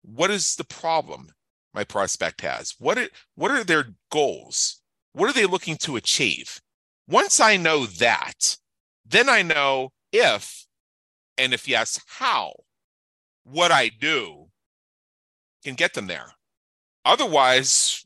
what 0.01 0.31
is 0.31 0.57
the 0.57 0.65
problem 0.65 1.29
my 1.73 1.85
prospect 1.85 2.41
has? 2.41 2.75
What 2.79 2.97
are, 2.97 3.07
what 3.35 3.49
are 3.49 3.63
their 3.63 3.85
goals? 4.11 4.81
What 5.13 5.29
are 5.29 5.33
they 5.33 5.45
looking 5.45 5.77
to 5.77 5.95
achieve? 5.95 6.59
Once 7.07 7.39
I 7.39 7.55
know 7.55 7.85
that, 7.85 8.57
then 9.05 9.29
I 9.29 9.41
know 9.41 9.93
if, 10.11 10.65
and 11.37 11.53
if 11.53 11.65
yes, 11.65 12.01
how, 12.07 12.55
what 13.45 13.71
I 13.71 13.87
do 13.87 14.47
can 15.63 15.75
get 15.75 15.93
them 15.93 16.07
there. 16.07 16.34
Otherwise, 17.05 18.03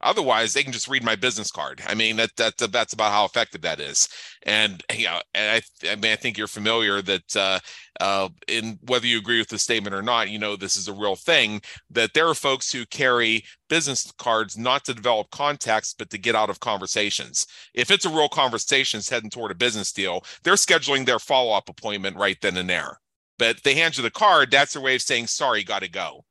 otherwise 0.00 0.52
they 0.52 0.64
can 0.64 0.72
just 0.72 0.88
read 0.88 1.04
my 1.04 1.14
business 1.14 1.52
card. 1.52 1.80
I 1.86 1.94
mean 1.94 2.16
that 2.16 2.34
that 2.36 2.58
that's 2.72 2.92
about 2.92 3.12
how 3.12 3.24
effective 3.24 3.60
that 3.60 3.78
is. 3.78 4.08
And 4.42 4.82
you 4.92 5.04
know, 5.06 5.20
and 5.34 5.62
I, 5.62 5.90
I 5.90 5.94
mean 5.94 6.10
I 6.10 6.16
think 6.16 6.36
you're 6.36 6.48
familiar 6.48 7.00
that 7.02 7.36
uh, 7.36 7.60
uh, 8.00 8.28
in 8.48 8.80
whether 8.88 9.06
you 9.06 9.18
agree 9.18 9.38
with 9.38 9.48
the 9.48 9.58
statement 9.58 9.94
or 9.94 10.02
not, 10.02 10.30
you 10.30 10.40
know 10.40 10.56
this 10.56 10.76
is 10.76 10.88
a 10.88 10.92
real 10.92 11.14
thing. 11.14 11.62
That 11.90 12.12
there 12.14 12.28
are 12.28 12.34
folks 12.34 12.72
who 12.72 12.84
carry 12.86 13.44
business 13.68 14.12
cards 14.18 14.58
not 14.58 14.84
to 14.86 14.94
develop 14.94 15.30
contacts, 15.30 15.94
but 15.96 16.10
to 16.10 16.18
get 16.18 16.34
out 16.34 16.50
of 16.50 16.58
conversations. 16.58 17.46
If 17.72 17.92
it's 17.92 18.04
a 18.04 18.10
real 18.10 18.28
conversation, 18.28 18.98
it's 18.98 19.08
heading 19.08 19.30
toward 19.30 19.52
a 19.52 19.56
business 19.56 19.92
deal, 19.92 20.24
they're 20.42 20.54
scheduling 20.54 21.06
their 21.06 21.20
follow 21.20 21.52
up 21.52 21.68
appointment 21.68 22.16
right 22.16 22.38
then 22.42 22.56
and 22.56 22.68
there. 22.68 22.98
But 23.38 23.62
they 23.62 23.76
hand 23.76 23.96
you 23.96 24.02
the 24.02 24.10
card, 24.10 24.50
that's 24.50 24.72
their 24.72 24.82
way 24.82 24.96
of 24.96 25.02
saying 25.02 25.28
sorry, 25.28 25.62
got 25.62 25.82
to 25.82 25.88
go. 25.88 26.24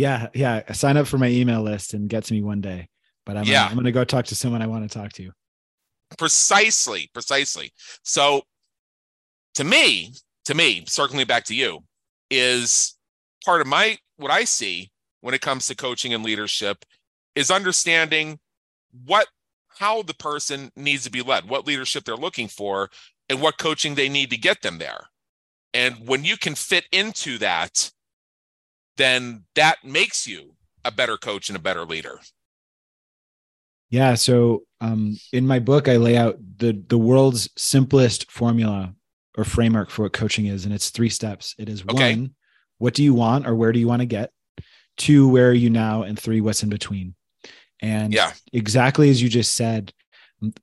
Yeah, 0.00 0.28
yeah. 0.32 0.72
Sign 0.72 0.96
up 0.96 1.06
for 1.06 1.18
my 1.18 1.28
email 1.28 1.60
list 1.60 1.92
and 1.92 2.08
get 2.08 2.24
to 2.24 2.32
me 2.32 2.40
one 2.40 2.62
day. 2.62 2.88
But 3.26 3.36
I'm 3.36 3.44
yeah. 3.44 3.60
gonna, 3.60 3.66
I'm 3.66 3.74
going 3.74 3.84
to 3.84 3.92
go 3.92 4.02
talk 4.02 4.24
to 4.26 4.34
someone 4.34 4.62
I 4.62 4.66
want 4.66 4.90
to 4.90 4.98
talk 4.98 5.12
to. 5.14 5.30
Precisely, 6.16 7.10
precisely. 7.12 7.72
So, 8.02 8.42
to 9.56 9.64
me, 9.64 10.14
to 10.46 10.54
me, 10.54 10.84
circling 10.86 11.26
back 11.26 11.44
to 11.44 11.54
you, 11.54 11.80
is 12.30 12.96
part 13.44 13.60
of 13.60 13.66
my 13.66 13.98
what 14.16 14.30
I 14.30 14.44
see 14.44 14.90
when 15.20 15.34
it 15.34 15.42
comes 15.42 15.66
to 15.66 15.76
coaching 15.76 16.14
and 16.14 16.24
leadership 16.24 16.82
is 17.34 17.50
understanding 17.50 18.38
what 19.04 19.28
how 19.68 20.00
the 20.00 20.14
person 20.14 20.70
needs 20.76 21.04
to 21.04 21.10
be 21.10 21.20
led, 21.20 21.46
what 21.46 21.66
leadership 21.66 22.04
they're 22.04 22.16
looking 22.16 22.48
for, 22.48 22.88
and 23.28 23.42
what 23.42 23.58
coaching 23.58 23.96
they 23.96 24.08
need 24.08 24.30
to 24.30 24.38
get 24.38 24.62
them 24.62 24.78
there. 24.78 25.08
And 25.74 26.08
when 26.08 26.24
you 26.24 26.38
can 26.38 26.54
fit 26.54 26.86
into 26.90 27.36
that, 27.38 27.90
then 29.00 29.44
that 29.54 29.84
makes 29.84 30.26
you 30.26 30.54
a 30.84 30.90
better 30.90 31.16
coach 31.16 31.48
and 31.48 31.56
a 31.56 31.60
better 31.60 31.84
leader. 31.84 32.20
Yeah. 33.90 34.14
So 34.14 34.62
um, 34.80 35.16
in 35.32 35.46
my 35.46 35.58
book, 35.58 35.88
I 35.88 35.96
lay 35.96 36.16
out 36.16 36.38
the 36.58 36.72
the 36.88 36.98
world's 36.98 37.50
simplest 37.56 38.30
formula 38.30 38.94
or 39.36 39.44
framework 39.44 39.90
for 39.90 40.02
what 40.02 40.12
coaching 40.12 40.46
is, 40.46 40.64
and 40.64 40.74
it's 40.74 40.90
three 40.90 41.08
steps. 41.08 41.54
It 41.58 41.68
is 41.68 41.82
okay. 41.82 42.14
one, 42.14 42.34
what 42.78 42.94
do 42.94 43.02
you 43.02 43.14
want 43.14 43.46
or 43.46 43.54
where 43.54 43.72
do 43.72 43.78
you 43.78 43.88
want 43.88 44.00
to 44.00 44.06
get? 44.06 44.30
Two, 44.96 45.28
where 45.28 45.48
are 45.48 45.54
you 45.54 45.70
now? 45.70 46.02
And 46.02 46.18
three, 46.18 46.40
what's 46.40 46.62
in 46.62 46.68
between? 46.68 47.14
And 47.80 48.12
yeah, 48.12 48.32
exactly 48.52 49.10
as 49.10 49.22
you 49.22 49.28
just 49.28 49.54
said, 49.54 49.92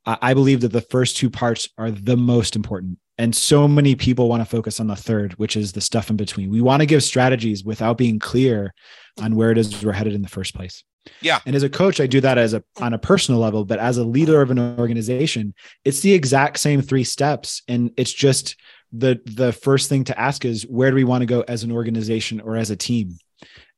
I 0.06 0.34
believe 0.34 0.62
that 0.62 0.72
the 0.72 0.82
first 0.82 1.18
two 1.18 1.30
parts 1.30 1.70
are 1.78 1.92
the 1.92 2.18
most 2.18 2.56
important. 2.56 2.98
And 3.18 3.36
so 3.36 3.68
many 3.68 3.96
people 3.96 4.30
want 4.30 4.42
to 4.42 4.46
focus 4.46 4.80
on 4.80 4.88
the 4.88 4.96
third, 4.96 5.34
which 5.34 5.56
is 5.58 5.72
the 5.72 5.82
stuff 5.82 6.10
in 6.10 6.18
between. 6.18 6.52
We 6.52 6.62
want 6.62 6.82
to 6.82 6.86
give 6.86 7.04
strategies 7.04 7.64
without 7.64 7.98
being 7.98 8.20
clear 8.20 8.74
on 9.20 9.36
where 9.36 9.52
it 9.52 9.58
is 9.58 9.84
we're 9.84 9.92
headed 9.92 10.14
in 10.14 10.22
the 10.22 10.28
first 10.28 10.54
place. 10.54 10.84
Yeah. 11.22 11.40
And 11.46 11.56
as 11.56 11.64
a 11.64 11.70
coach, 11.70 12.00
I 12.00 12.08
do 12.08 12.22
that 12.22 12.38
as 12.38 12.54
a 12.54 12.64
on 12.80 12.94
a 12.94 13.00
personal 13.00 13.40
level, 13.40 13.66
but 13.66 13.80
as 13.80 13.98
a 13.98 14.04
leader 14.04 14.42
of 14.42 14.52
an 14.52 14.60
organization, 14.78 15.54
it's 15.86 16.02
the 16.02 16.14
exact 16.14 16.60
same 16.60 16.82
three 16.82 17.04
steps. 17.04 17.62
And 17.68 17.92
it's 17.98 18.14
just 18.14 18.56
the 18.92 19.20
the 19.26 19.54
first 19.54 19.90
thing 19.90 20.04
to 20.06 20.20
ask 20.20 20.46
is 20.46 20.64
where 20.64 20.92
do 20.92 20.96
we 20.96 21.04
want 21.04 21.22
to 21.22 21.26
go 21.26 21.42
as 21.48 21.64
an 21.64 21.72
organization 21.72 22.42
or 22.42 22.56
as 22.56 22.70
a 22.70 22.76
team? 22.76 23.18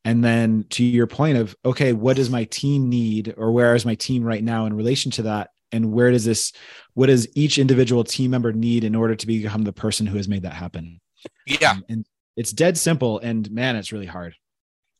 And 0.06 0.24
then 0.24 0.66
to 0.72 0.84
your 0.84 1.08
point 1.08 1.38
of, 1.38 1.56
okay, 1.66 1.94
what 1.94 2.16
does 2.16 2.30
my 2.30 2.46
team 2.46 2.90
need 2.90 3.34
or 3.38 3.52
where 3.52 3.76
is 3.76 3.86
my 3.86 3.96
team 3.96 4.24
right 4.24 4.44
now 4.44 4.66
in 4.66 4.74
relation 4.74 5.12
to 5.12 5.24
that? 5.24 5.50
And 5.72 5.92
where 5.92 6.12
does 6.12 6.26
this 6.26 6.54
what 6.94 7.08
does 7.08 7.28
each 7.36 7.58
individual 7.58 8.04
team 8.04 8.32
member 8.32 8.52
need 8.52 8.84
in 8.84 8.96
order 8.96 9.16
to 9.16 9.28
become 9.28 9.64
the 9.64 9.74
person 9.74 10.06
who 10.06 10.18
has 10.18 10.28
made 10.28 10.44
that 10.44 10.54
happen? 10.54 11.00
Yeah. 11.46 11.72
Um, 11.72 11.86
and 11.90 12.06
it's 12.36 12.52
dead 12.52 12.78
simple 12.78 13.20
and 13.20 13.50
man 13.52 13.76
it's 13.76 13.92
really 13.92 14.06
hard. 14.06 14.36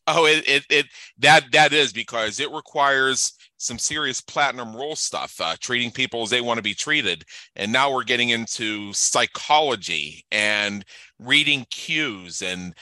Oh 0.08 0.26
it 0.26 0.48
it, 0.48 0.66
it 0.70 0.86
that 1.20 1.46
that 1.52 1.74
is 1.74 1.94
because 1.94 2.40
it 2.40 2.52
requires 2.52 3.34
some 3.58 3.78
serious 3.78 4.22
platinum 4.22 4.76
rule 4.76 4.96
stuff 4.96 5.40
uh, 5.42 5.56
treating 5.60 5.92
people 5.92 6.24
as 6.24 6.30
they 6.30 6.42
want 6.42 6.58
to 6.58 6.64
be 6.64 6.74
treated. 6.74 7.24
And 7.56 7.72
now 7.72 7.94
we're 7.94 8.06
getting 8.06 8.30
into 8.30 8.94
psychology 8.94 10.26
and 10.32 10.86
reading 11.20 11.66
cues 11.70 12.42
and 12.42 12.74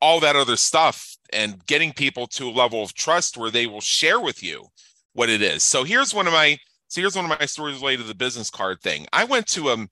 all 0.00 0.20
that 0.20 0.36
other 0.36 0.56
stuff 0.56 1.16
and 1.32 1.64
getting 1.66 1.92
people 1.92 2.26
to 2.26 2.48
a 2.48 2.50
level 2.50 2.82
of 2.82 2.94
trust 2.94 3.36
where 3.36 3.50
they 3.50 3.66
will 3.66 3.80
share 3.80 4.20
with 4.20 4.42
you 4.42 4.66
what 5.14 5.30
it 5.30 5.40
is. 5.40 5.62
So 5.62 5.84
here's 5.84 6.12
one 6.12 6.26
of 6.26 6.32
my 6.32 6.58
so 6.88 7.00
here's 7.00 7.16
one 7.16 7.30
of 7.30 7.38
my 7.38 7.46
stories 7.46 7.80
related 7.80 8.02
to 8.02 8.08
the 8.08 8.14
business 8.14 8.50
card 8.50 8.80
thing 8.80 9.06
i 9.12 9.24
went 9.24 9.46
to 9.46 9.70
um 9.70 9.88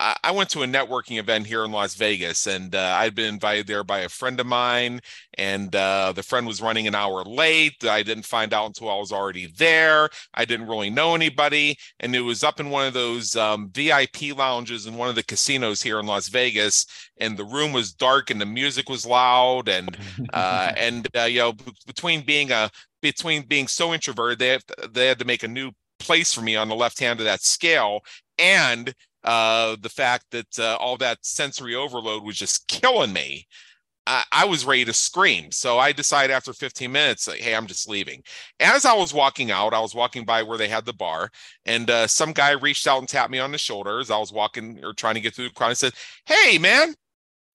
I 0.00 0.30
went 0.30 0.48
to 0.50 0.62
a 0.62 0.66
networking 0.66 1.18
event 1.18 1.46
here 1.46 1.62
in 1.62 1.72
Las 1.72 1.94
Vegas, 1.94 2.46
and 2.46 2.74
uh, 2.74 2.96
I'd 2.98 3.14
been 3.14 3.34
invited 3.34 3.66
there 3.66 3.84
by 3.84 4.00
a 4.00 4.08
friend 4.08 4.40
of 4.40 4.46
mine, 4.46 5.00
and 5.36 5.74
uh, 5.76 6.12
the 6.12 6.22
friend 6.22 6.46
was 6.46 6.62
running 6.62 6.86
an 6.86 6.94
hour 6.94 7.22
late. 7.22 7.84
I 7.84 8.02
didn't 8.02 8.24
find 8.24 8.54
out 8.54 8.66
until 8.66 8.88
I 8.88 8.96
was 8.96 9.12
already 9.12 9.48
there. 9.58 10.08
I 10.32 10.46
didn't 10.46 10.68
really 10.68 10.88
know 10.88 11.14
anybody, 11.14 11.76
and 11.98 12.16
it 12.16 12.22
was 12.22 12.42
up 12.42 12.60
in 12.60 12.70
one 12.70 12.86
of 12.86 12.94
those 12.94 13.36
um, 13.36 13.70
VIP 13.74 14.34
lounges 14.34 14.86
in 14.86 14.96
one 14.96 15.10
of 15.10 15.16
the 15.16 15.22
casinos 15.22 15.82
here 15.82 16.00
in 16.00 16.06
Las 16.06 16.28
Vegas, 16.28 16.86
and 17.18 17.36
the 17.36 17.44
room 17.44 17.74
was 17.74 17.92
dark 17.92 18.30
and 18.30 18.40
the 18.40 18.46
music 18.46 18.88
was 18.88 19.04
loud, 19.04 19.68
and 19.68 19.98
uh, 20.32 20.72
and 20.78 21.08
uh, 21.14 21.24
you 21.24 21.40
know 21.40 21.52
between 21.86 22.22
being 22.22 22.50
a 22.52 22.70
between 23.02 23.42
being 23.42 23.68
so 23.68 23.92
introverted, 23.92 24.38
they 24.38 24.48
have 24.48 24.64
to, 24.64 24.88
they 24.90 25.06
had 25.08 25.18
to 25.18 25.26
make 25.26 25.42
a 25.42 25.48
new 25.48 25.72
place 26.00 26.32
for 26.32 26.40
me 26.40 26.56
on 26.56 26.68
the 26.68 26.74
left 26.74 26.98
hand 26.98 27.20
of 27.20 27.26
that 27.26 27.42
scale 27.42 28.00
and 28.38 28.92
uh, 29.24 29.76
the 29.80 29.88
fact 29.88 30.26
that 30.30 30.58
uh, 30.58 30.76
all 30.76 30.96
that 30.96 31.18
sensory 31.22 31.74
overload 31.74 32.24
was 32.24 32.36
just 32.36 32.66
killing 32.68 33.12
me. 33.12 33.46
I, 34.06 34.24
I 34.32 34.44
was 34.46 34.64
ready 34.64 34.84
to 34.86 34.94
scream. 34.94 35.52
So 35.52 35.78
I 35.78 35.92
decided 35.92 36.32
after 36.32 36.52
15 36.52 36.90
minutes, 36.90 37.28
like, 37.28 37.40
hey, 37.40 37.54
I'm 37.54 37.66
just 37.66 37.88
leaving. 37.88 38.22
As 38.58 38.86
I 38.86 38.94
was 38.94 39.12
walking 39.12 39.50
out, 39.50 39.74
I 39.74 39.80
was 39.80 39.94
walking 39.94 40.24
by 40.24 40.42
where 40.42 40.56
they 40.56 40.68
had 40.68 40.86
the 40.86 40.94
bar, 40.94 41.30
and 41.66 41.90
uh, 41.90 42.06
some 42.06 42.32
guy 42.32 42.52
reached 42.52 42.86
out 42.86 42.98
and 42.98 43.08
tapped 43.08 43.30
me 43.30 43.38
on 43.38 43.52
the 43.52 43.58
shoulder 43.58 44.00
as 44.00 44.10
I 44.10 44.18
was 44.18 44.32
walking 44.32 44.82
or 44.82 44.94
trying 44.94 45.14
to 45.14 45.20
get 45.20 45.34
through 45.34 45.48
the 45.48 45.54
crowd 45.54 45.68
and 45.68 45.78
said, 45.78 45.92
Hey, 46.24 46.56
man, 46.58 46.94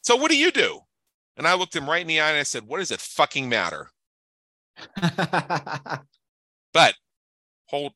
so 0.03 0.15
what 0.15 0.29
do 0.29 0.37
you 0.37 0.51
do? 0.51 0.79
And 1.35 1.47
I 1.47 1.55
looked 1.55 1.75
him 1.75 1.89
right 1.89 2.01
in 2.01 2.07
the 2.07 2.21
eye 2.21 2.29
and 2.29 2.37
I 2.37 2.43
said, 2.43 2.63
What 2.67 2.77
does 2.77 2.91
it 2.91 3.01
fucking 3.01 3.49
matter? 3.49 3.89
but 6.73 6.93
hold, 7.65 7.93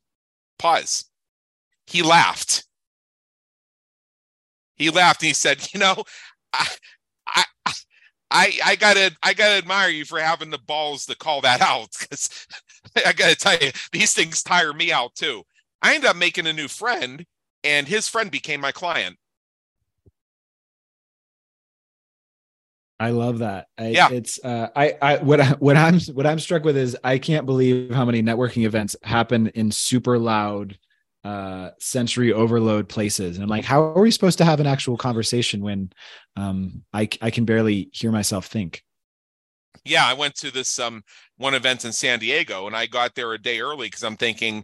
pause. 0.60 1.06
He 1.88 2.04
laughed 2.04 2.66
he 4.76 4.90
laughed 4.90 5.22
and 5.22 5.28
he 5.28 5.34
said, 5.34 5.68
"You 5.74 5.80
know, 5.80 6.04
I, 6.54 6.68
I, 7.28 7.44
I, 8.32 8.60
I 8.66 8.76
gotta, 8.76 9.16
I 9.24 9.34
gotta 9.34 9.56
admire 9.58 9.90
you 9.90 10.06
for 10.06 10.20
having 10.20 10.50
the 10.52 10.58
balls 10.60 11.06
to 11.08 11.16
call 11.18 11.42
that 11.42 11.62
out 11.62 11.90
because 12.00 12.30
I 13.06 13.14
gotta 13.14 13.36
tell 13.36 13.58
you, 13.60 13.72
these 13.92 14.14
things 14.14 14.44
tire 14.44 14.74
me 14.74 14.92
out 14.92 15.16
too." 15.16 15.44
I 15.82 15.96
ended 15.96 16.10
up 16.10 16.18
making 16.18 16.48
a 16.48 16.54
new 16.54 16.68
friend, 16.68 17.26
and 17.64 17.88
his 17.88 18.08
friend 18.08 18.32
became 18.32 18.62
my 18.62 18.72
client. 18.72 19.18
I 23.00 23.12
love 23.12 23.40
that. 23.40 23.68
I, 23.78 23.88
yeah, 23.88 24.10
it's 24.12 24.44
uh, 24.44 24.70
I 24.76 24.98
I 25.02 25.18
what 25.18 25.40
I 25.40 25.52
what 25.60 25.78
I'm 25.78 26.00
what 26.14 26.28
I'm 26.28 26.40
struck 26.40 26.64
with 26.64 26.76
is 26.76 26.98
I 27.04 27.18
can't 27.18 27.46
believe 27.46 27.92
how 27.92 28.06
many 28.06 28.22
networking 28.22 28.66
events 28.66 28.96
happen 29.04 29.48
in 29.50 29.72
super 29.72 30.20
loud 30.20 30.78
uh 31.24 31.72
sensory 31.80 32.32
overload 32.32 32.88
places. 32.88 33.36
And 33.36 33.44
i'm 33.44 33.50
like 33.50 33.66
how 33.66 33.82
are 33.82 34.02
we 34.02 34.12
supposed 34.12 34.38
to 34.38 34.46
have 34.46 34.62
an 34.62 34.68
actual 34.68 34.96
conversation 34.96 35.62
when 35.62 35.92
um 36.38 36.84
i 36.94 37.10
i 37.22 37.30
can 37.30 37.44
barely 37.44 37.90
hear 37.92 38.12
myself 38.12 38.46
think? 38.46 38.84
Yeah 39.84 40.06
i 40.06 40.14
went 40.14 40.36
to 40.36 40.52
this 40.52 40.80
um 40.80 41.04
one 41.38 41.54
event 41.54 41.84
in 41.84 41.92
san 41.92 42.20
diego 42.20 42.68
and 42.68 42.76
i 42.76 42.86
got 42.86 43.16
there 43.16 43.34
a 43.34 43.42
day 43.42 43.60
early 43.60 43.88
because 43.88 44.04
i'm 44.04 44.16
thinking 44.16 44.64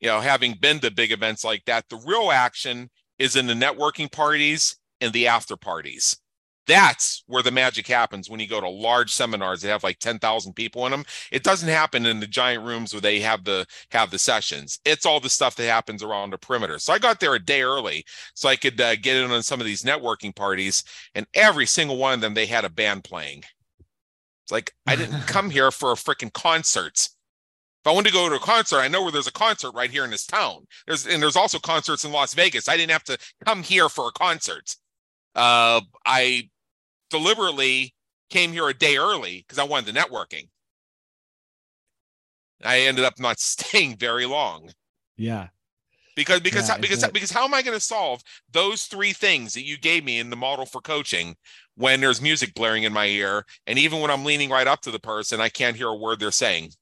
you 0.00 0.08
know 0.08 0.20
having 0.20 0.54
been 0.54 0.78
to 0.80 0.90
big 0.90 1.12
events 1.12 1.44
like 1.44 1.64
that 1.66 1.84
the 1.90 2.02
real 2.06 2.30
action 2.30 2.88
is 3.18 3.36
in 3.36 3.46
the 3.46 3.54
networking 3.54 4.10
parties 4.10 4.76
and 5.02 5.12
the 5.12 5.26
after 5.26 5.56
parties 5.56 6.16
that's 6.70 7.24
where 7.26 7.42
the 7.42 7.50
magic 7.50 7.86
happens 7.86 8.30
when 8.30 8.38
you 8.38 8.46
go 8.46 8.60
to 8.60 8.68
large 8.68 9.12
seminars 9.12 9.60
that 9.60 9.68
have 9.68 9.82
like 9.82 9.98
10,000 9.98 10.52
people 10.52 10.86
in 10.86 10.92
them. 10.92 11.04
It 11.32 11.42
doesn't 11.42 11.68
happen 11.68 12.06
in 12.06 12.20
the 12.20 12.26
giant 12.26 12.64
rooms 12.64 12.92
where 12.92 13.00
they 13.00 13.18
have 13.20 13.44
the 13.44 13.66
have 13.90 14.10
the 14.10 14.18
sessions. 14.18 14.78
It's 14.84 15.04
all 15.04 15.18
the 15.18 15.28
stuff 15.28 15.56
that 15.56 15.66
happens 15.66 16.02
around 16.02 16.30
the 16.30 16.38
perimeter. 16.38 16.78
So 16.78 16.92
I 16.92 16.98
got 16.98 17.18
there 17.18 17.34
a 17.34 17.44
day 17.44 17.62
early 17.62 18.04
so 18.34 18.48
I 18.48 18.56
could 18.56 18.80
uh, 18.80 18.96
get 18.96 19.16
in 19.16 19.30
on 19.30 19.42
some 19.42 19.60
of 19.60 19.66
these 19.66 19.82
networking 19.82 20.34
parties 20.34 20.84
and 21.14 21.26
every 21.34 21.66
single 21.66 21.96
one 21.96 22.14
of 22.14 22.20
them 22.20 22.34
they 22.34 22.46
had 22.46 22.64
a 22.64 22.70
band 22.70 23.02
playing. 23.04 23.42
It's 24.44 24.52
like 24.52 24.72
I 24.86 24.94
didn't 24.94 25.22
come 25.26 25.50
here 25.50 25.72
for 25.72 25.90
a 25.90 25.96
freaking 25.96 26.32
concert. 26.32 26.98
If 26.98 27.86
I 27.86 27.92
wanted 27.92 28.10
to 28.10 28.14
go 28.14 28.28
to 28.28 28.36
a 28.36 28.40
concert, 28.40 28.78
I 28.78 28.88
know 28.88 29.02
where 29.02 29.12
there's 29.12 29.26
a 29.26 29.32
concert 29.32 29.72
right 29.72 29.90
here 29.90 30.04
in 30.04 30.10
this 30.10 30.26
town. 30.26 30.66
There's 30.86 31.06
and 31.06 31.20
there's 31.22 31.36
also 31.36 31.58
concerts 31.58 32.04
in 32.04 32.12
Las 32.12 32.34
Vegas. 32.34 32.68
I 32.68 32.76
didn't 32.76 32.92
have 32.92 33.04
to 33.04 33.18
come 33.44 33.62
here 33.62 33.88
for 33.88 34.08
a 34.08 34.12
concert. 34.12 34.76
Uh, 35.34 35.80
I 36.04 36.50
deliberately 37.10 37.94
came 38.30 38.52
here 38.52 38.68
a 38.68 38.74
day 38.74 38.96
early 38.96 39.44
because 39.46 39.58
I 39.58 39.64
wanted 39.64 39.92
the 39.92 39.98
networking. 39.98 40.48
I 42.64 42.80
ended 42.80 43.04
up 43.04 43.18
not 43.18 43.38
staying 43.40 43.96
very 43.96 44.26
long. 44.26 44.70
Yeah. 45.16 45.48
Because 46.16 46.40
because 46.40 46.68
yeah, 46.68 46.78
because 46.78 47.00
that... 47.00 47.12
because 47.12 47.30
how 47.30 47.44
am 47.44 47.54
I 47.54 47.62
going 47.62 47.76
to 47.76 47.84
solve 47.84 48.20
those 48.52 48.84
three 48.84 49.12
things 49.12 49.54
that 49.54 49.64
you 49.64 49.78
gave 49.78 50.04
me 50.04 50.18
in 50.18 50.30
the 50.30 50.36
model 50.36 50.66
for 50.66 50.80
coaching 50.80 51.36
when 51.76 52.00
there's 52.00 52.20
music 52.20 52.52
blaring 52.54 52.82
in 52.82 52.92
my 52.92 53.06
ear 53.06 53.46
and 53.66 53.78
even 53.78 54.00
when 54.00 54.10
I'm 54.10 54.24
leaning 54.24 54.50
right 54.50 54.66
up 54.66 54.82
to 54.82 54.90
the 54.90 54.98
person 54.98 55.40
I 55.40 55.48
can't 55.48 55.76
hear 55.76 55.88
a 55.88 55.94
word 55.94 56.20
they're 56.20 56.30
saying. 56.30 56.72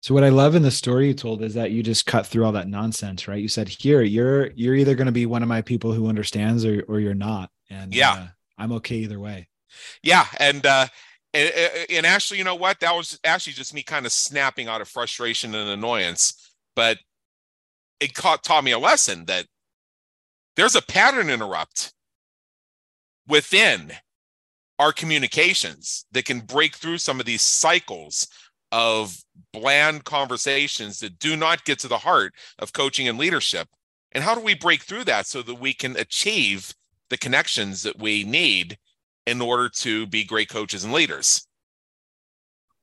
So 0.00 0.14
what 0.14 0.24
I 0.24 0.28
love 0.28 0.54
in 0.54 0.62
the 0.62 0.70
story 0.70 1.08
you 1.08 1.14
told 1.14 1.42
is 1.42 1.54
that 1.54 1.72
you 1.72 1.82
just 1.82 2.06
cut 2.06 2.26
through 2.26 2.44
all 2.44 2.52
that 2.52 2.68
nonsense, 2.68 3.26
right? 3.26 3.42
You 3.42 3.48
said, 3.48 3.68
"Here, 3.68 4.02
you're 4.02 4.52
you're 4.52 4.76
either 4.76 4.94
going 4.94 5.06
to 5.06 5.12
be 5.12 5.26
one 5.26 5.42
of 5.42 5.48
my 5.48 5.62
people 5.62 5.92
who 5.92 6.06
understands 6.06 6.64
or 6.64 6.84
or 6.86 7.00
you're 7.00 7.12
not." 7.12 7.50
And 7.70 7.92
yeah, 7.92 8.12
uh, 8.12 8.26
I'm 8.58 8.72
okay 8.72 8.96
either 8.96 9.20
way. 9.20 9.48
Yeah, 10.02 10.26
and 10.38 10.64
uh, 10.64 10.86
and, 11.34 11.52
and 11.90 12.06
actually, 12.06 12.38
you 12.38 12.44
know 12.44 12.54
what? 12.54 12.80
That 12.80 12.94
was 12.94 13.18
actually 13.24 13.52
just 13.52 13.74
me 13.74 13.82
kind 13.82 14.06
of 14.06 14.12
snapping 14.12 14.68
out 14.68 14.80
of 14.80 14.88
frustration 14.88 15.54
and 15.54 15.68
annoyance, 15.68 16.52
but 16.74 16.98
it 18.00 18.14
caught, 18.14 18.42
taught 18.44 18.64
me 18.64 18.72
a 18.72 18.78
lesson 18.78 19.24
that 19.26 19.46
there's 20.56 20.76
a 20.76 20.82
pattern 20.82 21.28
interrupt 21.30 21.92
within 23.28 23.92
our 24.78 24.92
communications 24.92 26.06
that 26.12 26.24
can 26.24 26.40
break 26.40 26.76
through 26.76 26.98
some 26.98 27.20
of 27.20 27.26
these 27.26 27.42
cycles 27.42 28.28
of 28.72 29.16
bland 29.52 30.04
conversations 30.04 30.98
that 31.00 31.18
do 31.18 31.36
not 31.36 31.64
get 31.64 31.78
to 31.78 31.88
the 31.88 31.98
heart 31.98 32.34
of 32.58 32.72
coaching 32.72 33.08
and 33.08 33.18
leadership. 33.18 33.68
And 34.12 34.24
how 34.24 34.34
do 34.34 34.40
we 34.40 34.54
break 34.54 34.82
through 34.82 35.04
that 35.04 35.26
so 35.26 35.42
that 35.42 35.56
we 35.56 35.72
can 35.72 35.96
achieve 35.96 36.74
the 37.10 37.18
connections 37.18 37.82
that 37.82 37.98
we 37.98 38.24
need 38.24 38.78
in 39.26 39.40
order 39.40 39.68
to 39.68 40.06
be 40.06 40.24
great 40.24 40.48
coaches 40.48 40.84
and 40.84 40.92
leaders. 40.92 41.46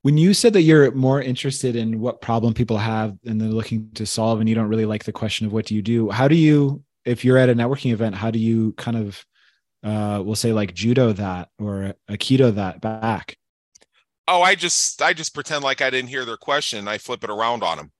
When 0.01 0.17
you 0.17 0.33
said 0.33 0.51
that 0.53 0.63
you're 0.63 0.91
more 0.91 1.21
interested 1.21 1.77
in 1.77 1.99
what 1.99 2.21
problem 2.21 2.53
people 2.53 2.77
have 2.77 3.17
and 3.25 3.39
they're 3.39 3.47
looking 3.47 3.89
to 3.93 4.05
solve, 4.05 4.41
and 4.41 4.49
you 4.49 4.55
don't 4.55 4.67
really 4.67 4.85
like 4.85 5.05
the 5.05 5.13
question 5.13 5.47
of 5.47 5.53
what 5.53 5.65
do 5.65 5.75
you 5.75 5.81
do, 5.81 6.09
how 6.09 6.27
do 6.27 6.35
you, 6.35 6.83
if 7.05 7.23
you're 7.23 7.37
at 7.37 7.49
a 7.49 7.55
networking 7.55 7.93
event, 7.93 8.15
how 8.15 8.29
do 8.29 8.39
you 8.39 8.73
kind 8.73 8.97
of, 8.97 9.25
uh, 9.83 10.21
we'll 10.23 10.35
say 10.35 10.51
like 10.51 10.73
judo 10.73 11.13
that 11.13 11.49
or 11.57 11.93
aikido 12.09 12.53
that 12.55 12.81
back? 12.81 13.37
Oh, 14.27 14.41
I 14.41 14.55
just, 14.55 15.01
I 15.01 15.13
just 15.13 15.33
pretend 15.33 15.63
like 15.63 15.81
I 15.81 15.89
didn't 15.89 16.09
hear 16.09 16.25
their 16.25 16.37
question. 16.37 16.79
and 16.79 16.89
I 16.89 16.97
flip 16.97 17.23
it 17.23 17.29
around 17.29 17.63
on 17.63 17.77
them. 17.77 17.91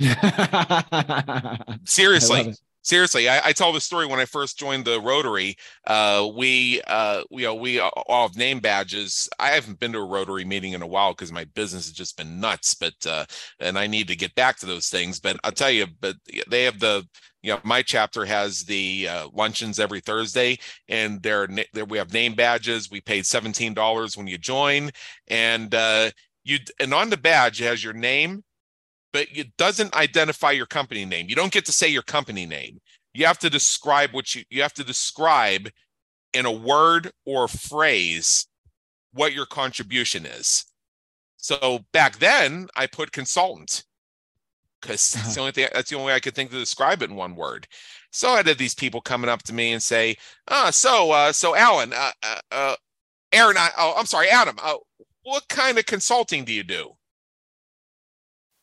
Seriously 1.84 2.54
seriously 2.88 3.28
I, 3.28 3.48
I, 3.48 3.52
tell 3.52 3.72
the 3.72 3.80
story 3.80 4.06
when 4.06 4.18
i 4.18 4.24
first 4.24 4.58
joined 4.58 4.86
the 4.86 5.00
rotary 5.00 5.56
uh, 5.86 6.28
we 6.34 6.80
uh, 6.86 7.22
you 7.30 7.44
know 7.44 7.54
we 7.54 7.78
all 7.80 8.28
have 8.28 8.36
name 8.36 8.60
badges. 8.60 9.28
I 9.38 9.48
haven't 9.48 9.78
been 9.78 9.92
to 9.92 9.98
a 9.98 10.06
rotary 10.06 10.44
meeting 10.44 10.72
in 10.72 10.82
a 10.82 10.86
while 10.86 11.12
because 11.12 11.30
my 11.30 11.44
business 11.44 11.86
has 11.86 11.92
just 11.92 12.16
been 12.16 12.40
nuts 12.40 12.74
but 12.74 12.94
uh, 13.06 13.26
and 13.60 13.78
i 13.78 13.86
need 13.86 14.08
to 14.08 14.16
get 14.16 14.34
back 14.34 14.56
to 14.58 14.66
those 14.66 14.88
things 14.88 15.20
but 15.20 15.38
i'll 15.44 15.52
tell 15.52 15.70
you 15.70 15.86
but 16.00 16.16
they 16.48 16.64
have 16.64 16.78
the 16.80 17.06
you 17.42 17.52
know 17.52 17.60
my 17.62 17.82
chapter 17.82 18.24
has 18.24 18.64
the 18.64 19.06
uh, 19.08 19.28
luncheons 19.34 19.78
every 19.78 20.00
thursday 20.00 20.58
and 20.88 21.22
they're, 21.22 21.48
they're, 21.72 21.84
we 21.84 21.98
have 21.98 22.12
name 22.12 22.34
badges. 22.34 22.90
We 22.90 23.00
paid 23.00 23.24
$17 23.24 24.16
when 24.16 24.26
you 24.26 24.38
join 24.38 24.90
and 25.28 25.74
uh, 25.74 26.10
you 26.44 26.58
and 26.80 26.94
on 26.94 27.10
the 27.10 27.16
badge 27.16 27.60
it 27.60 27.66
has 27.66 27.84
your 27.84 27.92
name 27.92 28.42
but 29.12 29.26
it 29.32 29.56
doesn't 29.56 29.94
identify 29.94 30.50
your 30.50 30.66
company 30.66 31.04
name. 31.04 31.26
You 31.28 31.36
don't 31.36 31.52
get 31.52 31.66
to 31.66 31.72
say 31.72 31.88
your 31.88 32.02
company 32.02 32.46
name. 32.46 32.80
You 33.14 33.26
have 33.26 33.38
to 33.40 33.50
describe 33.50 34.12
what 34.12 34.34
you 34.34 34.44
you 34.50 34.62
have 34.62 34.74
to 34.74 34.84
describe 34.84 35.70
in 36.32 36.46
a 36.46 36.52
word 36.52 37.10
or 37.24 37.48
phrase 37.48 38.46
what 39.12 39.32
your 39.32 39.46
contribution 39.46 40.26
is. 40.26 40.66
So 41.36 41.80
back 41.92 42.18
then 42.18 42.68
I 42.76 42.86
put 42.86 43.12
consultant 43.12 43.84
because 44.80 45.12
that's 45.12 45.34
the 45.34 45.40
only 45.40 45.52
thing 45.52 45.68
that's 45.72 45.90
the 45.90 45.96
only 45.96 46.08
way 46.08 46.14
I 46.14 46.20
could 46.20 46.34
think 46.34 46.50
to 46.50 46.58
describe 46.58 47.02
it 47.02 47.10
in 47.10 47.16
one 47.16 47.34
word. 47.34 47.66
So 48.10 48.30
I 48.30 48.36
had 48.38 48.58
these 48.58 48.74
people 48.74 49.00
coming 49.00 49.30
up 49.30 49.42
to 49.44 49.54
me 49.54 49.72
and 49.72 49.82
say, 49.82 50.16
"Ah, 50.48 50.68
oh, 50.68 50.70
so 50.70 51.10
uh, 51.10 51.32
so 51.32 51.54
Alan, 51.54 51.92
uh, 51.92 52.12
uh, 52.22 52.40
uh 52.52 52.76
Aaron, 53.32 53.56
I, 53.58 53.70
oh, 53.76 53.94
I'm 53.96 54.06
sorry, 54.06 54.28
Adam, 54.28 54.56
uh, 54.62 54.76
what 55.22 55.46
kind 55.48 55.78
of 55.78 55.86
consulting 55.86 56.44
do 56.44 56.52
you 56.52 56.62
do? 56.62 56.92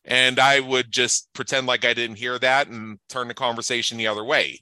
And 0.06 0.40
I 0.40 0.60
would 0.60 0.92
just 0.92 1.34
pretend 1.34 1.68
like 1.68 1.84
I 1.84 1.94
didn't 1.94 2.18
hear 2.18 2.38
that 2.40 2.68
and 2.68 3.00
turn 3.10 3.28
the 3.28 3.34
conversation 3.34 3.98
the 3.98 4.08
other 4.08 4.24
way. 4.24 4.60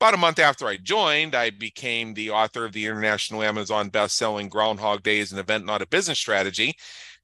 About 0.00 0.14
a 0.14 0.18
month 0.18 0.38
after 0.38 0.66
I 0.66 0.76
joined, 0.76 1.34
I 1.34 1.50
became 1.50 2.12
the 2.12 2.30
author 2.30 2.64
of 2.64 2.72
the 2.72 2.84
international 2.84 3.42
Amazon 3.42 3.88
best-selling 3.88 4.48
Groundhog 4.48 5.02
Day 5.02 5.20
is 5.20 5.32
an 5.32 5.38
event, 5.38 5.64
not 5.64 5.82
a 5.82 5.86
business 5.86 6.18
strategy. 6.18 6.74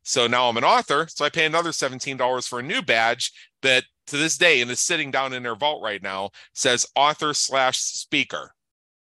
So 0.05 0.27
now 0.27 0.49
I'm 0.49 0.57
an 0.57 0.65
author. 0.65 1.07
So 1.09 1.25
I 1.25 1.29
pay 1.29 1.45
another 1.45 1.71
$17 1.71 2.49
for 2.49 2.61
a 2.61 2.63
new 2.63 2.81
badge 2.81 3.33
that 3.63 3.85
to 4.07 4.17
this 4.17 4.37
day 4.37 4.61
and 4.61 4.71
is 4.71 4.81
sitting 4.81 5.11
down 5.11 5.33
in 5.33 5.43
their 5.43 5.55
vault 5.55 5.83
right 5.83 6.03
now 6.03 6.31
says 6.55 6.87
author 6.97 7.35
slash 7.35 7.79
speaker. 7.79 8.53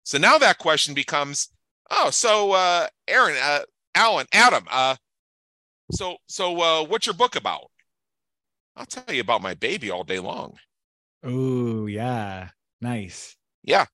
So 0.05 0.19
now 0.19 0.39
that 0.39 0.59
question 0.59 0.95
becomes, 0.95 1.49
oh, 1.91 2.11
so 2.11 2.53
uh, 2.53 2.89
Aaron, 3.07 3.37
uh, 3.41 3.61
Alan, 3.95 4.27
Adam, 4.33 4.65
uh, 4.71 4.97
so 5.93 6.17
so 6.27 6.61
uh, 6.61 6.85
what's 6.85 7.07
your 7.07 7.15
book 7.15 7.37
about? 7.37 7.70
I'll 8.77 8.87
tell 8.87 9.15
you 9.15 9.21
about 9.21 9.43
my 9.43 9.55
baby 9.55 9.91
all 9.91 10.05
day 10.05 10.19
long. 10.19 10.57
Oh 11.23 11.87
yeah, 11.87 12.51
nice. 12.81 13.37
Yeah, 13.63 13.87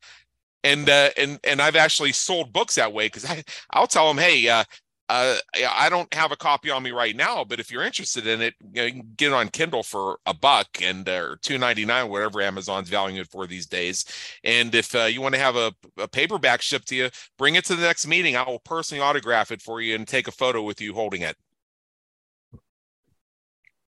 and 0.62 0.88
uh, 0.88 1.10
and 1.16 1.40
and 1.44 1.60
I've 1.60 1.76
actually 1.76 2.12
sold 2.12 2.52
books 2.52 2.76
that 2.76 2.92
way 2.92 3.06
because 3.06 3.24
I 3.24 3.42
I'll 3.70 3.86
tell 3.86 4.08
them, 4.08 4.18
hey, 4.18 4.48
uh, 4.48 4.64
uh, 5.08 5.36
I 5.68 5.88
don't 5.88 6.12
have 6.12 6.32
a 6.32 6.36
copy 6.36 6.70
on 6.70 6.82
me 6.82 6.90
right 6.90 7.14
now, 7.14 7.44
but 7.44 7.60
if 7.60 7.70
you're 7.70 7.84
interested 7.84 8.26
in 8.26 8.42
it, 8.42 8.54
you, 8.60 8.72
know, 8.74 8.84
you 8.84 8.92
can 8.92 9.12
get 9.16 9.28
it 9.28 9.34
on 9.34 9.48
Kindle 9.48 9.84
for 9.84 10.18
a 10.26 10.34
buck 10.34 10.66
and 10.82 11.08
uh, 11.08 11.12
or 11.12 11.38
two 11.42 11.58
ninety 11.58 11.84
nine, 11.84 12.10
whatever 12.10 12.42
Amazon's 12.42 12.88
valuing 12.88 13.16
it 13.16 13.30
for 13.30 13.46
these 13.46 13.66
days. 13.66 14.04
And 14.42 14.74
if 14.74 14.94
uh, 14.94 15.04
you 15.04 15.20
want 15.20 15.34
to 15.34 15.40
have 15.40 15.54
a, 15.54 15.72
a, 15.98 16.08
paperback 16.08 16.60
shipped 16.60 16.88
to 16.88 16.96
you, 16.96 17.10
bring 17.38 17.54
it 17.54 17.64
to 17.66 17.76
the 17.76 17.82
next 17.82 18.06
meeting. 18.06 18.36
I 18.36 18.42
will 18.42 18.58
personally 18.60 19.02
autograph 19.02 19.52
it 19.52 19.62
for 19.62 19.80
you 19.80 19.94
and 19.94 20.08
take 20.08 20.26
a 20.26 20.32
photo 20.32 20.62
with 20.62 20.80
you 20.80 20.92
holding 20.92 21.22
it. 21.22 21.36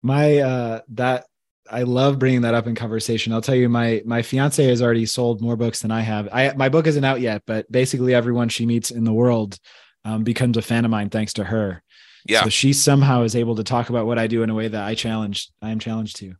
My 0.06 0.38
uh, 0.38 0.80
that 0.90 1.26
I 1.68 1.82
love 1.82 2.20
bringing 2.20 2.42
that 2.42 2.54
up 2.54 2.68
in 2.68 2.76
conversation. 2.76 3.32
I'll 3.32 3.42
tell 3.42 3.56
you, 3.56 3.68
my 3.68 4.02
my 4.04 4.22
fiance 4.22 4.64
has 4.64 4.80
already 4.80 5.04
sold 5.04 5.40
more 5.40 5.56
books 5.56 5.80
than 5.80 5.90
I 5.90 6.02
have. 6.02 6.28
I 6.32 6.52
my 6.54 6.68
book 6.68 6.86
isn't 6.86 7.04
out 7.04 7.20
yet, 7.20 7.42
but 7.44 7.70
basically 7.72 8.14
everyone 8.14 8.48
she 8.48 8.66
meets 8.66 8.92
in 8.92 9.02
the 9.02 9.12
world 9.12 9.58
um, 10.04 10.22
becomes 10.22 10.56
a 10.56 10.62
fan 10.62 10.84
of 10.84 10.92
mine 10.92 11.10
thanks 11.10 11.32
to 11.34 11.44
her. 11.44 11.82
Yeah. 12.24 12.44
So 12.44 12.50
she 12.50 12.72
somehow 12.72 13.22
is 13.22 13.34
able 13.34 13.56
to 13.56 13.64
talk 13.64 13.90
about 13.90 14.06
what 14.06 14.18
I 14.18 14.28
do 14.28 14.44
in 14.44 14.50
a 14.50 14.54
way 14.54 14.68
that 14.68 14.84
I 14.84 14.94
challenge. 14.94 15.50
I 15.60 15.70
am 15.70 15.80
challenged 15.80 16.16
to. 16.16 16.34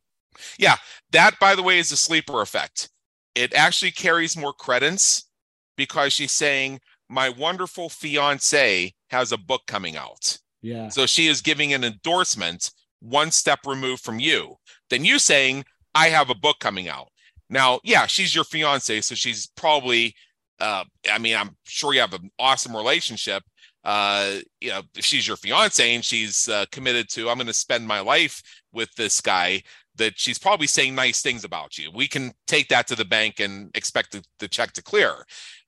Yeah. 0.58 0.76
That, 1.12 1.38
by 1.40 1.54
the 1.54 1.62
way, 1.62 1.78
is 1.78 1.92
a 1.92 1.96
sleeper 1.96 2.40
effect. 2.42 2.88
It 3.34 3.54
actually 3.54 3.90
carries 3.90 4.36
more 4.36 4.52
credence 4.52 5.28
because 5.76 6.12
she's 6.12 6.32
saying, 6.32 6.80
my 7.08 7.28
wonderful 7.28 7.88
fiance 7.88 8.94
has 9.10 9.32
a 9.32 9.38
book 9.38 9.62
coming 9.66 9.96
out. 9.96 10.38
Yeah. 10.62 10.88
So 10.88 11.06
she 11.06 11.28
is 11.28 11.40
giving 11.40 11.72
an 11.72 11.84
endorsement 11.84 12.70
one 13.00 13.30
step 13.30 13.60
removed 13.66 14.02
from 14.02 14.18
you. 14.18 14.56
Then 14.90 15.04
you 15.04 15.18
saying, 15.18 15.64
I 15.94 16.08
have 16.08 16.30
a 16.30 16.34
book 16.34 16.58
coming 16.60 16.88
out. 16.88 17.08
Now, 17.48 17.80
yeah, 17.84 18.06
she's 18.06 18.34
your 18.34 18.44
fiance, 18.44 19.00
so 19.02 19.14
she's 19.14 19.46
probably 19.56 20.14
uh, 20.60 20.84
I 21.10 21.18
mean, 21.18 21.36
I'm 21.36 21.56
sure 21.64 21.94
you 21.94 22.00
have 22.00 22.14
an 22.14 22.30
awesome 22.38 22.74
relationship, 22.74 23.42
uh, 23.84 24.38
you 24.60 24.70
know, 24.70 24.82
she's 24.96 25.26
your 25.26 25.36
fiance 25.36 25.94
and 25.94 26.04
she's 26.04 26.48
uh, 26.48 26.64
committed 26.72 27.08
to, 27.10 27.28
I'm 27.28 27.36
going 27.36 27.46
to 27.46 27.52
spend 27.52 27.86
my 27.86 28.00
life 28.00 28.42
with 28.72 28.92
this 28.96 29.20
guy, 29.20 29.62
that 29.96 30.18
she's 30.18 30.38
probably 30.38 30.66
saying 30.66 30.94
nice 30.94 31.22
things 31.22 31.44
about 31.44 31.78
you. 31.78 31.90
We 31.94 32.08
can 32.08 32.32
take 32.46 32.68
that 32.68 32.86
to 32.88 32.96
the 32.96 33.04
bank 33.04 33.40
and 33.40 33.70
expect 33.74 34.12
the, 34.12 34.24
the 34.40 34.48
check 34.48 34.72
to 34.72 34.82
clear. 34.82 35.24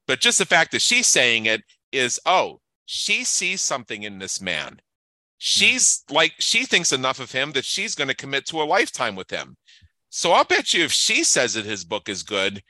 But 0.06 0.20
just 0.20 0.38
the 0.38 0.44
fact 0.44 0.72
that 0.72 0.82
she's 0.82 1.06
saying 1.06 1.46
it 1.46 1.62
is, 1.92 2.20
oh, 2.26 2.60
she 2.84 3.24
sees 3.24 3.62
something 3.62 4.02
in 4.02 4.18
this 4.18 4.40
man. 4.40 4.80
She's 5.38 6.04
like, 6.10 6.34
she 6.38 6.64
thinks 6.64 6.92
enough 6.92 7.20
of 7.20 7.32
him 7.32 7.52
that 7.52 7.64
she's 7.64 7.94
going 7.94 8.08
to 8.08 8.14
commit 8.14 8.46
to 8.46 8.60
a 8.60 8.64
lifetime 8.64 9.14
with 9.14 9.30
him. 9.30 9.56
So 10.10 10.32
I'll 10.32 10.44
bet 10.44 10.74
you 10.74 10.84
if 10.84 10.92
she 10.92 11.22
says 11.22 11.54
that 11.54 11.64
his 11.64 11.84
book 11.84 12.08
is 12.08 12.22
good, 12.22 12.62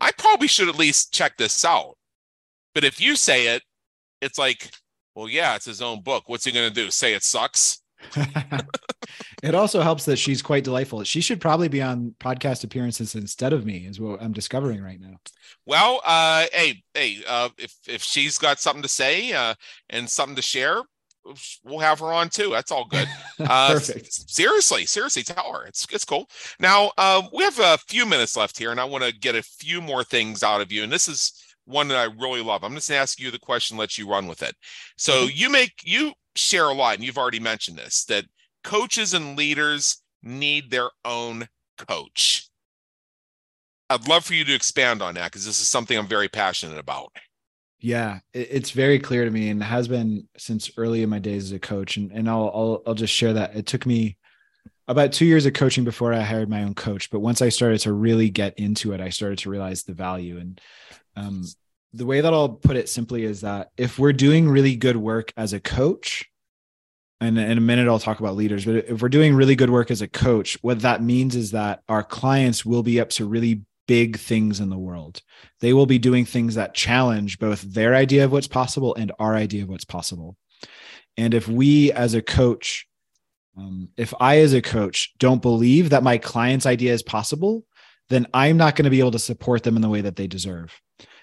I 0.00 0.12
probably 0.12 0.48
should 0.48 0.68
at 0.68 0.78
least 0.78 1.14
check 1.14 1.36
this 1.36 1.64
out. 1.64 1.96
But 2.74 2.84
if 2.84 3.00
you 3.00 3.16
say 3.16 3.54
it, 3.54 3.62
it's 4.20 4.38
like, 4.38 4.70
well, 5.14 5.28
yeah, 5.28 5.54
it's 5.54 5.64
his 5.64 5.80
own 5.80 6.02
book. 6.02 6.24
What's 6.26 6.44
he 6.44 6.52
going 6.52 6.68
to 6.68 6.74
do? 6.74 6.90
Say 6.90 7.14
it 7.14 7.22
sucks? 7.22 7.80
it 9.42 9.54
also 9.54 9.80
helps 9.80 10.04
that 10.04 10.16
she's 10.16 10.42
quite 10.42 10.64
delightful. 10.64 11.04
She 11.04 11.20
should 11.20 11.40
probably 11.40 11.68
be 11.68 11.80
on 11.80 12.14
podcast 12.18 12.64
appearances 12.64 13.14
instead 13.14 13.52
of 13.52 13.64
me, 13.64 13.86
is 13.86 14.00
what 14.00 14.20
I'm 14.20 14.32
discovering 14.32 14.82
right 14.82 15.00
now. 15.00 15.16
Well, 15.66 16.00
uh, 16.04 16.46
hey, 16.52 16.82
hey, 16.92 17.18
uh, 17.26 17.48
if 17.56 17.74
if 17.86 18.02
she's 18.02 18.36
got 18.36 18.60
something 18.60 18.82
to 18.82 18.88
say 18.88 19.32
uh, 19.32 19.54
and 19.88 20.10
something 20.10 20.36
to 20.36 20.42
share, 20.42 20.82
we'll 21.64 21.78
have 21.78 22.00
her 22.00 22.12
on 22.12 22.28
too. 22.28 22.50
That's 22.50 22.70
all 22.70 22.86
good. 22.86 23.08
Uh, 23.40 23.72
Perfect. 23.72 24.30
Seriously, 24.30 24.86
seriously, 24.86 25.24
tell 25.24 25.52
her 25.52 25.66
it's 25.66 25.84
it's 25.90 26.04
cool. 26.04 26.30
Now 26.60 26.92
um, 26.98 27.28
we 27.32 27.42
have 27.42 27.58
a 27.58 27.78
few 27.88 28.06
minutes 28.06 28.36
left 28.36 28.56
here, 28.56 28.70
and 28.70 28.80
I 28.80 28.84
want 28.84 29.02
to 29.02 29.12
get 29.12 29.34
a 29.34 29.42
few 29.42 29.80
more 29.80 30.04
things 30.04 30.44
out 30.44 30.60
of 30.60 30.70
you. 30.70 30.84
And 30.84 30.92
this 30.92 31.08
is 31.08 31.32
one 31.64 31.88
that 31.88 31.98
I 31.98 32.04
really 32.04 32.42
love. 32.42 32.62
I'm 32.62 32.74
just 32.74 32.88
going 32.88 32.98
to 32.98 33.02
ask 33.02 33.18
you 33.18 33.32
the 33.32 33.40
question, 33.40 33.76
let 33.76 33.98
you 33.98 34.08
run 34.08 34.28
with 34.28 34.42
it. 34.42 34.54
So 34.96 35.12
mm-hmm. 35.12 35.30
you 35.32 35.50
make 35.50 35.72
you 35.82 36.12
share 36.36 36.66
a 36.66 36.72
lot, 36.72 36.94
and 36.94 37.04
you've 37.04 37.18
already 37.18 37.40
mentioned 37.40 37.76
this 37.76 38.04
that 38.04 38.24
coaches 38.62 39.14
and 39.14 39.36
leaders 39.36 40.00
need 40.22 40.70
their 40.70 40.90
own 41.04 41.48
coach. 41.76 42.48
I'd 43.90 44.08
love 44.08 44.24
for 44.24 44.34
you 44.34 44.44
to 44.44 44.54
expand 44.54 45.02
on 45.02 45.14
that 45.14 45.26
because 45.26 45.44
this 45.44 45.60
is 45.60 45.68
something 45.68 45.98
I'm 45.98 46.06
very 46.06 46.28
passionate 46.28 46.78
about. 46.78 47.12
Yeah, 47.84 48.20
it's 48.32 48.70
very 48.70 48.98
clear 48.98 49.26
to 49.26 49.30
me 49.30 49.50
and 49.50 49.62
has 49.62 49.88
been 49.88 50.26
since 50.38 50.70
early 50.78 51.02
in 51.02 51.10
my 51.10 51.18
days 51.18 51.44
as 51.44 51.52
a 51.52 51.58
coach. 51.58 51.98
And, 51.98 52.10
and 52.12 52.30
I'll, 52.30 52.50
I'll, 52.54 52.82
I'll 52.86 52.94
just 52.94 53.12
share 53.12 53.34
that 53.34 53.54
it 53.54 53.66
took 53.66 53.84
me 53.84 54.16
about 54.88 55.12
two 55.12 55.26
years 55.26 55.44
of 55.44 55.52
coaching 55.52 55.84
before 55.84 56.14
I 56.14 56.22
hired 56.22 56.48
my 56.48 56.62
own 56.62 56.72
coach. 56.72 57.10
But 57.10 57.20
once 57.20 57.42
I 57.42 57.50
started 57.50 57.80
to 57.80 57.92
really 57.92 58.30
get 58.30 58.58
into 58.58 58.92
it, 58.94 59.02
I 59.02 59.10
started 59.10 59.40
to 59.40 59.50
realize 59.50 59.82
the 59.82 59.92
value. 59.92 60.38
And 60.38 60.58
um, 61.14 61.44
the 61.92 62.06
way 62.06 62.22
that 62.22 62.32
I'll 62.32 62.48
put 62.48 62.78
it 62.78 62.88
simply 62.88 63.24
is 63.24 63.42
that 63.42 63.68
if 63.76 63.98
we're 63.98 64.14
doing 64.14 64.48
really 64.48 64.76
good 64.76 64.96
work 64.96 65.34
as 65.36 65.52
a 65.52 65.60
coach, 65.60 66.24
and 67.20 67.38
in 67.38 67.58
a 67.58 67.60
minute 67.60 67.86
I'll 67.86 67.98
talk 67.98 68.18
about 68.18 68.34
leaders, 68.34 68.64
but 68.64 68.76
if 68.76 69.02
we're 69.02 69.10
doing 69.10 69.34
really 69.34 69.56
good 69.56 69.68
work 69.68 69.90
as 69.90 70.00
a 70.00 70.08
coach, 70.08 70.56
what 70.62 70.80
that 70.80 71.02
means 71.02 71.36
is 71.36 71.50
that 71.50 71.82
our 71.90 72.02
clients 72.02 72.64
will 72.64 72.82
be 72.82 72.98
up 72.98 73.10
to 73.10 73.26
really 73.26 73.60
big 73.86 74.18
things 74.18 74.60
in 74.60 74.70
the 74.70 74.78
world. 74.78 75.20
They 75.60 75.72
will 75.72 75.86
be 75.86 75.98
doing 75.98 76.24
things 76.24 76.54
that 76.54 76.74
challenge 76.74 77.38
both 77.38 77.62
their 77.62 77.94
idea 77.94 78.24
of 78.24 78.32
what's 78.32 78.48
possible 78.48 78.94
and 78.94 79.12
our 79.18 79.34
idea 79.34 79.62
of 79.62 79.68
what's 79.68 79.84
possible. 79.84 80.36
And 81.16 81.34
if 81.34 81.48
we 81.48 81.92
as 81.92 82.14
a 82.14 82.22
coach, 82.22 82.86
um, 83.56 83.88
if 83.96 84.12
I 84.20 84.38
as 84.38 84.52
a 84.52 84.62
coach 84.62 85.12
don't 85.18 85.42
believe 85.42 85.90
that 85.90 86.02
my 86.02 86.18
client's 86.18 86.66
idea 86.66 86.92
is 86.92 87.02
possible, 87.02 87.64
then 88.08 88.26
I'm 88.34 88.56
not 88.56 88.76
going 88.76 88.84
to 88.84 88.90
be 88.90 89.00
able 89.00 89.12
to 89.12 89.18
support 89.18 89.62
them 89.62 89.76
in 89.76 89.82
the 89.82 89.88
way 89.88 90.00
that 90.00 90.16
they 90.16 90.26
deserve. 90.26 90.78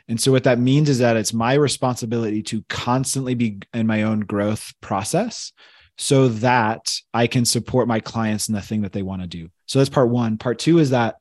And 0.07 0.19
so, 0.19 0.31
what 0.31 0.43
that 0.45 0.59
means 0.59 0.89
is 0.89 0.99
that 0.99 1.15
it's 1.15 1.33
my 1.33 1.53
responsibility 1.53 2.41
to 2.43 2.63
constantly 2.69 3.35
be 3.35 3.59
in 3.73 3.87
my 3.87 4.03
own 4.03 4.21
growth 4.21 4.73
process 4.81 5.51
so 5.97 6.29
that 6.29 6.93
I 7.13 7.27
can 7.27 7.45
support 7.45 7.87
my 7.87 7.99
clients 7.99 8.49
in 8.49 8.55
the 8.55 8.61
thing 8.61 8.81
that 8.81 8.93
they 8.93 9.03
want 9.03 9.21
to 9.21 9.27
do. 9.27 9.49
So, 9.67 9.79
that's 9.79 9.89
part 9.89 10.09
one. 10.09 10.37
Part 10.37 10.59
two 10.59 10.79
is 10.79 10.89
that 10.89 11.15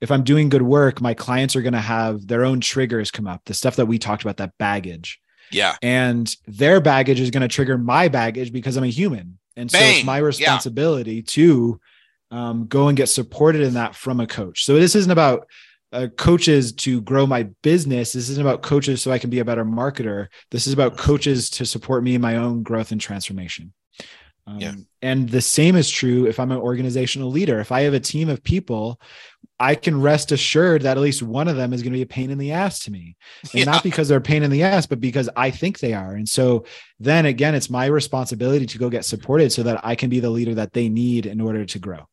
if 0.00 0.10
I'm 0.10 0.24
doing 0.24 0.48
good 0.48 0.62
work, 0.62 1.00
my 1.00 1.14
clients 1.14 1.56
are 1.56 1.62
going 1.62 1.74
to 1.74 1.80
have 1.80 2.26
their 2.26 2.44
own 2.44 2.60
triggers 2.60 3.10
come 3.10 3.26
up, 3.26 3.42
the 3.44 3.54
stuff 3.54 3.76
that 3.76 3.86
we 3.86 3.98
talked 3.98 4.22
about, 4.22 4.38
that 4.38 4.56
baggage. 4.58 5.20
Yeah. 5.52 5.76
And 5.82 6.34
their 6.46 6.80
baggage 6.80 7.20
is 7.20 7.30
going 7.30 7.42
to 7.42 7.48
trigger 7.48 7.76
my 7.76 8.08
baggage 8.08 8.52
because 8.52 8.76
I'm 8.76 8.84
a 8.84 8.88
human. 8.88 9.38
And 9.56 9.70
Bang. 9.70 9.80
so 9.80 9.96
it's 9.96 10.06
my 10.06 10.18
responsibility 10.18 11.16
yeah. 11.16 11.22
to 11.26 11.80
um, 12.30 12.66
go 12.66 12.88
and 12.88 12.96
get 12.96 13.08
supported 13.08 13.62
in 13.62 13.74
that 13.74 13.94
from 13.94 14.20
a 14.20 14.26
coach. 14.26 14.64
So 14.64 14.74
this 14.74 14.94
isn't 14.94 15.10
about 15.10 15.48
uh, 15.92 16.06
coaches 16.16 16.72
to 16.72 17.02
grow 17.02 17.26
my 17.26 17.44
business. 17.62 18.12
This 18.12 18.28
isn't 18.30 18.44
about 18.44 18.62
coaches 18.62 19.02
so 19.02 19.10
I 19.10 19.18
can 19.18 19.30
be 19.30 19.40
a 19.40 19.44
better 19.44 19.64
marketer. 19.64 20.28
This 20.50 20.66
is 20.66 20.72
about 20.72 20.96
coaches 20.96 21.50
to 21.50 21.66
support 21.66 22.04
me 22.04 22.14
in 22.14 22.20
my 22.20 22.36
own 22.36 22.62
growth 22.62 22.92
and 22.92 23.00
transformation. 23.00 23.72
Um, 24.50 24.58
yeah. 24.58 24.74
And 25.02 25.28
the 25.28 25.40
same 25.40 25.76
is 25.76 25.88
true 25.88 26.26
if 26.26 26.40
I'm 26.40 26.50
an 26.50 26.58
organizational 26.58 27.30
leader. 27.30 27.60
If 27.60 27.72
I 27.72 27.82
have 27.82 27.94
a 27.94 28.00
team 28.00 28.28
of 28.28 28.42
people, 28.42 29.00
I 29.58 29.74
can 29.74 30.00
rest 30.00 30.32
assured 30.32 30.82
that 30.82 30.96
at 30.96 31.02
least 31.02 31.22
one 31.22 31.48
of 31.48 31.56
them 31.56 31.72
is 31.72 31.82
going 31.82 31.92
to 31.92 31.98
be 31.98 32.02
a 32.02 32.06
pain 32.06 32.30
in 32.30 32.38
the 32.38 32.52
ass 32.52 32.80
to 32.80 32.90
me. 32.90 33.16
And 33.44 33.54
yeah. 33.54 33.64
not 33.64 33.82
because 33.82 34.08
they're 34.08 34.18
a 34.18 34.22
pain 34.22 34.42
in 34.42 34.50
the 34.50 34.62
ass, 34.62 34.86
but 34.86 35.00
because 35.00 35.28
I 35.36 35.50
think 35.50 35.78
they 35.78 35.92
are. 35.92 36.14
And 36.14 36.28
so 36.28 36.64
then 36.98 37.26
again, 37.26 37.54
it's 37.54 37.70
my 37.70 37.86
responsibility 37.86 38.66
to 38.66 38.78
go 38.78 38.90
get 38.90 39.04
supported 39.04 39.52
so 39.52 39.62
that 39.62 39.80
I 39.84 39.94
can 39.94 40.10
be 40.10 40.20
the 40.20 40.30
leader 40.30 40.54
that 40.54 40.72
they 40.72 40.88
need 40.88 41.26
in 41.26 41.40
order 41.40 41.64
to 41.64 41.78
grow. 41.78 42.08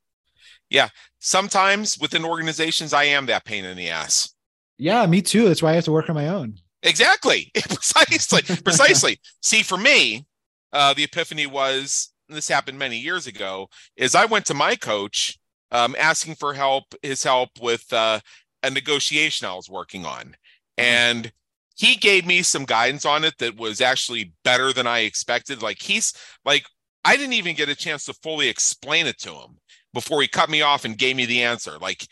Yeah. 0.69 0.89
Sometimes 1.19 1.97
within 1.99 2.25
organizations, 2.25 2.93
I 2.93 3.05
am 3.05 3.25
that 3.27 3.45
pain 3.45 3.65
in 3.65 3.77
the 3.77 3.89
ass. 3.89 4.33
Yeah, 4.77 5.05
me 5.07 5.21
too. 5.21 5.47
That's 5.47 5.63
why 5.63 5.71
I 5.71 5.75
have 5.75 5.85
to 5.85 5.91
work 5.91 6.09
on 6.09 6.15
my 6.15 6.27
own. 6.27 6.55
Exactly. 6.83 7.51
precisely. 7.69 8.41
precisely. 8.63 9.19
See, 9.41 9.63
for 9.63 9.77
me, 9.77 10.25
uh, 10.73 10.93
the 10.93 11.03
epiphany 11.03 11.47
was 11.47 12.11
this 12.29 12.47
happened 12.47 12.79
many 12.79 12.97
years 12.97 13.27
ago, 13.27 13.69
is 13.95 14.15
I 14.15 14.25
went 14.25 14.45
to 14.47 14.53
my 14.53 14.75
coach 14.75 15.37
um, 15.71 15.95
asking 15.97 16.35
for 16.35 16.53
help, 16.53 16.83
his 17.01 17.23
help 17.23 17.49
with 17.61 17.91
uh, 17.91 18.19
a 18.63 18.69
negotiation 18.69 19.47
I 19.47 19.55
was 19.55 19.69
working 19.69 20.05
on. 20.05 20.25
Mm-hmm. 20.25 20.83
And 20.83 21.31
he 21.75 21.95
gave 21.95 22.25
me 22.25 22.41
some 22.41 22.65
guidance 22.65 23.05
on 23.05 23.23
it 23.23 23.37
that 23.37 23.57
was 23.57 23.81
actually 23.81 24.33
better 24.43 24.73
than 24.73 24.87
I 24.87 24.99
expected. 24.99 25.61
Like 25.61 25.81
he's 25.81 26.13
like 26.43 26.65
I 27.05 27.15
didn't 27.15 27.33
even 27.33 27.55
get 27.55 27.69
a 27.69 27.75
chance 27.75 28.05
to 28.05 28.13
fully 28.13 28.49
explain 28.49 29.05
it 29.05 29.17
to 29.19 29.29
him 29.29 29.59
before 29.93 30.21
he 30.21 30.27
cut 30.27 30.49
me 30.49 30.61
off 30.61 30.83
and 30.83 30.97
gave 30.97 31.15
me 31.15 31.25
the 31.25 31.43
answer. 31.43 31.77
Like 31.77 32.05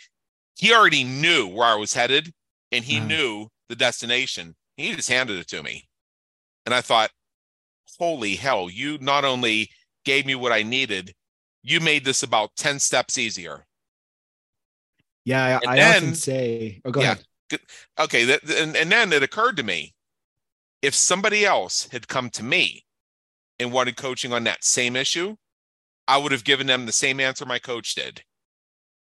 he 0.56 0.74
already 0.74 1.04
knew 1.04 1.48
where 1.48 1.68
I 1.68 1.76
was 1.76 1.94
headed 1.94 2.32
and 2.72 2.86
he 2.86 2.98
uh-huh. 2.98 3.08
knew 3.08 3.48
the 3.70 3.76
destination. 3.76 4.56
He 4.78 4.96
just 4.96 5.10
handed 5.10 5.38
it 5.38 5.48
to 5.48 5.64
me. 5.64 5.88
And 6.66 6.74
I 6.74 6.82
thought, 6.82 7.12
holy 8.00 8.36
hell, 8.36 8.70
you 8.70 8.98
not 9.00 9.26
only 9.26 9.70
gave 10.06 10.26
me 10.26 10.36
what 10.36 10.52
I 10.52 10.64
needed, 10.64 11.14
you 11.64 11.80
made 11.80 12.06
this 12.06 12.24
about 12.24 12.56
10 12.56 12.80
steps 12.80 13.18
easier. 13.18 13.66
Yeah, 15.26 15.60
I, 15.66 15.72
I 15.72 15.76
then, 15.76 15.96
often 15.98 16.16
say, 16.16 16.82
oh, 16.86 16.92
go 16.92 17.02
yeah, 17.02 17.14
ahead. 17.52 17.62
Okay. 18.00 18.26
That, 18.26 18.44
and, 18.50 18.76
and 18.76 18.92
then 18.92 19.12
it 19.12 19.24
occurred 19.24 19.58
to 19.58 19.64
me 19.64 19.96
if 20.82 20.94
somebody 20.94 21.46
else 21.46 21.88
had 21.92 22.08
come 22.08 22.30
to 22.30 22.44
me 22.44 22.86
and 23.60 23.72
wanted 23.72 23.98
coaching 23.98 24.32
on 24.32 24.44
that 24.44 24.64
same 24.64 24.96
issue, 24.96 25.36
I 26.08 26.18
would 26.18 26.32
have 26.32 26.44
given 26.44 26.68
them 26.68 26.86
the 26.86 26.92
same 26.92 27.20
answer 27.20 27.46
my 27.46 27.58
coach 27.58 27.96
did. 27.96 28.24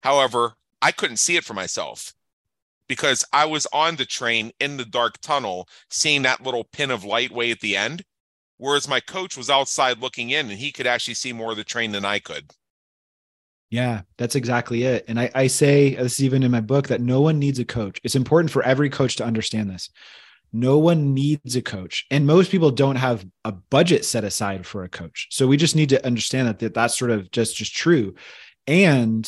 However, 0.03 0.53
I 0.81 0.91
couldn't 0.91 1.17
see 1.17 1.37
it 1.37 1.43
for 1.43 1.55
myself 1.55 2.13
because 2.87 3.25
I 3.33 3.45
was 3.45 3.67
on 3.73 3.95
the 3.95 4.05
train 4.05 4.51
in 4.59 4.77
the 4.77 4.85
dark 4.85 5.19
tunnel, 5.21 5.67
seeing 5.89 6.21
that 6.23 6.43
little 6.43 6.65
pin 6.65 6.91
of 6.91 7.03
light 7.03 7.31
way 7.31 7.49
at 7.49 7.61
the 7.61 7.75
end. 7.75 8.03
Whereas 8.61 8.87
my 8.87 8.99
coach 8.99 9.35
was 9.35 9.49
outside 9.49 10.01
looking 10.01 10.29
in 10.29 10.51
and 10.51 10.59
he 10.59 10.71
could 10.71 10.85
actually 10.85 11.15
see 11.15 11.33
more 11.33 11.49
of 11.49 11.57
the 11.57 11.63
train 11.63 11.91
than 11.93 12.05
I 12.05 12.19
could. 12.19 12.51
Yeah, 13.71 14.01
that's 14.19 14.35
exactly 14.35 14.83
it. 14.83 15.03
And 15.07 15.19
I, 15.19 15.31
I 15.33 15.47
say 15.47 15.97
uh, 15.97 16.03
this 16.03 16.19
is 16.19 16.23
even 16.23 16.43
in 16.43 16.51
my 16.51 16.61
book 16.61 16.89
that 16.89 17.01
no 17.01 17.21
one 17.21 17.39
needs 17.39 17.57
a 17.57 17.65
coach. 17.65 17.99
It's 18.03 18.13
important 18.13 18.51
for 18.51 18.61
every 18.61 18.91
coach 18.91 19.15
to 19.15 19.25
understand 19.25 19.71
this. 19.71 19.89
No 20.53 20.77
one 20.77 21.15
needs 21.15 21.55
a 21.55 21.63
coach. 21.63 22.05
And 22.11 22.27
most 22.27 22.51
people 22.51 22.69
don't 22.69 22.97
have 22.97 23.25
a 23.43 23.51
budget 23.51 24.05
set 24.05 24.23
aside 24.23 24.67
for 24.67 24.83
a 24.83 24.89
coach. 24.89 25.29
So 25.31 25.47
we 25.47 25.57
just 25.57 25.75
need 25.75 25.89
to 25.89 26.05
understand 26.05 26.47
that, 26.47 26.59
that 26.59 26.75
that's 26.75 26.99
sort 26.99 27.09
of 27.09 27.31
just 27.31 27.55
just 27.55 27.75
true. 27.75 28.13
And 28.67 29.27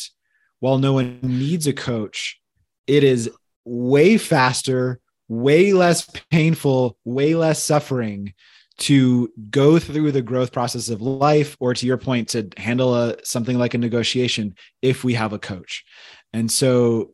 while 0.59 0.77
no 0.77 0.93
one 0.93 1.17
needs 1.23 1.65
a 1.65 1.73
coach, 1.73 2.39
it 2.86 3.03
is 3.03 3.31
way 3.65 4.19
faster, 4.19 4.99
way 5.27 5.73
less 5.73 6.07
painful, 6.29 6.99
way 7.03 7.34
less 7.34 7.63
suffering 7.63 8.36
to 8.80 9.32
go 9.49 9.78
through 9.80 10.11
the 10.11 10.21
growth 10.21 10.51
process 10.51 10.89
of 10.89 11.01
life 11.01 11.55
or 11.59 11.74
to 11.74 11.86
your 11.86 11.97
point 11.97 12.30
to 12.30 12.49
handle 12.57 12.95
a 12.95 13.15
something 13.24 13.57
like 13.57 13.74
a 13.74 13.78
negotiation 13.78 14.55
if 14.82 15.03
we 15.03 15.13
have 15.13 15.34
a 15.34 15.39
coach. 15.39 15.86
And 16.34 16.51
so 16.51 17.13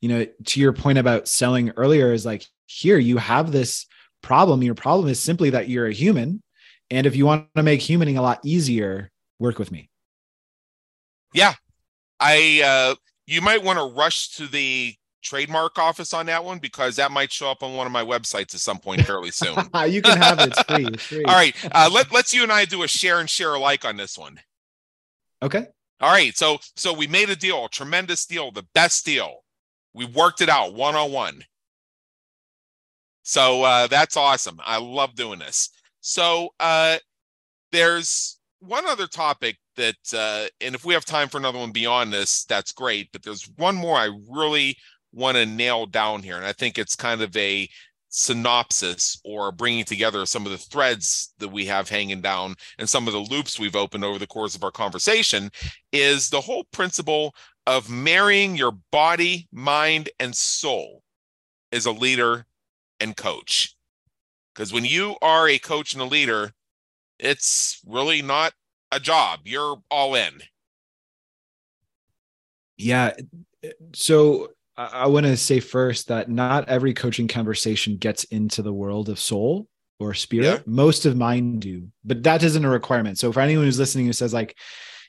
you 0.00 0.08
know 0.08 0.26
to 0.46 0.60
your 0.60 0.72
point 0.72 0.98
about 0.98 1.28
selling 1.28 1.70
earlier 1.70 2.12
is 2.12 2.24
like 2.24 2.44
here 2.66 2.98
you 2.98 3.18
have 3.18 3.50
this 3.50 3.86
problem. 4.22 4.62
Your 4.62 4.74
problem 4.74 5.08
is 5.08 5.20
simply 5.20 5.50
that 5.50 5.68
you're 5.68 5.86
a 5.86 5.92
human. 5.92 6.42
And 6.90 7.06
if 7.06 7.16
you 7.16 7.26
want 7.26 7.48
to 7.56 7.62
make 7.62 7.80
humaning 7.80 8.16
a 8.16 8.22
lot 8.22 8.40
easier 8.44 9.10
work 9.38 9.58
with 9.58 9.72
me. 9.72 9.88
Yeah. 11.34 11.54
I 12.18 12.62
uh 12.64 12.94
you 13.26 13.40
might 13.40 13.62
want 13.62 13.78
to 13.78 13.96
rush 13.96 14.30
to 14.36 14.46
the 14.46 14.94
trademark 15.22 15.78
office 15.78 16.12
on 16.12 16.26
that 16.26 16.44
one 16.44 16.58
because 16.58 16.96
that 16.96 17.10
might 17.10 17.32
show 17.32 17.50
up 17.50 17.62
on 17.62 17.74
one 17.74 17.86
of 17.86 17.92
my 17.92 18.04
websites 18.04 18.54
at 18.54 18.60
some 18.60 18.78
point 18.78 19.02
fairly 19.06 19.30
soon. 19.30 19.56
you 19.88 20.02
can 20.02 20.18
have 20.18 20.38
it. 20.40 20.48
It's 20.48 20.62
free. 20.62 20.86
It's 20.86 21.02
free. 21.06 21.24
All 21.24 21.34
right. 21.34 21.54
Uh, 21.72 21.90
let, 21.92 22.12
let's 22.12 22.34
you 22.34 22.42
and 22.42 22.52
I 22.52 22.64
do 22.64 22.82
a 22.82 22.88
share 22.88 23.20
and 23.20 23.28
share 23.28 23.54
alike 23.54 23.84
on 23.84 23.96
this 23.96 24.18
one. 24.18 24.40
Okay. 25.42 25.66
All 26.00 26.12
right. 26.12 26.36
So 26.36 26.58
so 26.76 26.92
we 26.92 27.06
made 27.06 27.30
a 27.30 27.36
deal, 27.36 27.64
a 27.64 27.68
tremendous 27.68 28.26
deal, 28.26 28.50
the 28.50 28.66
best 28.74 29.04
deal. 29.04 29.44
We 29.92 30.04
worked 30.04 30.40
it 30.40 30.48
out 30.48 30.74
one 30.74 30.94
on 30.94 31.12
one. 31.12 31.44
So 33.22 33.62
uh, 33.62 33.86
that's 33.86 34.16
awesome. 34.16 34.58
I 34.64 34.78
love 34.78 35.14
doing 35.14 35.38
this. 35.38 35.70
So 36.00 36.50
uh, 36.58 36.98
there's 37.72 38.38
one 38.60 38.86
other 38.86 39.06
topic 39.06 39.56
that, 39.76 39.96
uh, 40.14 40.46
and 40.60 40.74
if 40.74 40.84
we 40.84 40.94
have 40.94 41.04
time 41.04 41.28
for 41.28 41.38
another 41.38 41.58
one 41.58 41.72
beyond 41.72 42.12
this, 42.12 42.44
that's 42.44 42.72
great. 42.72 43.10
But 43.12 43.22
there's 43.22 43.48
one 43.56 43.74
more 43.74 43.96
I 43.96 44.10
really 44.28 44.76
want 45.12 45.36
to 45.36 45.46
nail 45.46 45.86
down 45.86 46.22
here. 46.22 46.36
And 46.36 46.46
I 46.46 46.52
think 46.52 46.78
it's 46.78 46.96
kind 46.96 47.22
of 47.22 47.36
a 47.36 47.68
synopsis 48.10 49.20
or 49.24 49.52
bringing 49.52 49.84
together 49.84 50.26
some 50.26 50.44
of 50.44 50.52
the 50.52 50.58
threads 50.58 51.32
that 51.38 51.48
we 51.48 51.64
have 51.66 51.88
hanging 51.88 52.20
down 52.20 52.56
and 52.78 52.88
some 52.88 53.06
of 53.06 53.12
the 53.12 53.20
loops 53.20 53.58
we've 53.58 53.76
opened 53.76 54.04
over 54.04 54.18
the 54.18 54.26
course 54.26 54.54
of 54.54 54.64
our 54.64 54.72
conversation 54.72 55.50
is 55.92 56.28
the 56.28 56.40
whole 56.40 56.64
principle 56.72 57.34
of 57.66 57.88
marrying 57.88 58.56
your 58.56 58.72
body, 58.90 59.46
mind, 59.52 60.08
and 60.18 60.34
soul 60.34 61.02
as 61.72 61.86
a 61.86 61.92
leader 61.92 62.46
and 62.98 63.16
coach. 63.16 63.76
Because 64.52 64.72
when 64.72 64.84
you 64.84 65.16
are 65.22 65.48
a 65.48 65.58
coach 65.58 65.92
and 65.92 66.02
a 66.02 66.06
leader, 66.06 66.50
it's 67.18 67.80
really 67.86 68.22
not 68.22 68.52
a 68.90 68.98
job. 68.98 69.40
You're 69.44 69.76
all 69.90 70.16
in. 70.16 70.40
Yeah. 72.76 73.12
So 73.94 74.48
I, 74.80 75.06
want 75.06 75.26
to 75.26 75.36
say 75.36 75.60
first 75.60 76.08
that 76.08 76.30
not 76.30 76.68
every 76.68 76.94
coaching 76.94 77.28
conversation 77.28 77.96
gets 77.96 78.24
into 78.24 78.62
the 78.62 78.72
world 78.72 79.08
of 79.08 79.18
soul 79.18 79.68
or 79.98 80.14
spirit. 80.14 80.44
Yeah. 80.44 80.58
Most 80.66 81.06
of 81.06 81.16
mine 81.16 81.58
do, 81.58 81.88
but 82.04 82.22
that 82.22 82.42
isn't 82.42 82.64
a 82.64 82.68
requirement. 82.68 83.18
So 83.18 83.32
for 83.32 83.40
anyone 83.40 83.66
who's 83.66 83.78
listening 83.78 84.06
who 84.06 84.12
says 84.12 84.32
like, 84.32 84.56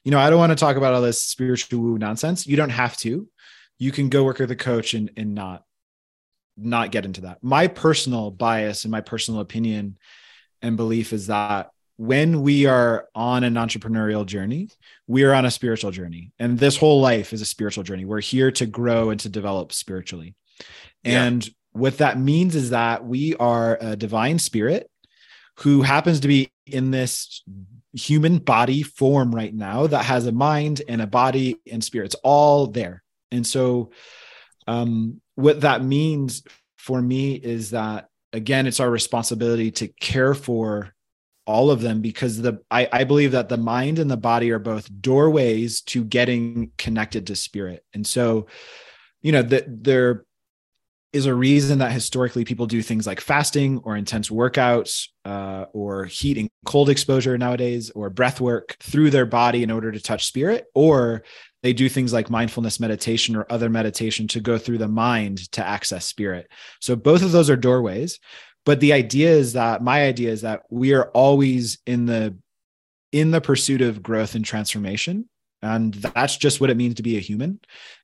you 0.04 0.12
know, 0.12 0.20
I 0.20 0.30
don't 0.30 0.40
want 0.40 0.52
to 0.52 0.56
talk 0.56 0.76
about 0.76 0.94
all 0.94 1.02
this 1.02 1.24
spiritual 1.24 1.80
woo 1.80 1.98
nonsense, 1.98 2.46
you 2.46 2.58
don't 2.58 2.70
have 2.70 2.98
to. 2.98 3.28
You 3.78 3.92
can 3.92 4.10
go 4.10 4.24
work 4.24 4.40
with 4.40 4.52
a 4.52 4.56
coach 4.56 4.94
and 4.94 5.12
and 5.16 5.34
not 5.34 5.64
not 6.58 6.92
get 6.92 7.06
into 7.06 7.22
that. 7.22 7.38
My 7.42 7.68
personal 7.68 8.30
bias 8.30 8.84
and 8.84 8.92
my 8.92 9.02
personal 9.02 9.40
opinion 9.40 9.98
and 10.62 10.78
belief 10.78 11.14
is 11.14 11.28
that 11.28 11.70
when 11.98 12.42
we 12.42 12.66
are 12.66 13.08
on 13.14 13.44
an 13.44 13.56
entrepreneurial 13.56 14.26
journey, 14.26 14.70
we 15.08 15.24
are 15.24 15.34
on 15.34 15.46
a 15.46 15.52
spiritual 15.52 15.92
journey. 15.92 16.32
And 16.40 16.58
this 16.58 16.78
whole 16.78 17.02
life 17.02 17.34
is 17.34 17.42
a 17.42 17.46
spiritual 17.46 17.84
journey. 17.84 18.06
We're 18.06 18.22
here 18.22 18.52
to 18.52 18.66
grow 18.66 19.10
and 19.10 19.20
to 19.22 19.30
develop 19.30 19.72
spiritually. 19.72 20.36
Yeah. 21.04 21.24
And 21.24 21.50
what 21.74 22.00
that 22.00 22.20
means 22.20 22.56
is 22.56 22.72
that 22.72 23.06
we 23.06 23.36
are 23.36 23.78
a 23.80 23.96
divine 23.96 24.40
spirit 24.40 24.90
who 25.60 25.82
happens 25.82 26.22
to 26.22 26.28
be 26.28 26.52
in 26.66 26.92
this 26.92 27.44
human 27.94 28.38
body 28.38 28.84
form 28.84 29.34
right 29.34 29.54
now 29.54 29.88
that 29.88 30.06
has 30.06 30.26
a 30.26 30.32
mind 30.32 30.82
and 30.88 31.02
a 31.02 31.08
body 31.08 31.58
and 31.70 31.84
spirit. 31.84 32.06
It's 32.06 32.16
all 32.24 32.68
there. 32.68 33.04
And 33.32 33.46
so, 33.46 33.92
um, 34.68 35.22
what 35.36 35.62
that 35.62 35.84
means 35.84 36.44
for 36.78 37.02
me 37.02 37.34
is 37.34 37.72
that, 37.72 38.10
again, 38.34 38.68
it's 38.68 38.80
our 38.80 38.90
responsibility 38.90 39.72
to 39.72 39.88
care 39.88 40.34
for 40.34 40.94
all 41.46 41.72
of 41.72 41.82
them 41.82 42.02
because 42.02 42.42
the 42.42 42.60
I, 42.70 42.88
I 42.92 43.04
believe 43.04 43.32
that 43.32 43.50
the 43.50 43.58
mind 43.58 44.00
and 44.00 44.10
the 44.10 44.18
body 44.18 44.52
are 44.52 44.60
both 44.60 44.90
doorways 45.02 45.82
to 45.82 46.04
getting 46.04 46.72
connected 46.78 47.28
to 47.28 47.36
spirit. 47.36 47.84
And 47.94 48.06
so 48.06 48.48
you 49.22 49.32
know 49.32 49.42
that 49.42 49.84
there 49.84 50.26
is 51.14 51.26
a 51.26 51.34
reason 51.34 51.80
that 51.80 51.92
historically 51.92 52.46
people 52.46 52.66
do 52.66 52.82
things 52.82 53.06
like 53.06 53.20
fasting 53.20 53.82
or 53.84 53.98
intense 53.98 54.30
workouts 54.30 55.10
uh, 55.26 55.66
or 55.74 56.06
heat 56.06 56.38
and 56.38 56.50
cold 56.66 56.90
exposure 56.90 57.38
nowadays 57.38 57.92
or 57.94 58.10
breath 58.10 58.40
work 58.40 58.78
through 58.80 59.10
their 59.10 59.26
body 59.26 59.62
in 59.62 59.72
order 59.72 59.92
to 59.92 60.00
touch 60.00 60.26
spirit 60.26 60.68
or 60.74 61.24
they 61.64 61.74
do 61.74 61.90
things 61.90 62.14
like 62.14 62.30
mindfulness 62.30 62.80
meditation 62.80 63.36
or 63.36 63.46
other 63.50 63.70
meditation 63.70 64.28
to 64.30 64.40
go 64.40 64.58
through 64.58 64.78
the 64.78 64.88
mind 64.88 65.52
to 65.52 65.66
access 65.66 66.08
spirit. 66.08 66.50
So 66.80 66.96
both 66.96 67.22
of 67.22 67.32
those 67.32 67.50
are 67.50 67.58
doorways 67.58 68.20
but 68.66 68.80
the 68.80 68.94
idea 68.94 69.30
is 69.30 69.54
that 69.54 69.82
my 69.82 70.04
idea 70.04 70.32
is 70.32 70.42
that 70.42 70.64
we 70.70 70.94
are 70.94 71.10
always 71.12 71.80
in 71.86 72.06
the 72.06 72.36
in 73.12 73.32
the 73.32 73.42
pursuit 73.42 73.82
of 73.82 74.02
growth 74.02 74.36
and 74.36 74.46
transformation. 74.46 75.28
And 75.62 75.94
that's 75.94 76.38
just 76.38 76.60
what 76.60 76.70
it 76.70 76.78
means 76.78 76.96
to 76.96 77.04
be 77.04 77.18
a 77.18 77.22
human. 77.22 77.60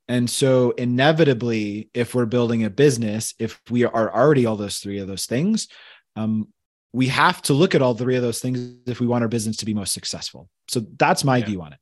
And 0.07 0.29
so 0.29 0.71
inevitably 0.71 1.89
if 1.93 2.13
we're 2.13 2.25
building 2.25 2.63
a 2.63 2.69
business 2.69 3.33
if 3.39 3.59
we 3.69 3.83
are 3.83 4.13
already 4.13 4.45
all 4.45 4.55
those 4.55 4.77
three 4.77 4.99
of 4.99 5.07
those 5.07 5.25
things 5.25 5.67
um, 6.15 6.47
we 6.93 7.07
have 7.07 7.41
to 7.43 7.53
look 7.53 7.75
at 7.75 7.81
all 7.81 7.93
three 7.93 8.15
of 8.15 8.21
those 8.21 8.39
things 8.39 8.75
if 8.87 8.99
we 8.99 9.07
want 9.07 9.21
our 9.21 9.27
business 9.27 9.57
to 9.57 9.65
be 9.65 9.73
most 9.73 9.93
successful. 9.93 10.49
So 10.67 10.85
that's 10.97 11.23
my 11.23 11.37
yeah. 11.37 11.45
view 11.45 11.61
on 11.61 11.73
it. 11.73 11.79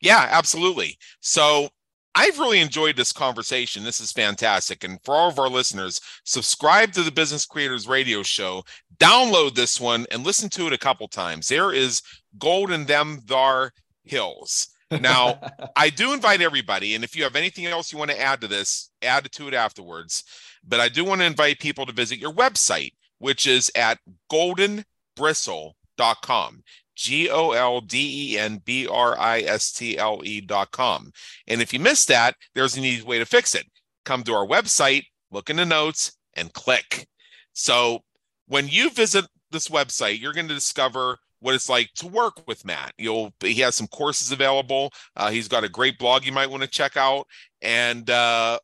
Yeah 0.00 0.28
absolutely. 0.30 0.98
So 1.20 1.68
I've 2.14 2.38
really 2.38 2.60
enjoyed 2.60 2.96
this 2.96 3.12
conversation. 3.12 3.84
This 3.84 4.00
is 4.00 4.12
fantastic. 4.12 4.84
And 4.84 4.98
for 5.02 5.14
all 5.14 5.30
of 5.30 5.38
our 5.38 5.48
listeners, 5.48 5.98
subscribe 6.24 6.92
to 6.92 7.02
the 7.02 7.10
Business 7.10 7.46
Creators 7.46 7.88
Radio 7.88 8.22
Show, 8.22 8.64
download 8.98 9.54
this 9.54 9.80
one, 9.80 10.04
and 10.10 10.24
listen 10.24 10.50
to 10.50 10.66
it 10.66 10.74
a 10.74 10.78
couple 10.78 11.08
times. 11.08 11.48
There 11.48 11.72
is 11.72 12.02
gold 12.38 12.70
in 12.70 12.84
them 12.84 13.20
thar 13.26 13.72
hills. 14.04 14.68
Now, 15.00 15.40
I 15.76 15.88
do 15.88 16.12
invite 16.12 16.42
everybody, 16.42 16.94
and 16.94 17.02
if 17.02 17.16
you 17.16 17.24
have 17.24 17.36
anything 17.36 17.64
else 17.66 17.92
you 17.92 17.98
want 17.98 18.10
to 18.10 18.20
add 18.20 18.42
to 18.42 18.48
this, 18.48 18.90
add 19.00 19.24
it 19.24 19.32
to 19.32 19.48
it 19.48 19.54
afterwards. 19.54 20.24
But 20.66 20.80
I 20.80 20.88
do 20.88 21.04
want 21.04 21.20
to 21.22 21.26
invite 21.26 21.60
people 21.60 21.86
to 21.86 21.92
visit 21.92 22.18
your 22.18 22.32
website, 22.32 22.92
which 23.18 23.46
is 23.46 23.70
at 23.74 23.98
goldenbristle.com. 24.30 26.62
G 26.94 27.30
O 27.30 27.52
L 27.52 27.80
D 27.80 28.32
E 28.34 28.38
N 28.38 28.60
B 28.64 28.86
R 28.86 29.18
I 29.18 29.40
S 29.40 29.72
T 29.72 29.98
L 29.98 30.20
E 30.24 30.40
dot 30.40 30.70
com. 30.70 31.10
And 31.46 31.62
if 31.62 31.72
you 31.72 31.80
missed 31.80 32.08
that, 32.08 32.36
there's 32.54 32.76
an 32.76 32.84
easy 32.84 33.02
way 33.02 33.18
to 33.18 33.26
fix 33.26 33.54
it. 33.54 33.66
Come 34.04 34.22
to 34.24 34.34
our 34.34 34.46
website, 34.46 35.04
look 35.30 35.50
in 35.50 35.56
the 35.56 35.66
notes, 35.66 36.16
and 36.34 36.52
click. 36.52 37.06
So 37.52 38.00
when 38.46 38.68
you 38.68 38.90
visit 38.90 39.26
this 39.50 39.68
website, 39.68 40.20
you're 40.20 40.32
going 40.32 40.48
to 40.48 40.54
discover 40.54 41.18
what 41.40 41.54
it's 41.54 41.68
like 41.68 41.92
to 41.94 42.06
work 42.06 42.46
with 42.46 42.64
Matt. 42.64 42.92
You'll 42.98 43.32
he 43.40 43.54
has 43.60 43.74
some 43.74 43.88
courses 43.88 44.32
available. 44.32 44.92
Uh, 45.16 45.30
he's 45.30 45.48
got 45.48 45.64
a 45.64 45.68
great 45.68 45.98
blog 45.98 46.24
you 46.24 46.32
might 46.32 46.50
want 46.50 46.62
to 46.62 46.68
check 46.68 46.96
out, 46.96 47.26
and 47.60 48.08
uh, 48.08 48.58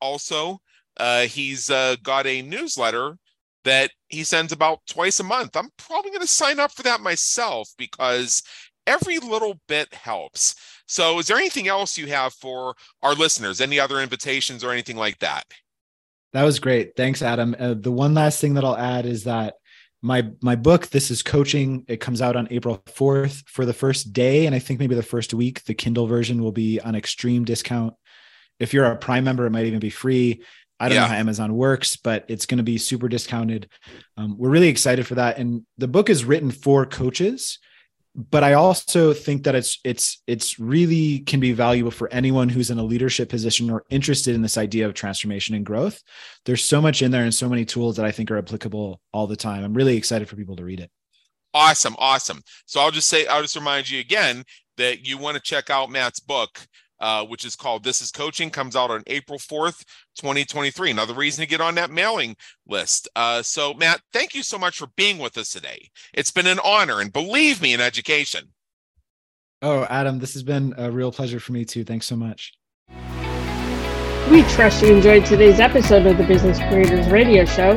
also 0.00 0.58
uh, 0.98 1.22
he's 1.22 1.70
uh, 1.70 1.96
got 2.02 2.26
a 2.26 2.42
newsletter 2.42 3.16
that 3.64 3.90
he 4.08 4.24
sends 4.24 4.52
about 4.52 4.80
twice 4.88 5.20
a 5.20 5.24
month. 5.24 5.56
I'm 5.56 5.70
probably 5.76 6.10
going 6.10 6.22
to 6.22 6.26
sign 6.26 6.60
up 6.60 6.72
for 6.72 6.82
that 6.82 7.00
myself 7.00 7.68
because 7.76 8.42
every 8.86 9.18
little 9.18 9.60
bit 9.68 9.92
helps. 9.94 10.54
So, 10.86 11.18
is 11.18 11.26
there 11.26 11.36
anything 11.36 11.68
else 11.68 11.96
you 11.96 12.06
have 12.08 12.32
for 12.34 12.74
our 13.02 13.14
listeners? 13.14 13.60
Any 13.60 13.78
other 13.78 14.00
invitations 14.00 14.64
or 14.64 14.72
anything 14.72 14.96
like 14.96 15.18
that? 15.18 15.44
That 16.32 16.44
was 16.44 16.58
great. 16.58 16.96
Thanks, 16.96 17.22
Adam. 17.22 17.56
Uh, 17.58 17.74
the 17.74 17.92
one 17.92 18.14
last 18.14 18.40
thing 18.40 18.54
that 18.54 18.64
I'll 18.64 18.76
add 18.76 19.06
is 19.06 19.24
that 19.24 19.54
my 20.02 20.30
my 20.42 20.56
book 20.56 20.86
this 20.88 21.10
is 21.10 21.22
coaching 21.22 21.84
it 21.86 22.00
comes 22.00 22.22
out 22.22 22.36
on 22.36 22.48
april 22.50 22.82
4th 22.86 23.46
for 23.46 23.66
the 23.66 23.72
first 23.72 24.12
day 24.12 24.46
and 24.46 24.54
i 24.54 24.58
think 24.58 24.80
maybe 24.80 24.94
the 24.94 25.02
first 25.02 25.34
week 25.34 25.62
the 25.64 25.74
kindle 25.74 26.06
version 26.06 26.42
will 26.42 26.52
be 26.52 26.80
on 26.80 26.94
extreme 26.94 27.44
discount 27.44 27.92
if 28.58 28.72
you're 28.72 28.86
a 28.86 28.96
prime 28.96 29.24
member 29.24 29.44
it 29.44 29.50
might 29.50 29.66
even 29.66 29.78
be 29.78 29.90
free 29.90 30.42
i 30.80 30.88
don't 30.88 30.96
yeah. 30.96 31.02
know 31.02 31.08
how 31.08 31.14
amazon 31.14 31.54
works 31.54 31.96
but 31.96 32.24
it's 32.28 32.46
going 32.46 32.58
to 32.58 32.64
be 32.64 32.78
super 32.78 33.08
discounted 33.08 33.68
um, 34.16 34.36
we're 34.38 34.50
really 34.50 34.68
excited 34.68 35.06
for 35.06 35.14
that 35.14 35.38
and 35.38 35.64
the 35.78 35.88
book 35.88 36.10
is 36.10 36.24
written 36.24 36.50
for 36.50 36.84
coaches 36.84 37.58
but 38.14 38.42
I 38.42 38.54
also 38.54 39.12
think 39.12 39.44
that 39.44 39.54
it's 39.54 39.78
it's 39.84 40.22
it's 40.26 40.58
really 40.58 41.20
can 41.20 41.38
be 41.38 41.52
valuable 41.52 41.92
for 41.92 42.12
anyone 42.12 42.48
who's 42.48 42.70
in 42.70 42.78
a 42.78 42.82
leadership 42.82 43.28
position 43.28 43.70
or 43.70 43.84
interested 43.88 44.34
in 44.34 44.42
this 44.42 44.58
idea 44.58 44.86
of 44.86 44.94
transformation 44.94 45.54
and 45.54 45.64
growth. 45.64 46.02
There's 46.44 46.64
so 46.64 46.82
much 46.82 47.02
in 47.02 47.12
there 47.12 47.22
and 47.22 47.34
so 47.34 47.48
many 47.48 47.64
tools 47.64 47.96
that 47.96 48.06
I 48.06 48.10
think 48.10 48.30
are 48.30 48.38
applicable 48.38 49.00
all 49.12 49.26
the 49.26 49.36
time. 49.36 49.62
I'm 49.62 49.74
really 49.74 49.96
excited 49.96 50.28
for 50.28 50.36
people 50.36 50.56
to 50.56 50.64
read 50.64 50.80
it. 50.80 50.90
Awesome, 51.54 51.94
awesome. 51.98 52.42
So 52.66 52.80
I'll 52.80 52.90
just 52.90 53.08
say 53.08 53.26
I'll 53.26 53.42
just 53.42 53.56
remind 53.56 53.88
you 53.88 54.00
again 54.00 54.44
that 54.76 55.06
you 55.06 55.16
want 55.16 55.36
to 55.36 55.42
check 55.42 55.70
out 55.70 55.90
Matt's 55.90 56.20
book 56.20 56.66
uh, 57.00 57.24
which 57.24 57.44
is 57.44 57.56
called 57.56 57.84
This 57.84 58.02
is 58.02 58.10
Coaching, 58.10 58.50
comes 58.50 58.76
out 58.76 58.90
on 58.90 59.02
April 59.06 59.38
4th, 59.38 59.84
2023. 60.16 60.90
Another 60.90 61.14
reason 61.14 61.42
to 61.42 61.48
get 61.48 61.60
on 61.60 61.74
that 61.76 61.90
mailing 61.90 62.36
list. 62.66 63.08
Uh, 63.16 63.42
so, 63.42 63.74
Matt, 63.74 64.00
thank 64.12 64.34
you 64.34 64.42
so 64.42 64.58
much 64.58 64.78
for 64.78 64.88
being 64.96 65.18
with 65.18 65.36
us 65.38 65.50
today. 65.50 65.88
It's 66.12 66.30
been 66.30 66.46
an 66.46 66.60
honor, 66.64 67.00
and 67.00 67.12
believe 67.12 67.62
me 67.62 67.72
in 67.72 67.80
education. 67.80 68.52
Oh, 69.62 69.84
Adam, 69.90 70.18
this 70.18 70.32
has 70.34 70.42
been 70.42 70.74
a 70.78 70.90
real 70.90 71.12
pleasure 71.12 71.40
for 71.40 71.52
me 71.52 71.64
too. 71.64 71.84
Thanks 71.84 72.06
so 72.06 72.16
much. 72.16 72.54
We 74.30 74.42
trust 74.44 74.82
you 74.82 74.94
enjoyed 74.94 75.26
today's 75.26 75.60
episode 75.60 76.06
of 76.06 76.16
the 76.16 76.24
Business 76.24 76.58
Creators 76.58 77.08
Radio 77.08 77.44
Show. 77.44 77.76